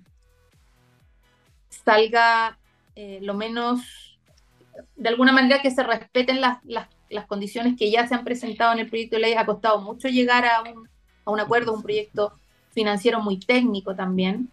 salga 1.70 2.58
eh, 2.96 3.20
lo 3.22 3.34
menos, 3.34 4.18
de 4.96 5.10
alguna 5.10 5.34
manera 5.34 5.62
que 5.62 5.72
se 5.72 5.84
respeten 5.84 6.40
las, 6.40 6.60
condiciones 7.28 7.76
que 7.78 7.92
ya 7.92 8.08
se 8.08 8.16
han 8.16 8.24
presentado 8.24 8.74
en 8.74 8.80
el 8.80 8.90
proyecto 8.90 9.16
de 9.16 9.22
ley. 9.22 9.34
Ha 9.34 9.46
costado 9.46 9.80
mucho 9.82 10.08
llegar 10.10 10.46
a 10.46 10.62
un, 10.62 10.90
a 11.26 11.32
un 11.32 11.40
acuerdo, 11.40 11.74
un 11.74 11.82
proyecto 11.82 12.34
financiero 12.76 13.22
muy 13.22 13.40
técnico 13.40 13.96
también. 13.96 14.50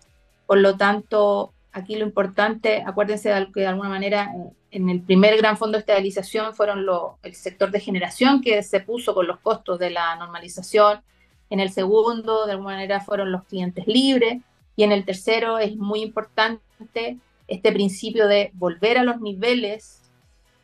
Por 0.47 0.59
lo 0.59 0.77
tanto, 0.79 1.53
aquí 1.73 1.97
lo 1.97 2.07
importante, 2.07 2.83
acuérdense 2.87 3.29
de 3.29 3.53
que 3.53 3.61
de 3.61 3.67
alguna 3.67 3.91
manera 3.91 4.33
en 4.71 4.89
el 4.89 5.03
primer 5.03 5.37
gran 5.37 5.59
fondo 5.59 5.77
de 5.77 5.81
estabilización 5.81 6.55
fueron 6.55 6.87
el 7.23 7.35
sector 7.35 7.71
de 7.71 7.81
generación 7.81 8.41
que 8.41 8.63
se 8.63 8.81
puso 8.81 9.15
con 9.15 9.27
los 9.27 9.39
costos 9.41 9.79
de 9.79 9.91
la 9.91 10.17
normalización. 10.17 11.03
En 11.51 11.61
el 11.61 11.71
segundo, 11.71 12.47
de 12.47 12.53
alguna 12.53 12.77
manera, 12.77 13.01
fueron 13.01 13.31
los 13.31 13.45
clientes 13.45 13.87
libres. 13.87 14.41
Y 14.75 14.85
en 14.85 14.93
el 14.93 15.05
tercero 15.05 15.59
es 15.59 15.77
muy 15.77 16.01
importante 16.01 17.19
este 17.47 17.73
principio 17.73 18.27
de 18.27 18.51
volver 18.55 18.97
a 18.97 19.05
los 19.05 19.21
niveles 19.21 20.01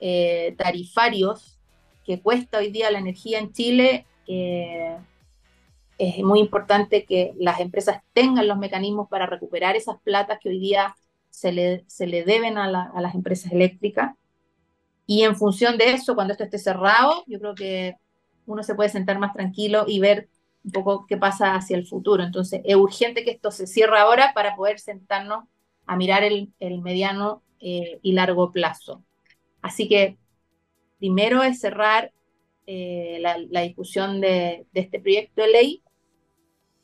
eh, 0.01 0.55
tarifarios 0.57 1.59
que 2.07 2.21
cuesta 2.21 2.59
hoy 2.59 2.71
día 2.71 2.91
la 2.91 3.01
energía 3.01 3.39
en 3.39 3.53
Chile. 3.53 4.07
Eh, 4.27 4.97
es 5.99 6.19
muy 6.23 6.39
importante 6.39 7.05
que 7.05 7.35
las 7.37 7.59
empresas 7.61 8.03
tengan 8.13 8.47
los 8.47 8.57
mecanismos 8.57 9.09
para 9.09 9.27
recuperar 9.27 9.75
esas 9.75 10.01
platas 10.03 10.39
que 10.41 10.49
hoy 10.49 10.61
día 10.61 10.97
se 11.29 11.51
le, 11.51 11.85
se 11.89 12.07
le 12.07 12.25
deben 12.25 12.57
a, 12.57 12.69
las 12.69 13.15
empresas 13.15 13.53
eléctricas. 13.53 14.15
Y 15.07 15.25
en 15.25 15.37
función 15.37 15.77
de 15.77 15.93
eso, 15.93 16.15
cuando 16.15 16.33
esto 16.33 16.45
esté 16.45 16.59
cerrado, 16.59 17.25
yo 17.27 17.41
creo 17.41 17.55
que 17.55 17.97
uno 18.47 18.63
se 18.63 18.77
puede 18.77 18.91
sentar 18.91 19.19
más 19.19 19.33
tranquilo 19.33 19.85
y 19.89 19.99
ver 19.99 20.29
un 20.65 20.71
poco 20.71 21.07
qué 21.07 21.17
pasa 21.17 21.55
hacia 21.55 21.77
el 21.77 21.87
futuro. 21.87 22.23
Entonces, 22.23 22.61
es 22.65 22.77
urgente 22.77 23.25
que 23.25 23.33
esto 23.33 23.51
se 23.51 23.67
cierre 23.67 23.99
ahora 23.99 24.33
para 24.35 24.55
poder 24.55 24.79
sentarnos 24.79 25.45
a 25.87 25.97
mirar 25.97 26.23
el, 26.23 26.53
mediano 26.83 27.43
eh, 27.61 27.99
y 28.03 28.13
largo 28.13 28.53
plazo. 28.53 29.03
Así 29.63 29.89
que, 29.89 30.17
primero 30.99 31.43
es 31.43 31.61
cerrar 31.61 32.13
eh, 32.67 33.19
la, 33.21 33.63
discusión 33.63 34.21
de, 34.21 34.67
de, 34.73 34.81
este 34.81 35.01
proyecto 35.01 35.43
de 35.43 35.49
ley 35.49 35.83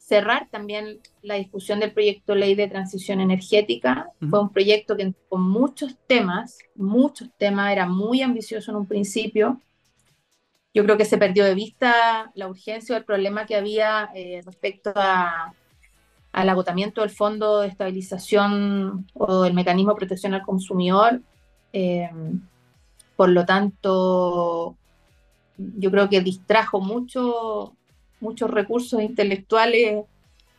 cerrar 0.07 0.49
también 0.51 1.01
la 1.23 1.37
discusión 1.37 1.81
del 1.81 1.93
proyecto 1.93 2.35
Ley 2.35 2.55
de 2.55 2.69
Transición 2.69 3.21
Energética. 3.21 4.11
Fue 4.29 4.39
un 4.39 4.51
proyecto 4.51 4.97
que 4.97 5.15
con 5.31 5.41
muchos 5.41 5.97
temas, 6.07 6.59
muchos 6.75 7.31
temas, 7.39 7.73
era 7.73 7.87
muy 7.87 8.21
ambicioso 8.21 8.71
en 8.71 8.77
un 8.77 8.87
principio. 8.87 9.61
Yo 10.75 10.85
creo 10.85 10.99
que 10.99 11.07
se 11.07 11.17
perdió 11.17 11.45
de 11.45 11.55
vista 11.55 12.31
la 12.35 12.49
urgencia 12.49 12.95
o 12.95 12.99
el 12.99 13.05
problema 13.05 13.47
que 13.47 13.57
había 13.57 14.11
eh, 14.15 14.43
respecto 14.45 14.93
a, 14.95 15.55
al 16.33 16.49
agotamiento 16.51 17.01
del 17.01 17.11
Fondo 17.11 17.61
de 17.61 17.69
Estabilización 17.69 19.07
o 19.15 19.43
del 19.43 19.55
Mecanismo 19.55 19.93
de 19.93 19.99
Protección 20.01 20.35
al 20.35 20.43
Consumidor. 20.43 21.23
Eh, 21.73 22.11
por 23.17 23.31
lo 23.31 23.47
tanto, 23.47 24.77
yo 25.57 25.91
creo 25.91 26.11
que 26.11 26.21
distrajo 26.21 26.81
mucho, 26.81 27.75
muchos 28.25 28.51
recursos 28.51 29.01
intelectuales 29.01 30.05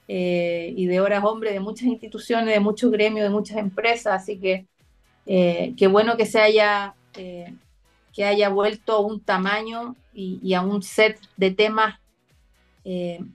eh, 0.07 0.73
y 0.77 0.85
de 0.85 1.01
horas 1.01 1.23
hombre 1.25 1.51
de 1.51 1.59
muchas 1.59 1.87
instituciones, 1.87 2.53
de 2.53 2.59
muchos 2.59 2.91
gremios, 2.91 3.23
de 3.23 3.31
muchas 3.31 3.57
empresas, 3.57 4.21
así 4.21 4.39
que 4.39 4.67
eh, 5.25 5.73
qué 5.75 5.87
bueno 5.87 6.15
que 6.15 6.27
se 6.27 6.39
haya, 6.39 6.93
eh, 7.17 7.51
que 8.13 8.23
haya 8.23 8.49
vuelto 8.49 8.93
a 8.93 8.99
un 8.99 9.19
tamaño 9.19 9.95
y, 10.13 10.53
a 10.53 10.61
un 10.61 10.81
set 10.81 11.19
de 11.35 11.51
temas 11.51 11.99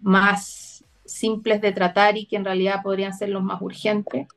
más 0.01 0.85
simples 1.05 1.61
de 1.61 1.72
tratar 1.72 2.16
y 2.16 2.24
que 2.24 2.37
en 2.37 2.45
realidad 2.45 2.83
podrían 2.83 3.12
ser 3.12 3.31
los 3.31 3.43
más 3.43 3.61
urgentes. 3.61 4.28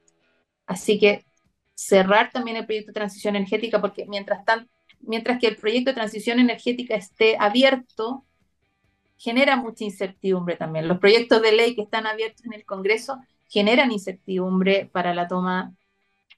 Así 0.66 1.00
que 1.00 1.24
cerrar 1.76 2.32
también 2.32 2.58
el 2.58 2.66
proyecto 2.66 2.90
de 2.90 2.96
transición 2.96 3.36
energética, 3.36 3.80
porque 3.80 4.06
mientras, 4.08 4.44
tan, 4.44 4.68
mientras 5.02 5.40
que 5.40 5.48
el 5.48 5.56
proyecto 5.56 5.92
de 5.92 5.96
transición 5.96 6.40
energética 6.40 6.96
esté 6.96 7.38
abierto, 7.40 8.26
genera 9.24 9.56
mucha 9.56 9.86
incertidumbre 9.86 10.58
también. 10.58 10.90
Los 10.90 11.00
proyectos 11.00 11.42
de 11.42 11.54
ley 11.54 11.76
que 11.76 11.84
están 11.84 12.06
abiertos 12.06 12.46
en 12.46 12.52
el 12.52 12.66
Congreso 12.66 13.22
generan 13.48 13.94
incertidumbre 13.94 14.90
para 14.92 15.14
la 15.14 15.30
toma 15.30 15.72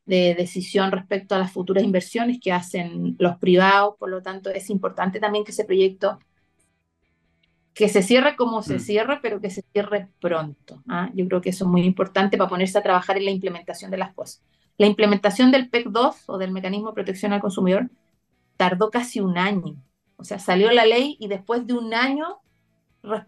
de 0.06 0.36
decisión 0.36 0.92
respecto 0.92 1.34
a 1.34 1.40
las 1.40 1.52
futuras 1.52 1.84
inversiones 1.84 2.40
que 2.40 2.52
hacen 2.52 3.16
los 3.18 3.38
privados, 3.38 3.96
por 3.98 4.10
lo 4.10 4.22
tanto 4.22 4.52
es 4.52 4.70
importante 4.70 5.20
también 5.20 5.44
que 5.44 5.52
ese 5.52 5.66
proyecto 5.66 6.20
que 7.74 7.90
se 7.90 8.04
cierre 8.04 8.36
como 8.36 8.62
se 8.62 8.76
mm. 8.76 8.80
cierre, 8.80 9.20
pero 9.20 9.42
que 9.42 9.50
se 9.50 9.64
cierre 9.74 10.08
pronto. 10.22 10.84
¿ah? 10.88 11.10
Yo 11.16 11.28
creo 11.28 11.42
que 11.42 11.50
eso 11.50 11.66
es 11.66 11.72
muy 11.72 11.86
importante 11.86 12.38
para 12.38 12.50
ponerse 12.50 12.78
a 12.78 12.84
trabajar 12.84 13.18
en 13.18 13.26
la 13.26 13.32
implementación 13.32 13.90
de 13.90 13.98
las 13.98 14.14
cosas. 14.14 14.44
La 14.78 14.86
implementación 14.86 15.52
del 15.52 15.70
PEC 15.70 15.88
2 15.88 16.16
o 16.28 16.38
del 16.38 16.52
Mecanismo 16.52 16.90
de 16.90 16.94
Protección 16.94 17.34
al 17.34 17.42
Consumidor 17.42 17.90
tardó 18.58 18.92
casi 18.92 19.22
un 19.22 19.40
año. 19.40 19.76
O 20.18 20.24
sea, 20.24 20.38
salió 20.38 20.72
la 20.72 20.86
ley 20.86 21.18
y 21.20 21.28
después 21.28 21.66
de 21.66 21.74
un 21.74 21.96
año, 21.96 22.42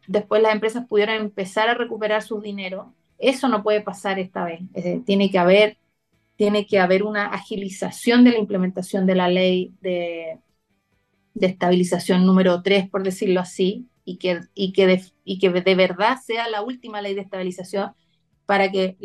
después 0.07 0.41
las 0.41 0.53
empresas 0.53 0.85
pudieron 0.87 1.15
empezar 1.15 1.69
a 1.69 1.73
recuperar 1.73 2.23
sus 2.23 2.41
dinero. 2.41 2.93
Eso 3.17 3.47
no 3.47 3.63
puede 3.63 3.81
pasar 3.81 4.19
esta 4.19 4.45
vez. 4.45 4.61
tiene, 5.05 5.31
que 5.31 5.39
haber, 5.39 5.77
tiene 6.35 6.65
que 6.65 6.79
haber 6.79 7.03
una 7.03 7.27
agilización 7.27 8.23
de 8.23 8.31
la 8.31 8.39
implementación 8.39 9.05
de 9.05 9.15
la 9.15 9.29
ley 9.29 9.73
de, 9.81 10.39
de 11.33 11.47
estabilización 11.47 12.25
número 12.25 12.61
3, 12.61 12.89
por 12.89 13.03
decirlo 13.03 13.39
así, 13.39 13.87
y 14.05 14.17
que, 14.17 14.41
y 14.55 14.71
que, 14.71 14.87
de, 14.87 15.03
y 15.23 15.39
que 15.39 15.49
de 15.49 15.75
verdad 15.75 16.17
sea 16.23 16.49
la 16.49 16.61
última 16.61 17.01
ley 17.01 17.13
de 17.13 17.21
estabilización 17.21 17.91
para 18.45 18.71
que 18.71 18.97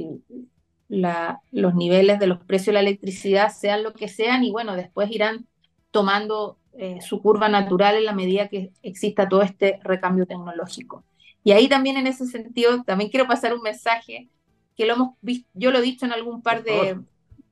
los 0.89 1.75
niveles 1.75 2.19
de 2.19 2.27
los 2.27 2.39
precios 2.45 2.67
de 2.67 2.73
la 2.75 2.81
electricidad 2.81 3.53
sean 3.53 3.83
lo 3.83 3.95
que 3.95 4.09
sean 4.09 4.45
y 4.45 4.51
bueno, 4.51 4.77
después 4.77 5.11
irán 5.11 5.47
tomando 5.91 6.59
eh, 6.75 7.01
su 7.03 7.21
curva 7.21 7.49
natural 7.49 7.97
en 7.97 8.05
la 8.07 8.15
medida 8.15 8.49
que 8.49 8.71
exista 8.83 9.29
todo 9.29 9.43
este 9.43 9.79
recambio 9.83 10.27
tecnológico. 10.27 11.05
Y 11.45 11.53
ahí 11.53 11.69
también 11.69 11.97
en 11.97 12.07
ese 12.07 12.27
sentido, 12.27 12.83
también 12.85 13.11
quiero 13.11 13.27
pasar 13.27 13.53
un 13.53 13.63
mensaje 13.63 14.29
que 14.77 14.87
lo 14.87 14.95
hemos 14.95 15.15
visto, 15.21 15.49
yo 15.55 15.71
lo 15.71 15.79
he 15.79 15.83
dicho 15.83 16.07
en 16.07 16.13
algún 16.13 16.41
par 16.41 16.65
de, 16.65 16.99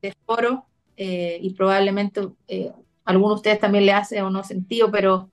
de 0.01 0.13
foros 0.25 0.61
eh, 0.97 1.37
y 1.41 1.53
probablemente 1.53 2.21
eh, 2.47 2.71
alguno 3.05 3.35
de 3.35 3.35
ustedes 3.35 3.59
también 3.59 3.85
le 3.85 3.93
hace 3.93 4.21
o 4.21 4.29
no 4.29 4.43
sentido, 4.43 4.89
pero 4.91 5.29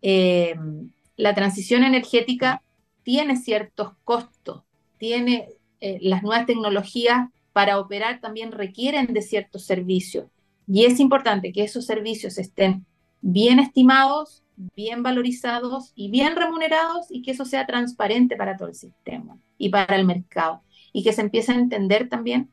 la 0.00 1.34
transición 1.34 1.82
energética 1.82 2.62
tiene 3.02 3.36
ciertos 3.36 3.94
costos, 4.04 4.62
tiene 4.96 5.48
las 5.80 6.22
nuevas 6.22 6.46
tecnologías 6.46 7.28
para 7.52 7.80
operar 7.80 8.20
también 8.20 8.52
requieren 8.52 9.12
de 9.12 9.20
ciertos 9.20 9.64
servicios. 9.64 10.26
Y 10.68 10.84
es 10.84 11.00
importante 11.00 11.52
que 11.52 11.64
esos 11.64 11.86
servicios 11.86 12.38
estén 12.38 12.86
bien 13.20 13.58
estimados, 13.58 14.42
bien 14.76 15.02
valorizados 15.02 15.92
y 15.94 16.10
bien 16.10 16.36
remunerados 16.36 17.06
y 17.10 17.22
que 17.22 17.32
eso 17.32 17.44
sea 17.44 17.66
transparente 17.66 18.36
para 18.36 18.56
todo 18.56 18.68
el 18.68 18.74
sistema 18.74 19.38
y 19.56 19.68
para 19.68 19.96
el 19.96 20.04
mercado. 20.04 20.62
Y 20.92 21.04
que 21.04 21.12
se 21.12 21.20
empiece 21.20 21.52
a 21.52 21.56
entender 21.56 22.08
también 22.08 22.50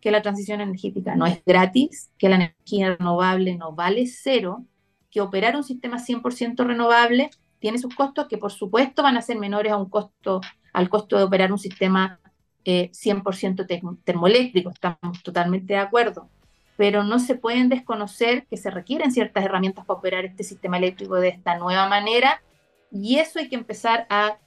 que 0.00 0.10
la 0.10 0.22
transición 0.22 0.60
energética 0.60 1.16
no 1.16 1.26
es 1.26 1.42
gratis, 1.44 2.10
que 2.18 2.28
la 2.28 2.36
energía 2.36 2.96
renovable 2.96 3.56
no 3.56 3.72
vale 3.72 4.06
cero, 4.06 4.64
que 5.10 5.20
operar 5.20 5.56
un 5.56 5.64
sistema 5.64 5.98
100% 5.98 6.64
renovable 6.64 7.30
tiene 7.58 7.78
sus 7.78 7.94
costos 7.94 8.28
que 8.28 8.38
por 8.38 8.52
supuesto 8.52 9.02
van 9.02 9.16
a 9.16 9.22
ser 9.22 9.38
menores 9.38 9.72
a 9.72 9.76
un 9.76 9.88
costo, 9.88 10.40
al 10.72 10.88
costo 10.88 11.16
de 11.16 11.24
operar 11.24 11.50
un 11.50 11.58
sistema 11.58 12.20
100% 12.64 13.66
eh, 13.68 13.96
termoeléctrico, 14.04 14.70
estamos 14.70 15.22
totalmente 15.22 15.72
de 15.72 15.78
acuerdo, 15.78 16.28
pero 16.78 17.02
no 17.02 17.18
se 17.18 17.34
pueden 17.34 17.68
desconocer 17.68 18.46
que 18.46 18.56
se 18.56 18.70
requieren 18.70 19.10
ciertas 19.10 19.44
herramientas 19.44 19.84
para 19.84 19.98
operar 19.98 20.24
este 20.24 20.44
sistema 20.44 20.78
eléctrico 20.78 21.16
de 21.16 21.26
esta 21.26 21.58
nueva 21.58 21.88
manera 21.88 22.40
y 22.92 23.16
eso 23.16 23.40
hay 23.40 23.48
que 23.48 23.56
empezar 23.56 24.06
a, 24.08 24.38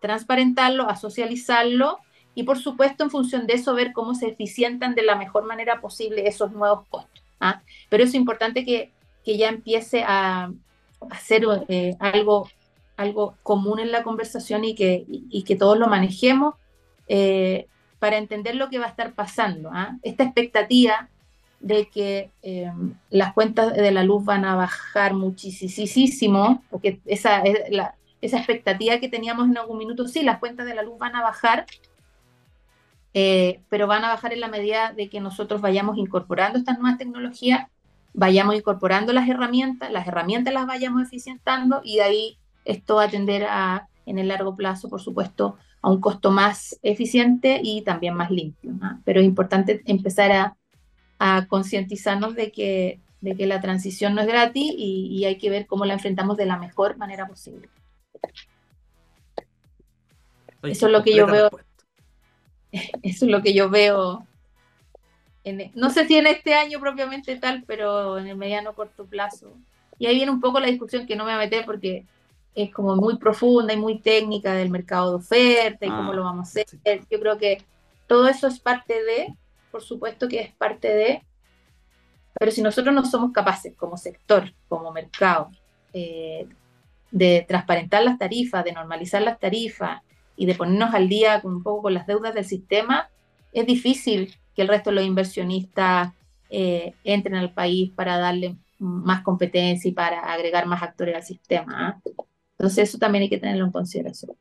transparentarlo, 0.00 0.86
a 0.90 0.96
socializarlo 0.96 1.98
y 2.34 2.42
por 2.42 2.58
supuesto 2.58 3.04
en 3.04 3.10
función 3.10 3.46
de 3.46 3.54
eso 3.54 3.74
ver 3.74 3.94
cómo 3.94 4.14
se 4.14 4.28
eficientan 4.28 4.94
de 4.94 5.02
la 5.02 5.16
mejor 5.16 5.46
manera 5.46 5.80
posible 5.80 6.28
esos 6.28 6.52
nuevos 6.52 6.86
costos. 6.90 7.24
¿ah? 7.40 7.62
Pero 7.88 8.04
es 8.04 8.12
importante 8.14 8.64
que, 8.64 8.92
ya 9.24 9.48
empiece 9.48 10.04
a, 10.06 10.52
hacer 11.10 11.46
eh, 11.68 11.96
algo, 12.00 12.50
algo 12.98 13.34
común 13.42 13.80
en 13.80 13.92
la 13.92 14.02
conversación 14.02 14.64
y 14.64 14.74
que, 14.74 15.04
y 15.08 15.42
que 15.44 15.56
todos 15.56 15.78
lo 15.78 15.86
manejemos 15.86 16.54
eh, 17.08 17.66
para 17.98 18.18
entender 18.18 18.56
lo 18.56 18.68
que 18.68 18.78
va 18.78 18.84
a 18.84 18.90
estar 18.90 19.14
pasando. 19.14 19.70
¿ah? 19.72 19.96
Esta 20.02 20.24
expectativa 20.24 21.08
de 21.60 21.88
que 21.88 22.30
eh, 22.42 22.70
las 23.10 23.32
cuentas 23.32 23.74
de 23.74 23.90
la 23.90 24.04
luz 24.04 24.24
van 24.24 24.44
a 24.44 24.54
bajar 24.54 25.14
muchísimo, 25.14 26.62
porque 26.70 27.00
esa 27.06 27.42
esa 28.20 28.38
expectativa 28.38 28.98
que 28.98 29.08
teníamos 29.08 29.48
en 29.48 29.58
algún 29.58 29.78
minuto, 29.78 30.06
sí, 30.08 30.22
las 30.22 30.38
cuentas 30.38 30.66
de 30.66 30.74
la 30.74 30.82
luz 30.82 30.98
van 30.98 31.16
a 31.16 31.22
bajar, 31.22 31.66
eh, 33.14 33.60
pero 33.68 33.86
van 33.86 34.04
a 34.04 34.08
bajar 34.08 34.32
en 34.32 34.40
la 34.40 34.48
medida 34.48 34.92
de 34.92 35.08
que 35.08 35.20
nosotros 35.20 35.60
vayamos 35.60 35.96
incorporando 35.96 36.58
estas 36.58 36.78
nuevas 36.78 36.98
tecnologías, 36.98 37.68
vayamos 38.12 38.54
incorporando 38.54 39.12
las 39.12 39.28
herramientas, 39.28 39.90
las 39.90 40.06
herramientas 40.06 40.52
las 40.52 40.66
vayamos 40.66 41.02
eficientando 41.02 41.80
y 41.84 41.96
de 41.96 42.02
ahí 42.02 42.38
esto 42.64 42.96
va 42.96 43.04
a, 43.04 43.88
en 44.06 44.18
el 44.18 44.28
largo 44.28 44.56
plazo, 44.56 44.88
por 44.88 45.00
supuesto, 45.00 45.56
a 45.82 45.90
un 45.90 46.00
costo 46.00 46.30
más 46.30 46.78
eficiente 46.82 47.60
y 47.62 47.82
también 47.82 48.14
más 48.14 48.30
limpio. 48.30 48.72
Pero 49.04 49.20
es 49.20 49.26
importante 49.26 49.82
empezar 49.86 50.32
a, 50.32 50.56
a 51.18 51.46
concientizarnos 51.48 52.34
de 52.34 52.52
que, 52.52 53.00
de 53.20 53.36
que 53.36 53.46
la 53.46 53.60
transición 53.60 54.14
no 54.14 54.22
es 54.22 54.26
gratis 54.26 54.72
y, 54.76 55.24
hay 55.24 55.38
que 55.38 55.50
ver 55.50 55.66
cómo 55.66 55.84
la 55.84 55.94
enfrentamos 55.94 56.36
de 56.36 56.46
la 56.46 56.58
mejor 56.58 56.96
manera 56.96 57.26
posible. 57.26 57.68
Eso 60.62 60.86
es 60.86 60.92
lo 60.92 61.02
que 61.02 61.14
yo 61.14 61.26
veo. 61.26 61.50
Eso 63.02 63.24
es 63.24 63.30
lo 63.30 63.42
que 63.42 63.54
yo 63.54 63.70
veo. 63.70 64.26
En, 65.44 65.70
no 65.74 65.90
sé 65.90 66.06
si 66.06 66.16
en 66.16 66.26
este 66.26 66.54
año 66.54 66.80
propiamente 66.80 67.36
tal, 67.36 67.64
pero 67.66 68.18
en 68.18 68.26
el 68.26 68.36
mediano 68.36 68.74
corto 68.74 69.06
plazo. 69.06 69.54
Y 69.98 70.06
ahí 70.06 70.16
viene 70.16 70.32
un 70.32 70.40
poco 70.40 70.60
la 70.60 70.66
discusión 70.66 71.06
que 71.06 71.16
no 71.16 71.24
me 71.24 71.32
voy 71.32 71.42
a 71.42 71.44
meter 71.44 71.64
porque 71.64 72.04
es 72.54 72.72
como 72.72 72.96
muy 72.96 73.18
profunda 73.18 73.72
y 73.72 73.76
muy 73.76 73.98
técnica 73.98 74.54
del 74.54 74.70
mercado 74.70 75.10
de 75.10 75.16
oferta 75.16 75.86
y 75.86 75.90
cómo 75.90 76.12
ah, 76.12 76.14
lo 76.14 76.24
vamos 76.24 76.48
a 76.48 76.60
hacer. 76.60 76.66
Yo 77.10 77.20
creo 77.20 77.38
que 77.38 77.62
todo 78.06 78.28
eso 78.28 78.46
es 78.46 78.58
parte 78.58 78.94
de, 79.04 79.34
por 79.76 79.82
supuesto 79.82 80.26
que 80.26 80.40
es 80.40 80.54
parte 80.54 80.88
de, 80.88 81.22
pero 82.32 82.50
si 82.50 82.62
nosotros 82.62 82.94
no 82.94 83.04
somos 83.04 83.30
capaces 83.30 83.76
como 83.76 83.98
sector, 83.98 84.54
como 84.68 84.90
mercado, 84.90 85.50
eh, 85.92 86.48
de 87.10 87.44
transparentar 87.46 88.02
las 88.02 88.16
tarifas, 88.16 88.64
de 88.64 88.72
normalizar 88.72 89.20
las 89.20 89.38
tarifas 89.38 90.00
y 90.34 90.46
de 90.46 90.54
ponernos 90.54 90.94
al 90.94 91.10
día 91.10 91.42
un 91.44 91.62
poco 91.62 91.82
con 91.82 91.92
las 91.92 92.06
deudas 92.06 92.32
del 92.32 92.46
sistema, 92.46 93.10
es 93.52 93.66
difícil 93.66 94.34
que 94.54 94.62
el 94.62 94.68
resto 94.68 94.88
de 94.88 94.96
los 94.96 95.04
inversionistas 95.04 96.14
eh, 96.48 96.94
entren 97.04 97.34
al 97.34 97.52
país 97.52 97.92
para 97.94 98.16
darle 98.16 98.56
más 98.78 99.20
competencia 99.20 99.90
y 99.90 99.92
para 99.92 100.20
agregar 100.32 100.64
más 100.64 100.82
actores 100.82 101.16
al 101.16 101.22
sistema. 101.22 101.86
¿ah? 101.86 102.00
Entonces 102.52 102.88
eso 102.88 102.96
también 102.96 103.24
hay 103.24 103.28
que 103.28 103.36
tenerlo 103.36 103.66
en 103.66 103.72
consideración. 103.72 104.38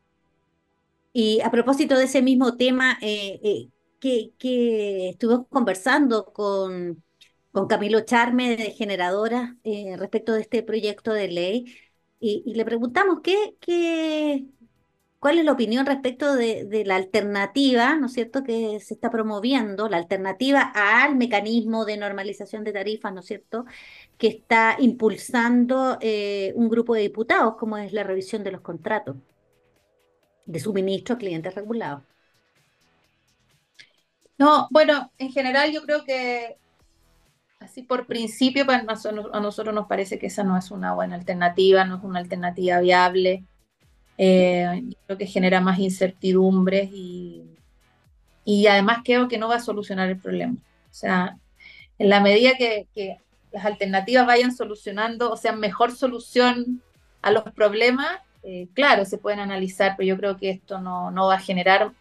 Y 1.12 1.42
a 1.42 1.52
propósito 1.52 1.98
de 1.98 2.06
ese 2.06 2.22
mismo 2.22 2.56
tema, 2.56 2.98
eh, 3.02 3.42
eh, 3.44 3.68
que, 4.06 4.34
que, 4.38 5.10
estuvimos 5.10 5.47
conversando 5.49 6.26
con, 6.26 7.03
con 7.51 7.68
Camilo 7.68 8.01
Charme 8.01 8.56
de 8.56 8.72
Generadora 8.72 9.58
eh, 9.64 9.95
respecto 9.97 10.34
de 10.34 10.41
este 10.41 10.62
proyecto 10.62 11.12
de 11.12 11.28
ley, 11.30 11.76
y, 12.20 12.53
le 12.53 12.66
preguntamos 12.66 13.22
qué, 13.24 13.56
qué, 13.60 14.45
cuál 15.20 15.39
es 15.39 15.45
la 15.45 15.53
opinión 15.53 15.86
respecto 15.88 16.36
de, 16.36 16.66
de, 16.66 16.86
la 16.86 16.97
alternativa, 16.97 17.95
¿no 17.97 18.06
es 18.08 18.14
cierto?, 18.14 18.43
que 18.43 18.80
se 18.80 18.93
está 18.93 19.10
promoviendo, 19.10 19.89
la 19.89 19.97
alternativa 19.97 20.72
al 20.76 21.16
mecanismo 21.16 21.86
de 21.86 21.97
normalización 21.97 22.64
de 22.64 22.74
tarifas, 22.74 23.14
¿no 23.14 23.22
es 23.22 23.26
cierto?, 23.26 23.66
que 24.20 24.28
está 24.28 24.76
impulsando 24.80 25.97
eh, 26.01 26.53
un 26.56 26.70
grupo 26.70 26.93
de 26.95 27.01
diputados, 27.01 27.56
como 27.58 27.78
es 27.78 27.91
la 27.93 28.03
revisión 28.03 28.43
de 28.43 28.51
los 28.51 28.62
contratos 28.62 29.18
de 30.45 30.60
suministro 30.60 31.16
a 31.16 31.18
clientes 31.18 31.56
regulados. 31.56 32.14
No, 34.38 34.68
bueno, 34.72 35.12
en 35.18 35.32
general 35.32 35.72
yo 35.72 35.84
creo 35.84 36.04
que 36.04 36.58
así 37.60 37.82
por 37.84 38.06
principio, 38.06 38.66
para 38.66 38.84
nosotros, 38.84 39.28
a 39.34 39.40
nosotros 39.40 39.74
nos 39.74 39.88
parece 39.88 40.20
que 40.20 40.28
esa 40.28 40.44
no 40.44 40.58
es 40.58 40.72
una 40.72 40.94
buena 40.94 41.16
alternativa, 41.16 41.86
no 41.86 41.98
es 41.98 42.04
una 42.04 42.20
alternativa 42.20 42.80
viable. 42.80 43.44
Eh, 44.18 44.84
creo 45.06 45.18
que 45.18 45.26
genera 45.26 45.60
más 45.62 45.80
incertidumbres 45.80 46.90
y, 46.94 47.44
y 48.46 48.68
además 48.68 49.00
creo 49.04 49.28
que 49.28 49.38
no 49.38 49.50
va 49.50 49.56
a 49.56 49.60
solucionar 49.60 50.10
el 50.10 50.18
problema. 50.18 50.56
O 50.56 50.94
sea, 50.94 51.38
en 51.98 52.10
la 52.10 52.20
medida 52.20 52.56
que, 52.58 52.88
que 52.94 53.20
las 53.52 53.66
alternativas 53.66 54.28
vayan 54.28 54.56
solucionando, 54.56 55.32
o 55.32 55.38
sea, 55.38 55.54
mejor 55.54 55.92
solución 55.92 56.82
a 57.22 57.32
los 57.32 57.44
problemas, 57.44 58.20
eh, 58.44 58.68
claro, 58.74 59.06
se 59.06 59.18
pueden 59.18 59.40
analizar, 59.40 59.96
pero 59.98 60.08
yo 60.08 60.18
creo 60.18 60.38
que 60.38 60.52
esto 60.52 60.80
no, 60.80 61.10
no 61.10 61.28
va 61.28 61.36
a 61.36 61.40
generar, 61.40 61.92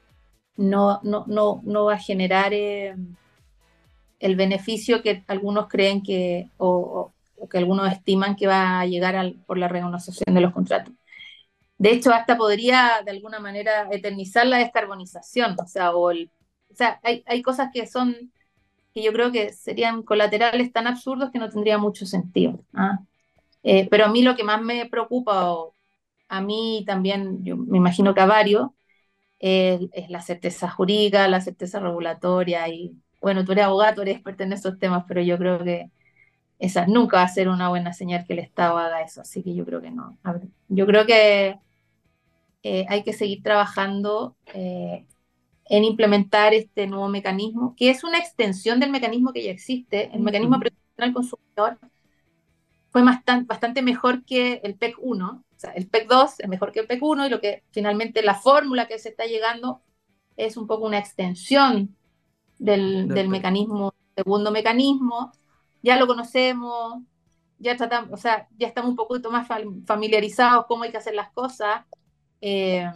no, 0.57 1.01
no, 1.03 1.25
no, 1.27 1.61
no 1.65 1.85
va 1.87 1.95
a 1.95 1.99
generar 1.99 2.53
eh, 2.53 2.95
el 4.21 4.37
beneficio 4.37 5.03
que 5.03 5.25
algunos 5.27 5.69
creen 5.69 6.03
que, 6.03 6.49
o, 6.59 7.13
que 7.51 7.59
algunos 7.59 7.93
estiman 7.93 8.37
que 8.37 8.47
va 8.47 8.81
a 8.81 8.87
llegar 8.87 9.35
por 9.47 9.59
la 9.59 9.69
renegociación 9.69 10.35
de 10.35 10.41
los 10.41 10.53
contratos. 10.53 10.95
De 11.77 11.91
hecho, 11.91 12.13
hasta 12.13 12.37
podría 12.37 13.03
de 13.05 13.11
alguna 13.11 13.41
manera 13.41 13.89
eternizar 13.91 14.47
la 14.47 14.59
descarbonización, 14.59 15.57
o 15.59 15.67
sea, 15.67 15.95
o, 15.95 16.13
o 16.13 16.15
sea 16.75 17.01
hay, 17.03 17.23
hay 17.27 17.43
cosas 17.43 17.71
que 17.73 17.87
son 17.87 18.33
que 18.95 19.03
yo 19.03 19.13
creo 19.13 19.33
que 19.33 19.53
serían 19.53 20.05
colaterales 20.05 20.73
tan 20.73 20.87
absurdos 20.87 21.31
que 21.33 21.41
no 21.41 21.51
tendría 21.51 21.79
mucho 21.79 22.07
sentido. 22.07 22.61
¿ah? 22.73 23.01
Eh, 23.65 23.89
pero 23.91 24.05
a 24.07 24.09
mí 24.09 24.23
lo 24.23 24.37
que 24.37 24.45
más 24.45 24.63
me 24.63 24.87
preocupa, 24.87 25.53
o 25.53 25.75
a 26.29 26.41
mí 26.41 26.85
también, 26.87 27.45
yo 27.45 27.57
me 27.57 27.79
imagino 27.79 28.15
que 28.15 28.21
a 28.21 28.27
varios, 28.27 28.71
es, 29.45 30.09
la 30.11 30.23
certeza 30.23 30.71
jurídica, 30.71 31.29
la 31.29 31.41
certeza 31.41 31.79
regulatoria. 31.79 32.69
Y 32.69 32.97
bueno, 33.21 33.45
tú 33.45 33.53
eres 33.53 33.65
abogado, 33.67 33.97
tú 33.97 34.03
eres 34.03 34.17
experto 34.17 34.43
en 34.43 34.55
esos 34.55 34.79
temas, 34.79 35.05
pero 35.07 35.21
yo 35.21 35.37
creo 35.39 35.63
que 35.63 35.91
esa 36.59 36.87
nunca 36.87 37.19
va 37.19 37.25
a 37.25 37.29
ser 37.29 37.49
una 37.49 37.69
buena 37.69 37.93
señal 37.93 38.25
que 38.27 38.33
el 38.33 38.39
Estado 38.39 38.79
haga 38.79 39.03
eso. 39.03 39.21
Así 39.21 39.43
que 39.43 39.55
yo 39.55 39.67
creo 39.67 39.83
que 39.83 39.91
no. 39.91 40.17
yo 40.69 40.87
creo 40.87 41.05
que 41.05 41.59
eh, 42.63 42.87
hay 42.89 43.03
que 43.03 43.13
seguir 43.13 43.43
trabajando 43.43 44.35
eh, 44.55 45.05
en 45.67 45.85
implementar 45.85 46.55
este 46.55 46.87
nuevo 46.87 47.09
mecanismo, 47.09 47.75
que 47.77 47.91
es 47.91 48.03
una 48.03 48.19
extensión 48.19 48.81
del 48.81 48.91
mecanismo 48.91 49.33
que 49.33 49.45
ya 49.45 49.51
existe, 49.51 50.11
el 50.15 50.21
mecanismo 50.21 50.59
de 50.59 51.13
consumidor 51.13 51.79
fue 52.95 53.03
bastante, 53.03 53.47
bastante 53.47 53.83
mejor 53.83 54.25
que 54.25 54.61
el 54.63 54.77
PEC 54.77 54.95
1, 55.01 55.27
o 55.29 55.59
sea, 55.59 55.73
el 55.73 55.89
PEC 55.89 56.09
2 56.09 56.39
es 56.39 56.49
mejor 56.49 56.71
que 56.71 56.79
el 56.79 56.87
PEC 56.87 57.03
1 57.03 57.27
y 57.27 57.29
lo 57.29 57.41
que 57.41 57.65
finalmente 57.73 58.23
la 58.23 58.37
fórmula 58.37 58.87
que 58.87 59.01
se 59.01 59.09
está 59.09 59.25
llegando 59.25 59.81
es 60.37 60.57
un 60.57 60.69
poco 60.69 60.87
una 60.87 60.99
extensión 60.99 61.97
del, 62.57 63.09
del 63.09 63.29
mecanismo, 63.29 63.93
segundo 64.15 64.53
mecanismo, 64.53 65.33
ya 65.83 65.97
lo 65.97 66.07
conocemos, 66.07 67.03
ya 67.59 67.77
tratamos, 67.77 68.13
o 68.13 68.17
sea, 68.17 68.47
ya 68.57 68.69
estamos 68.69 68.91
un 68.91 68.97
poquito 68.97 69.29
más 69.29 69.49
familiarizados 69.87 70.67
cómo 70.67 70.85
hay 70.85 70.93
que 70.93 70.99
hacer 70.99 71.17
las 71.17 71.33
cosas. 71.33 71.85
Eh, 72.41 72.89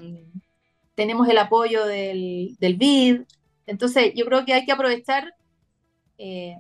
tenemos 0.95 1.29
el 1.29 1.39
apoyo 1.39 1.85
del, 1.87 2.57
del 2.61 2.77
BID. 2.77 3.23
Entonces, 3.67 4.13
yo 4.15 4.25
creo 4.27 4.45
que 4.45 4.55
hay 4.55 4.65
que 4.65 4.71
aprovechar, 4.71 5.35
eh, 6.19 6.55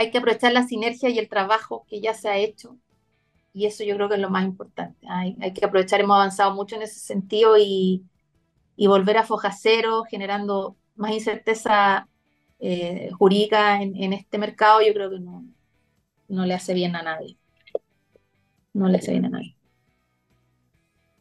hay 0.00 0.10
que 0.10 0.16
aprovechar 0.16 0.52
la 0.52 0.66
sinergia 0.66 1.10
y 1.10 1.18
el 1.18 1.28
trabajo 1.28 1.84
que 1.86 2.00
ya 2.00 2.14
se 2.14 2.30
ha 2.30 2.38
hecho. 2.38 2.78
Y 3.52 3.66
eso 3.66 3.84
yo 3.84 3.96
creo 3.96 4.08
que 4.08 4.14
es 4.14 4.20
lo 4.20 4.30
más 4.30 4.44
importante. 4.44 5.06
Hay, 5.06 5.34
que 5.52 5.62
aprovechar, 5.62 6.00
hemos 6.00 6.14
avanzado 6.14 6.54
mucho 6.54 6.76
en 6.76 6.82
ese 6.82 7.00
sentido 7.00 7.58
y, 7.58 8.02
volver 8.78 9.18
a 9.18 9.24
foja 9.24 9.52
cero, 9.52 10.04
generando 10.08 10.74
más 10.96 11.12
incerteza 11.12 12.08
eh, 12.60 13.10
jurídica 13.18 13.82
en, 13.82 14.14
este 14.14 14.38
mercado, 14.38 14.80
yo 14.80 14.94
creo 14.94 15.10
que 15.10 15.20
no 15.20 16.46
le 16.46 16.54
hace 16.54 16.72
bien 16.72 16.96
a 16.96 17.02
nadie. 17.02 17.36
No 18.72 18.88
le 18.88 18.96
hace 18.96 19.10
bien 19.12 19.26
a 19.26 19.28
nadie. 19.28 19.54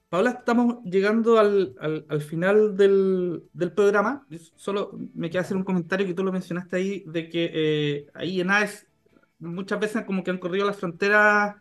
Paola, 0.10 0.32
estamos 0.32 0.84
llegando 0.84 1.38
al, 1.38 2.22
final 2.22 2.76
del, 2.76 3.44
programa. 3.76 4.26
Solo 4.56 4.98
me 5.14 5.30
queda 5.30 5.42
hacer 5.42 5.56
un 5.56 5.64
comentario 5.64 6.08
que 6.08 6.16
tú 6.16 6.24
lo 6.24 6.32
mencionaste 6.32 6.78
ahí, 6.78 7.04
de 7.06 7.30
que 7.30 7.52
eh, 7.54 8.08
ahí 8.16 8.42
en 8.42 8.50
AES 8.50 8.88
muchas 9.38 9.80
veces 9.80 10.04
como 10.06 10.24
que 10.24 10.32
han 10.32 10.40
corrido 10.40 10.66
las 10.66 10.78
fronteras 10.78 11.58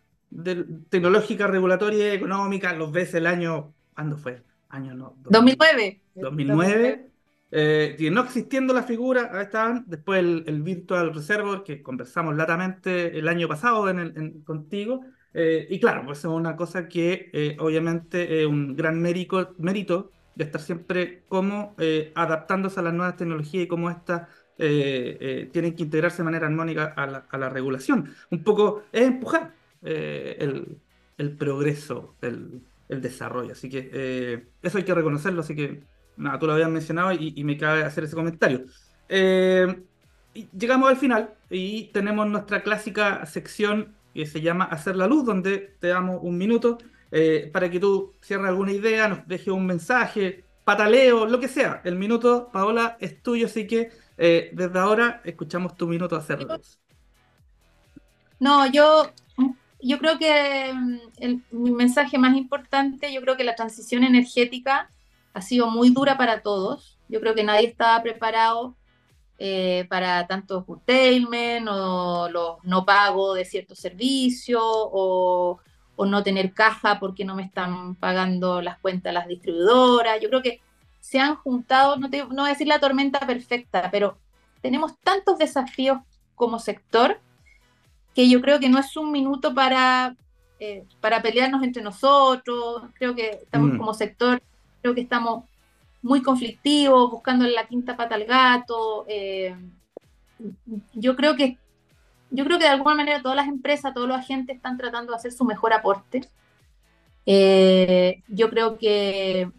tecnológicas, 0.89 1.51
regulatorias, 1.51 2.15
económicas, 2.15 2.77
los 2.77 2.91
ves 2.91 3.13
el 3.15 3.27
año, 3.27 3.75
¿cuándo 3.95 4.17
fue? 4.17 4.43
Año 4.71 4.95
no. 4.95 5.17
2009. 5.25 6.01
2009. 6.15 7.11
Eh, 7.51 7.97
y 7.99 8.11
no 8.11 8.23
existiendo 8.23 8.73
la 8.73 8.83
figura, 8.83 9.31
ahí 9.33 9.45
estaban, 9.45 9.85
después 9.87 10.21
el, 10.21 10.63
Virtual 10.63 11.15
Reservoir, 11.15 11.63
que 11.65 11.83
conversamos 11.83 12.35
latamente 12.35 13.19
el 13.19 13.29
año 13.29 13.47
pasado 13.47 13.89
en 13.91 14.43
contigo, 14.43 15.03
eh, 15.41 15.69
y 15.71 15.79
claro, 15.79 16.05
pues 16.05 16.19
es 16.19 16.25
una 16.25 16.57
cosa 16.57 16.89
que 16.89 17.31
eh, 17.33 17.57
obviamente 17.61 18.41
es 18.41 18.47
un 18.47 18.75
gran 18.75 19.01
mérito, 19.01 19.55
mérito 19.59 20.11
de 20.35 20.43
estar 20.43 20.61
siempre 20.61 21.23
como 21.29 21.77
eh, 21.79 22.11
adaptándose 22.17 22.81
a 22.81 22.83
las 22.83 22.93
nuevas 22.93 23.17
tecnologías 23.17 23.65
y 23.65 23.69
cómo 23.69 23.89
estas 23.89 24.29
tienen 24.57 25.77
que 25.77 25.85
integrarse 25.85 26.17
de 26.19 26.25
manera 26.25 26.49
armónica 26.49 26.87
a 26.97 27.39
la, 27.39 27.49
regulación. 27.49 28.13
Un 28.33 28.43
poco 28.43 28.83
es 28.91 29.03
empujar 29.03 29.55
el, 29.83 30.77
progreso, 31.39 32.17
el, 32.21 32.65
desarrollo. 32.89 33.53
Así 33.53 33.71
que 33.71 34.49
eso 34.61 34.79
hay 34.79 34.83
que 34.83 34.95
reconocerlo. 34.95 35.43
Así 35.43 35.55
que 35.55 35.85
nada, 36.17 36.41
tú 36.41 36.47
lo 36.47 36.55
habías 36.55 36.71
mencionado 36.71 37.13
y 37.13 37.45
me 37.45 37.57
cabe 37.57 37.85
hacer 37.85 38.03
ese 38.03 38.17
comentario. 38.17 38.65
llegamos 39.09 40.91
al 40.91 40.97
final 40.97 41.35
y 41.49 41.93
tenemos 41.93 42.27
nuestra 42.27 42.65
clásica 42.65 43.25
sección 43.27 43.95
que 44.19 44.27
se 44.27 44.41
llama 44.41 44.65
Hacer 44.65 44.97
la 44.97 45.07
Luz, 45.07 45.25
donde 45.25 45.77
te 45.79 45.87
damos 45.87 46.19
un 46.23 46.37
minuto 46.37 46.77
eh, 47.13 47.49
para 47.53 47.71
que 47.71 47.79
tú 47.79 48.15
cierres 48.21 48.49
alguna 48.49 48.73
idea, 48.73 49.07
nos 49.07 49.29
dejes 49.29 49.47
un 49.47 49.65
mensaje, 49.65 50.43
pataleo, 50.65 51.25
lo 51.25 51.39
que 51.39 51.47
sea. 51.47 51.81
El 51.85 51.95
minuto, 51.95 52.51
Paola, 52.53 52.97
es 52.99 53.23
tuyo, 53.23 53.47
así 53.47 53.69
que 53.69 53.93
eh, 54.17 54.51
desde 54.53 54.77
ahora 54.77 55.21
escuchamos 55.25 55.77
tu 55.77 55.87
minuto 55.87 56.17
Hacer 56.17 56.43
la 56.43 56.57
Luz. 56.57 56.81
No, 58.41 58.67
yo, 58.67 59.13
yo 59.81 60.01
creo 60.01 60.19
que 60.19 60.73
mm, 60.75 61.41
mi 61.53 61.71
mensaje 61.71 62.19
más 62.19 62.37
importante, 62.37 63.15
yo 63.15 63.21
creo 63.21 63.37
que 63.37 63.45
la 63.45 63.55
transición 63.55 64.03
energética 64.03 64.91
ha 65.33 65.43
sido 65.43 65.71
muy 65.71 65.91
dura 65.91 66.19
para 66.19 66.43
todos. 66.43 66.99
Yo 67.09 67.21
creo 67.21 67.37
que 67.37 67.45
nadie 67.45 67.69
estaba 67.69 68.03
preparado 68.03 68.75
eh, 69.39 69.87
para 69.89 70.27
tanto 70.27 70.65
curtailment 70.65 71.69
o 71.71 72.29
los 72.29 72.57
no 72.65 72.85
pago 72.85 73.35
de 73.35 73.45
ciertos 73.45 73.79
servicios 73.79 74.63
o, 74.63 75.61
o, 75.95 76.07
no 76.07 76.23
tener 76.25 76.53
caja 76.53 76.99
porque 76.99 77.25
no 77.25 77.37
me 77.37 77.45
están 77.45 77.95
pagando 77.95 78.61
las 78.61 78.79
cuentas 78.79 79.15
las 79.15 79.29
distribuidoras. 79.29 80.21
Yo 80.21 80.29
creo 80.29 80.43
que 80.43 80.61
se 81.01 81.21
han 81.21 81.37
juntado, 81.37 81.97
no, 81.97 82.11
te, 82.11 82.25
no 82.25 82.43
voy 82.43 82.47
a 82.47 82.53
decir 82.53 82.67
la 82.67 82.81
tormenta 82.81 83.21
perfecta, 83.21 83.89
pero 83.93 84.19
tenemos 84.61 84.99
tantos 85.05 85.39
desafíos 85.39 85.99
como 86.35 86.59
sector 86.59 87.21
que 88.15 88.29
yo 88.29 88.41
creo 88.41 88.59
que 88.59 88.69
no 88.69 88.81
es 88.81 88.97
un 88.97 89.13
minuto 89.13 89.55
para, 89.55 90.17
eh, 90.59 90.85
para 91.01 91.23
pelearnos 91.23 91.63
entre 91.63 91.83
nosotros. 91.83 92.83
Creo 92.95 93.15
que 93.15 93.39
estamos 93.43 93.75
mm. 93.75 93.79
como 93.79 93.95
sector, 93.95 94.43
creo 94.83 94.95
que 94.95 95.03
estamos 95.03 95.45
muy 96.03 96.23
conflictivo, 96.23 97.11
buscando 97.11 97.47
la 97.47 97.67
quinta 97.67 97.97
pata 97.97 98.15
al 98.15 98.25
gato. 98.25 99.05
Eh, 99.09 99.57
yo 100.95 101.17
creo 101.17 101.37
que 101.37 101.59
yo 102.31 102.45
creo 102.45 102.59
que 102.59 102.65
de 102.65 102.71
alguna 102.71 102.97
manera 102.97 103.23
todas 103.23 103.37
las 103.37 103.49
empresas, 103.49 103.95
todos 103.95 104.07
los 104.07 104.19
agentes 104.19 104.57
están 104.57 104.77
tratando 104.77 105.13
de 105.13 105.17
hacer 105.17 105.33
su 105.33 105.45
mejor 105.45 105.73
aporte. 105.73 106.29
Eh, 107.25 108.23
yo 108.29 108.51
creo 108.51 108.77
que 108.77 109.51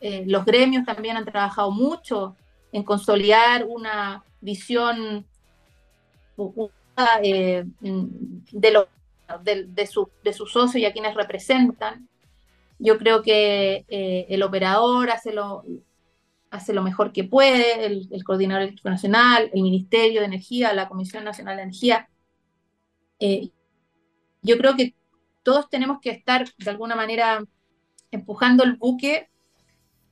eh, 0.00 0.24
los 0.26 0.44
gremios 0.44 0.84
también 0.84 1.16
han 1.16 1.24
trabajado 1.24 1.72
mucho 1.72 2.36
en 2.70 2.84
consolidar 2.84 3.64
una 3.66 4.22
visión 4.40 5.26
de, 7.20 7.66
de, 9.42 9.64
de, 9.64 9.86
su, 9.86 10.08
de 10.22 10.32
sus 10.32 10.52
socios 10.52 10.76
y 10.76 10.86
a 10.86 10.92
quienes 10.92 11.14
representan. 11.14 12.08
Yo 12.78 12.98
creo 12.98 13.22
que 13.22 13.84
eh, 13.88 14.26
el 14.28 14.42
operador 14.42 15.10
hace 15.10 15.32
lo, 15.32 15.64
hace 16.50 16.72
lo 16.72 16.82
mejor 16.82 17.12
que 17.12 17.24
puede, 17.24 17.86
el, 17.86 18.24
coordinador 18.24 18.62
eléctrico 18.62 18.90
nacional, 18.90 19.50
el 19.52 19.62
Ministerio 19.62 20.20
de 20.20 20.26
Energía, 20.26 20.72
la 20.72 20.88
Comisión 20.88 21.24
Nacional 21.24 21.56
de 21.56 21.62
Energía. 21.62 22.08
Eh, 23.18 23.50
yo 24.42 24.56
creo 24.58 24.76
que 24.76 24.94
todos 25.42 25.68
tenemos 25.68 25.98
que 26.00 26.10
estar 26.10 26.46
de 26.56 26.70
alguna 26.70 26.94
manera 26.94 27.44
empujando 28.10 28.64
el 28.64 28.76
buque 28.76 29.28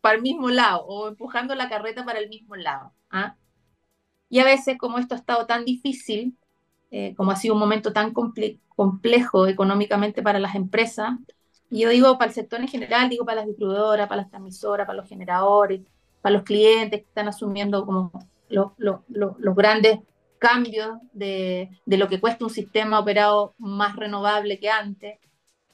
para 0.00 0.16
el 0.16 0.22
mismo 0.22 0.50
lado 0.50 0.84
o 0.86 1.08
empujando 1.08 1.54
la 1.54 1.68
carreta 1.68 2.04
para 2.04 2.18
el 2.18 2.28
mismo 2.28 2.56
lado. 2.56 2.92
¿ah? 3.10 3.36
Y 4.28 4.40
a 4.40 4.44
veces, 4.44 4.76
como 4.78 4.98
esto 4.98 5.14
ha 5.14 5.18
estado 5.18 5.46
tan 5.46 5.64
difícil, 5.64 6.36
eh, 6.90 7.14
como 7.16 7.30
ha 7.30 7.36
sido 7.36 7.54
un 7.54 7.60
momento 7.60 7.92
tan 7.92 8.12
complejo 8.12 9.46
económicamente 9.46 10.22
para 10.22 10.38
las 10.38 10.54
empresas, 10.54 11.10
yo 11.70 11.88
digo 11.90 12.18
para 12.18 12.28
el 12.28 12.34
sector 12.34 12.60
en 12.60 12.68
general, 12.68 13.08
digo 13.08 13.24
para 13.24 13.40
las 13.40 13.46
distribuidoras, 13.46 14.08
para 14.08 14.22
las 14.22 14.30
transmisoras, 14.30 14.86
para 14.86 14.98
los 14.98 15.08
generadores, 15.08 15.80
para 16.22 16.34
los 16.34 16.42
clientes 16.42 17.00
que 17.00 17.06
están 17.06 17.28
asumiendo 17.28 17.84
como 17.84 18.12
los, 18.48 18.72
grandes 19.56 20.00
cambios 20.38 20.98
de, 21.12 21.70
lo 21.86 22.08
que 22.08 22.20
cuesta 22.20 22.44
un 22.44 22.50
sistema 22.50 23.00
operado 23.00 23.54
más 23.58 23.96
renovable 23.96 24.58
que 24.58 24.70
antes. 24.70 25.18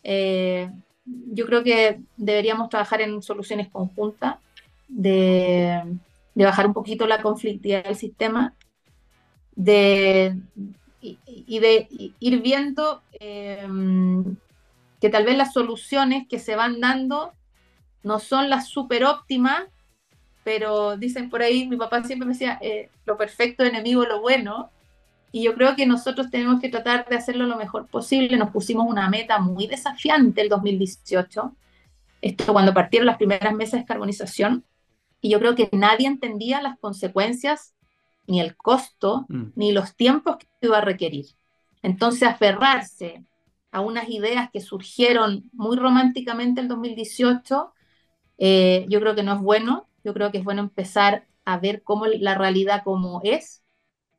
Eh, 0.03 0.70
yo 1.05 1.47
creo 1.47 1.62
que 1.62 2.01
deberíamos 2.16 2.68
trabajar 2.68 3.01
en 3.01 3.22
soluciones 3.22 3.68
conjuntas, 3.68 4.36
de, 4.88 5.82
de 6.34 6.45
bajar 6.45 6.66
un 6.66 6.74
poquito 6.74 7.07
la 7.07 7.22
conflictividad 7.22 7.84
del 7.84 7.97
sistema, 7.97 8.55
de, 9.55 10.36
y, 11.01 11.59
de 11.59 11.88
ir 12.20 12.43
viendo 12.43 13.03
eh, 13.18 13.66
que 15.03 15.11
tal 15.11 15.24
vez 15.24 15.36
las 15.36 15.53
soluciones 15.53 16.28
que 16.28 16.38
se 16.38 16.55
van 16.55 16.78
dando 16.78 17.32
no 18.05 18.20
son 18.20 18.48
las 18.48 18.68
súper 18.68 19.05
óptimas, 19.05 19.64
pero 20.44 20.96
dicen 20.96 21.28
por 21.28 21.42
ahí, 21.42 21.66
mi 21.66 21.76
papá 21.76 22.05
siempre 22.05 22.24
me 22.24 22.34
decía, 22.34 22.57
eh, 22.62 22.88
lo 23.05 23.16
perfecto 23.16 23.64
enemigo 23.64 24.05
lo 24.05 24.20
bueno, 24.20 24.70
y 25.32 25.42
yo 25.42 25.55
creo 25.55 25.74
que 25.74 25.86
nosotros 25.86 26.30
tenemos 26.30 26.61
que 26.61 26.68
tratar 26.68 27.09
de 27.09 27.16
hacerlo 27.16 27.46
lo 27.46 27.57
mejor 27.57 27.88
posible. 27.88 28.36
Nos 28.36 28.50
pusimos 28.50 28.86
una 28.88 29.11
meta 29.11 29.40
muy 29.40 29.66
desafiante 29.66 30.40
el 30.40 30.48
2018, 30.48 31.53
esto 32.20 32.53
cuando 32.53 32.72
partieron 32.72 33.07
las 33.07 33.16
primeras 33.16 33.55
mesas 33.55 33.72
de 33.72 33.78
descarbonización, 33.78 34.64
y 35.20 35.30
yo 35.30 35.40
creo 35.40 35.57
que 35.57 35.68
nadie 35.72 36.07
entendía 36.07 36.62
las 36.62 36.78
consecuencias, 36.78 37.74
ni 38.28 38.40
el 38.40 38.57
costo, 38.57 39.26
mm. 39.28 39.46
ni 39.57 39.72
los 39.72 39.96
tiempos 39.96 40.36
que 40.36 40.46
iba 40.61 40.78
a 40.78 40.82
requerir. 40.82 41.26
Entonces, 41.82 42.22
aferrarse 42.22 43.24
a 43.72 43.80
unas 43.80 44.08
ideas 44.10 44.50
que 44.52 44.60
surgieron 44.60 45.50
muy 45.52 45.76
románticamente 45.76 46.60
en 46.60 46.66
el 46.66 46.68
2018, 46.68 47.72
eh, 48.38 48.86
yo 48.88 49.00
creo 49.00 49.14
que 49.14 49.22
no 49.22 49.34
es 49.34 49.40
bueno. 49.40 49.88
Yo 50.04 50.12
creo 50.14 50.30
que 50.30 50.38
es 50.38 50.44
bueno 50.44 50.60
empezar 50.60 51.26
a 51.44 51.58
ver 51.58 51.82
cómo 51.82 52.06
la 52.06 52.36
realidad 52.36 52.82
como 52.84 53.20
es 53.24 53.62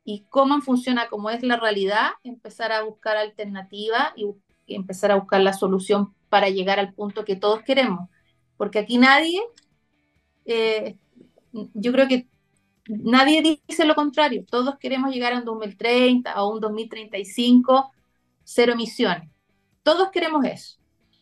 y 0.04 0.26
cómo 0.28 0.60
funciona 0.60 1.08
como 1.08 1.30
es 1.30 1.42
la 1.42 1.56
realidad, 1.56 2.10
empezar 2.24 2.72
a 2.72 2.82
buscar 2.82 3.16
alternativas 3.16 4.12
y, 4.16 4.26
empezar 4.66 5.12
a 5.12 5.16
buscar 5.16 5.42
la 5.42 5.52
solución 5.52 6.14
para 6.30 6.48
llegar 6.48 6.78
al 6.80 6.94
punto 6.94 7.24
que 7.24 7.36
todos 7.36 7.62
queremos. 7.62 8.08
Porque 8.56 8.78
aquí 8.78 8.98
nadie, 8.98 9.42
eh, 10.46 10.96
yo 11.52 11.92
creo 11.92 12.08
que 12.08 12.28
nadie 12.88 13.60
dice 13.68 13.84
lo 13.84 13.94
contrario. 13.94 14.44
Todos 14.50 14.78
queremos 14.78 15.12
llegar 15.12 15.34
a 15.34 15.38
un 15.38 15.44
2030 15.44 16.42
o 16.42 16.52
un 16.54 16.60
2035 16.60 17.92
cero 18.42 18.72
emisiones. 18.72 19.33
Todos 19.84 20.10
queremos 20.10 20.44
eso. 20.44 20.78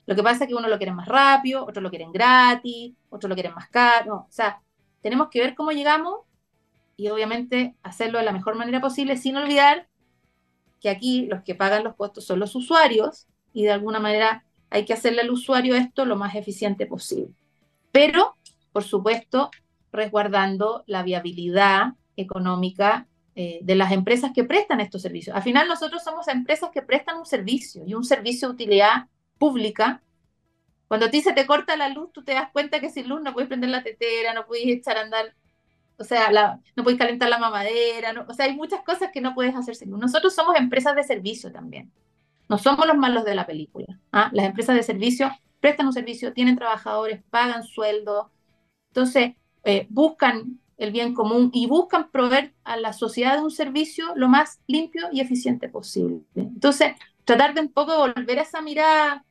Lo 0.07 0.17
que 0.17 0.23
pasa 0.23 0.45
es 0.45 0.49
que 0.49 0.55
uno 0.55 0.69
lo 0.69 0.79
quiere 0.79 0.93
más 0.93 1.07
rápido, 1.07 1.65
otros 1.65 1.83
lo 1.83 1.91
quieren 1.91 2.13
gratis, 2.13 2.95
otros 3.11 3.29
lo 3.29 3.35
quieren 3.35 3.55
más 3.55 3.69
caro. 3.69 4.27
O 4.29 4.31
sea, 4.31 4.63
tenemos 5.03 5.29
que 5.29 5.41
ver 5.41 5.55
cómo 5.55 5.73
llegamos 5.73 6.21
y 6.97 7.09
obviamente 7.09 7.75
hacerlo 7.83 8.19
de 8.19 8.25
la 8.25 8.33
mejor 8.33 8.55
manera 8.55 8.81
posible 8.81 9.17
sin 9.17 9.37
olvidar 9.37 9.89
que 10.81 10.89
aquí 10.89 11.27
los 11.27 11.43
que 11.43 11.55
pagan 11.55 11.85
los 11.85 11.97
costos 11.97 12.25
son 12.25 12.39
los 12.39 12.55
usuarios 12.55 13.27
y 13.53 13.65
de 13.65 13.73
alguna 13.73 14.01
manera 14.01 14.45
hay 14.71 14.85
que 14.85 14.93
hacerle 14.93 15.21
al 15.21 15.31
usuario 15.31 15.75
esto 15.75 16.05
lo 16.05 16.17
más 16.17 16.35
eficiente 16.35 16.87
posible. 16.87 17.35
Pero, 17.91 18.37
por 18.73 18.85
supuesto, 18.85 19.51
resguardando 19.93 20.83
la 20.87 21.03
viabilidad 21.03 21.95
económica 22.17 23.07
eh, 23.35 23.61
de 23.63 23.75
las 23.75 23.93
empresas 23.93 24.33
que 24.35 24.45
prestan 24.45 24.81
estos 24.81 25.03
servicios. 25.03 25.35
Al 25.35 25.43
final 25.43 25.69
nosotros 25.69 26.03
somos 26.03 26.29
empresas 26.29 26.71
que 26.73 26.83
prestan 26.83 27.19
un 27.19 27.27
servicio 27.27 27.85
y 27.87 27.95
un 27.95 28.05
servicio 28.05 28.49
de 28.49 28.55
utilidad 28.55 29.07
pública. 29.39 30.03
Cuando 30.89 31.07
a 31.07 31.11
ti 31.11 31.23
se 31.23 31.33
te 31.33 31.47
corta 31.47 31.77
la 31.77 31.89
luz, 31.89 32.13
tú 32.13 32.23
te 32.23 32.33
das 32.33 32.51
cuenta 32.53 32.81
que 32.81 32.91
sin 32.91 33.09
luz 33.09 33.23
no 33.23 33.33
puedes 33.33 33.49
prender 33.49 33.71
la 33.71 33.83
tetera, 33.83 34.35
no 34.35 34.47
puedes 34.47 34.67
echar 34.67 34.99
a 34.99 35.03
andar 35.03 35.35
o 35.99 36.05
sea, 36.05 36.61
no 36.75 36.83
puedes 36.83 36.99
calentar 36.99 37.29
la 37.29 37.39
mamadera, 37.39 38.27
o 38.27 38.35
sea, 38.35 38.47
hay 38.47 38.57
muchas 38.57 38.83
cosas 38.83 39.11
que 39.13 39.21
no 39.21 39.35
puedes 39.35 39.55
hacer 39.55 39.77
sin 39.77 39.91
Nosotros 39.91 40.35
somos 40.35 40.57
empresas 40.57 40.97
de 40.97 41.05
servicio 41.05 41.53
también. 41.53 41.93
No 42.49 42.59
somos 42.59 42.87
los 42.87 42.97
malos 42.97 43.25
de 43.25 43.37
la 43.37 43.47
película. 43.47 44.01
¿ah? 44.11 44.29
Las 44.33 44.47
empresas 44.47 44.75
de 44.75 44.83
servicio 44.83 45.31
prestan 45.61 45.87
un 45.87 45.93
servicio, 45.93 46.33
tienen 46.33 46.57
trabajadores, 46.57 47.23
pagan 47.31 47.63
sueldo, 47.63 48.33
entonces 48.89 49.35
eh, 49.65 49.87
buscan 49.91 50.59
el 50.79 50.91
bien 50.91 51.15
común 51.15 51.51
y 51.53 51.67
buscan 51.67 52.11
proveer 52.11 52.55
a 52.65 52.77
la 52.77 52.93
sociedad 52.93 53.43
un 53.43 53.51
servicio 53.51 54.15
lo 54.17 54.29
más 54.29 54.61
limpio 54.67 55.09
y 55.13 55.21
eficiente 55.21 55.69
posible. 55.69 56.23
Entonces, 56.35 56.93
tratar 57.25 57.55
de 57.55 57.61
un 57.61 57.73
poco 57.73 57.97
volver 57.99 58.39
a 58.39 58.43
esa 58.43 58.63
mirada 58.63 59.25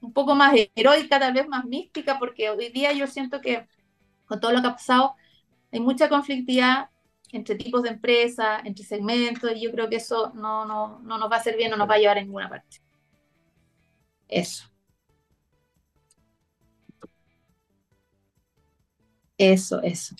un 0.00 0.12
poco 0.12 0.34
más 0.34 0.54
heroica, 0.74 1.20
tal 1.20 1.32
vez 1.32 1.48
más 1.48 1.64
mística, 1.64 2.18
porque 2.18 2.50
hoy 2.50 2.70
día 2.70 2.92
yo 2.92 3.06
siento 3.06 3.40
que 3.40 3.66
con 4.26 4.40
todo 4.40 4.52
lo 4.52 4.60
que 4.60 4.68
ha 4.68 4.72
pasado, 4.72 5.14
hay 5.72 5.80
mucha 5.80 6.08
conflictividad 6.08 6.90
entre 7.32 7.56
tipos 7.56 7.82
de 7.82 7.90
empresas, 7.90 8.62
entre 8.64 8.84
segmentos, 8.84 9.50
y 9.54 9.62
yo 9.62 9.70
creo 9.70 9.88
que 9.88 9.96
eso 9.96 10.32
no, 10.34 10.64
no, 10.64 10.98
no 11.00 11.18
nos 11.18 11.30
va 11.30 11.36
a 11.36 11.38
hacer 11.40 11.56
bien, 11.56 11.70
no 11.70 11.76
nos 11.76 11.88
va 11.88 11.94
a 11.94 11.98
llevar 11.98 12.18
a 12.18 12.22
ninguna 12.22 12.48
parte. 12.48 12.78
Eso. 14.28 14.68
Eso, 19.38 19.80
eso. 19.82 20.14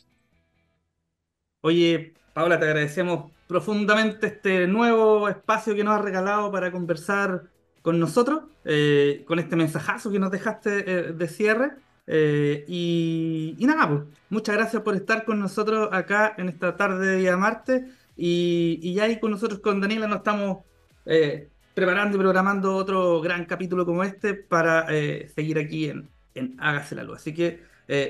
Oye, 1.60 2.14
Paula, 2.34 2.58
te 2.58 2.66
agradecemos 2.66 3.32
profundamente 3.48 4.28
este 4.28 4.68
nuevo 4.68 5.28
espacio 5.28 5.74
que 5.74 5.82
nos 5.82 5.98
has 5.98 6.04
regalado 6.04 6.52
para 6.52 6.70
conversar 6.70 7.44
con 7.82 7.98
nosotros, 7.98 8.44
eh, 8.64 9.24
con 9.26 9.40
este 9.40 9.56
mensajazo 9.56 10.10
que 10.10 10.20
nos 10.20 10.30
dejaste 10.30 10.84
eh, 10.86 11.12
de 11.12 11.28
cierre. 11.28 11.72
Eh, 12.06 12.64
y, 12.68 13.56
nada, 13.66 13.88
pues, 13.88 14.02
muchas 14.30 14.56
gracias 14.56 14.82
por 14.82 14.94
estar 14.94 15.24
con 15.24 15.40
nosotros 15.40 15.88
acá 15.92 16.34
en 16.38 16.48
esta 16.48 16.76
tarde 16.76 17.06
de 17.08 17.16
día 17.16 17.36
martes. 17.36 17.82
Y, 18.16 18.94
ya 18.94 19.04
ahí 19.04 19.18
con 19.18 19.32
nosotros, 19.32 19.60
con 19.60 19.80
Daniela, 19.80 20.06
nos 20.06 20.18
estamos 20.18 20.58
eh, 21.06 21.48
preparando 21.74 22.16
y 22.16 22.20
programando 22.20 22.76
otro 22.76 23.20
gran 23.20 23.44
capítulo 23.46 23.84
como 23.84 24.04
este 24.04 24.34
para 24.34 24.86
seguir 25.34 25.58
aquí 25.58 25.86
en, 25.90 26.08
en 26.34 26.56
Hágase 26.60 26.94
la 26.94 27.02
Luz. 27.04 27.16
Así 27.18 27.34
que 27.34 27.60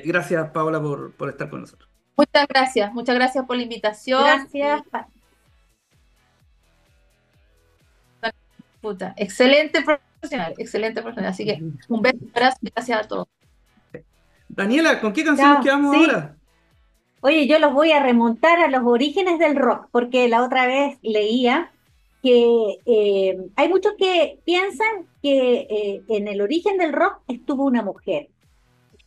gracias, 0.04 0.50
Paola, 0.50 0.82
por 0.82 1.28
estar 1.30 1.48
con 1.50 1.62
nosotros. 1.62 1.87
Muchas 2.18 2.48
gracias, 2.48 2.92
muchas 2.92 3.14
gracias 3.14 3.46
por 3.46 3.56
la 3.56 3.62
invitación. 3.62 4.24
Gracias. 4.24 4.82
Puta, 8.80 9.14
excelente 9.16 9.82
profesional, 9.82 10.54
excelente 10.58 11.00
profesional. 11.00 11.30
Así 11.30 11.44
que 11.44 11.62
un 11.88 12.02
beso, 12.02 12.18
gracias 12.32 13.04
a 13.04 13.06
todos. 13.06 13.28
Daniela, 14.48 15.00
¿con 15.00 15.12
qué 15.12 15.22
canción 15.22 15.48
nos 15.48 15.64
quedamos 15.64 15.94
ahora? 15.94 16.34
Oye, 17.20 17.46
yo 17.46 17.60
los 17.60 17.72
voy 17.72 17.92
a 17.92 18.02
remontar 18.02 18.58
a 18.58 18.68
los 18.68 18.82
orígenes 18.84 19.38
del 19.38 19.54
rock, 19.54 19.86
porque 19.92 20.28
la 20.28 20.42
otra 20.42 20.66
vez 20.66 20.98
leía 21.02 21.70
que 22.20 22.78
eh, 22.84 23.38
hay 23.54 23.68
muchos 23.68 23.92
que 23.96 24.40
piensan 24.44 25.06
que 25.22 25.68
eh, 25.70 26.02
en 26.08 26.26
el 26.26 26.40
origen 26.40 26.78
del 26.78 26.92
rock 26.92 27.20
estuvo 27.28 27.64
una 27.64 27.82
mujer, 27.82 28.28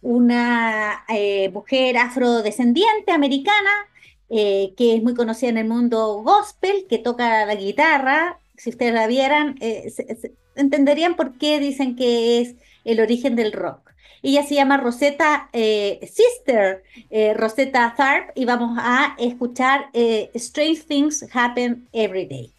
una 0.02 1.04
eh, 1.10 1.50
mujer 1.50 1.98
afrodescendiente 1.98 3.12
americana, 3.12 3.70
que 4.30 4.96
es 4.96 5.04
muy 5.04 5.14
conocida 5.14 5.50
en 5.50 5.58
el 5.58 5.68
mundo 5.68 6.22
gospel, 6.24 6.86
que 6.90 7.00
toca 7.00 7.46
la 7.46 7.56
guitarra. 7.56 8.40
Si 8.56 8.70
ustedes 8.70 8.94
la 8.94 9.06
vieran, 9.06 9.56
entenderían 10.56 11.16
por 11.16 11.38
qué 11.38 11.60
dicen 11.60 11.98
que 11.98 12.40
es 12.40 12.56
el 12.86 13.02
origen 13.02 13.36
del 13.36 13.52
rock. 13.52 13.92
Ella 14.24 14.44
se 14.44 14.54
llama 14.56 14.78
Rosetta 14.78 15.50
eh, 15.52 16.00
Sister, 16.12 16.84
eh, 17.10 17.34
Rosetta 17.34 17.96
Tharp, 17.98 18.30
y 18.36 18.46
vamos 18.46 18.78
a 18.80 19.16
escuchar 19.18 19.90
eh, 19.94 20.30
Strange 20.36 20.84
Things 20.84 21.26
Happen 21.34 21.88
Every 21.92 22.28
Day. 22.28 22.54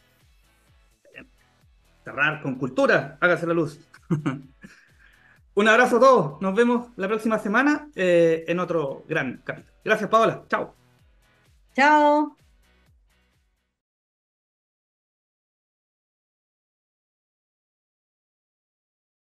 Cerrar 2.05 2.43
con 2.43 2.57
cultura, 2.57 3.17
hágase 3.21 3.47
la 3.47 3.55
luz. 3.55 3.79
Un 5.55 5.69
abrazo 5.69 5.99
a 5.99 6.01
todos, 6.01 6.41
nos 6.41 6.55
vemos 6.55 6.89
la 6.97 7.09
próxima 7.09 7.39
semana 7.39 7.89
en 7.95 8.59
otro 8.59 9.05
gran 9.07 9.43
capítulo. 9.45 9.73
Gracias, 9.85 10.09
Paola. 10.09 10.45
Chao. 10.49 10.75
Chao. 11.75 12.37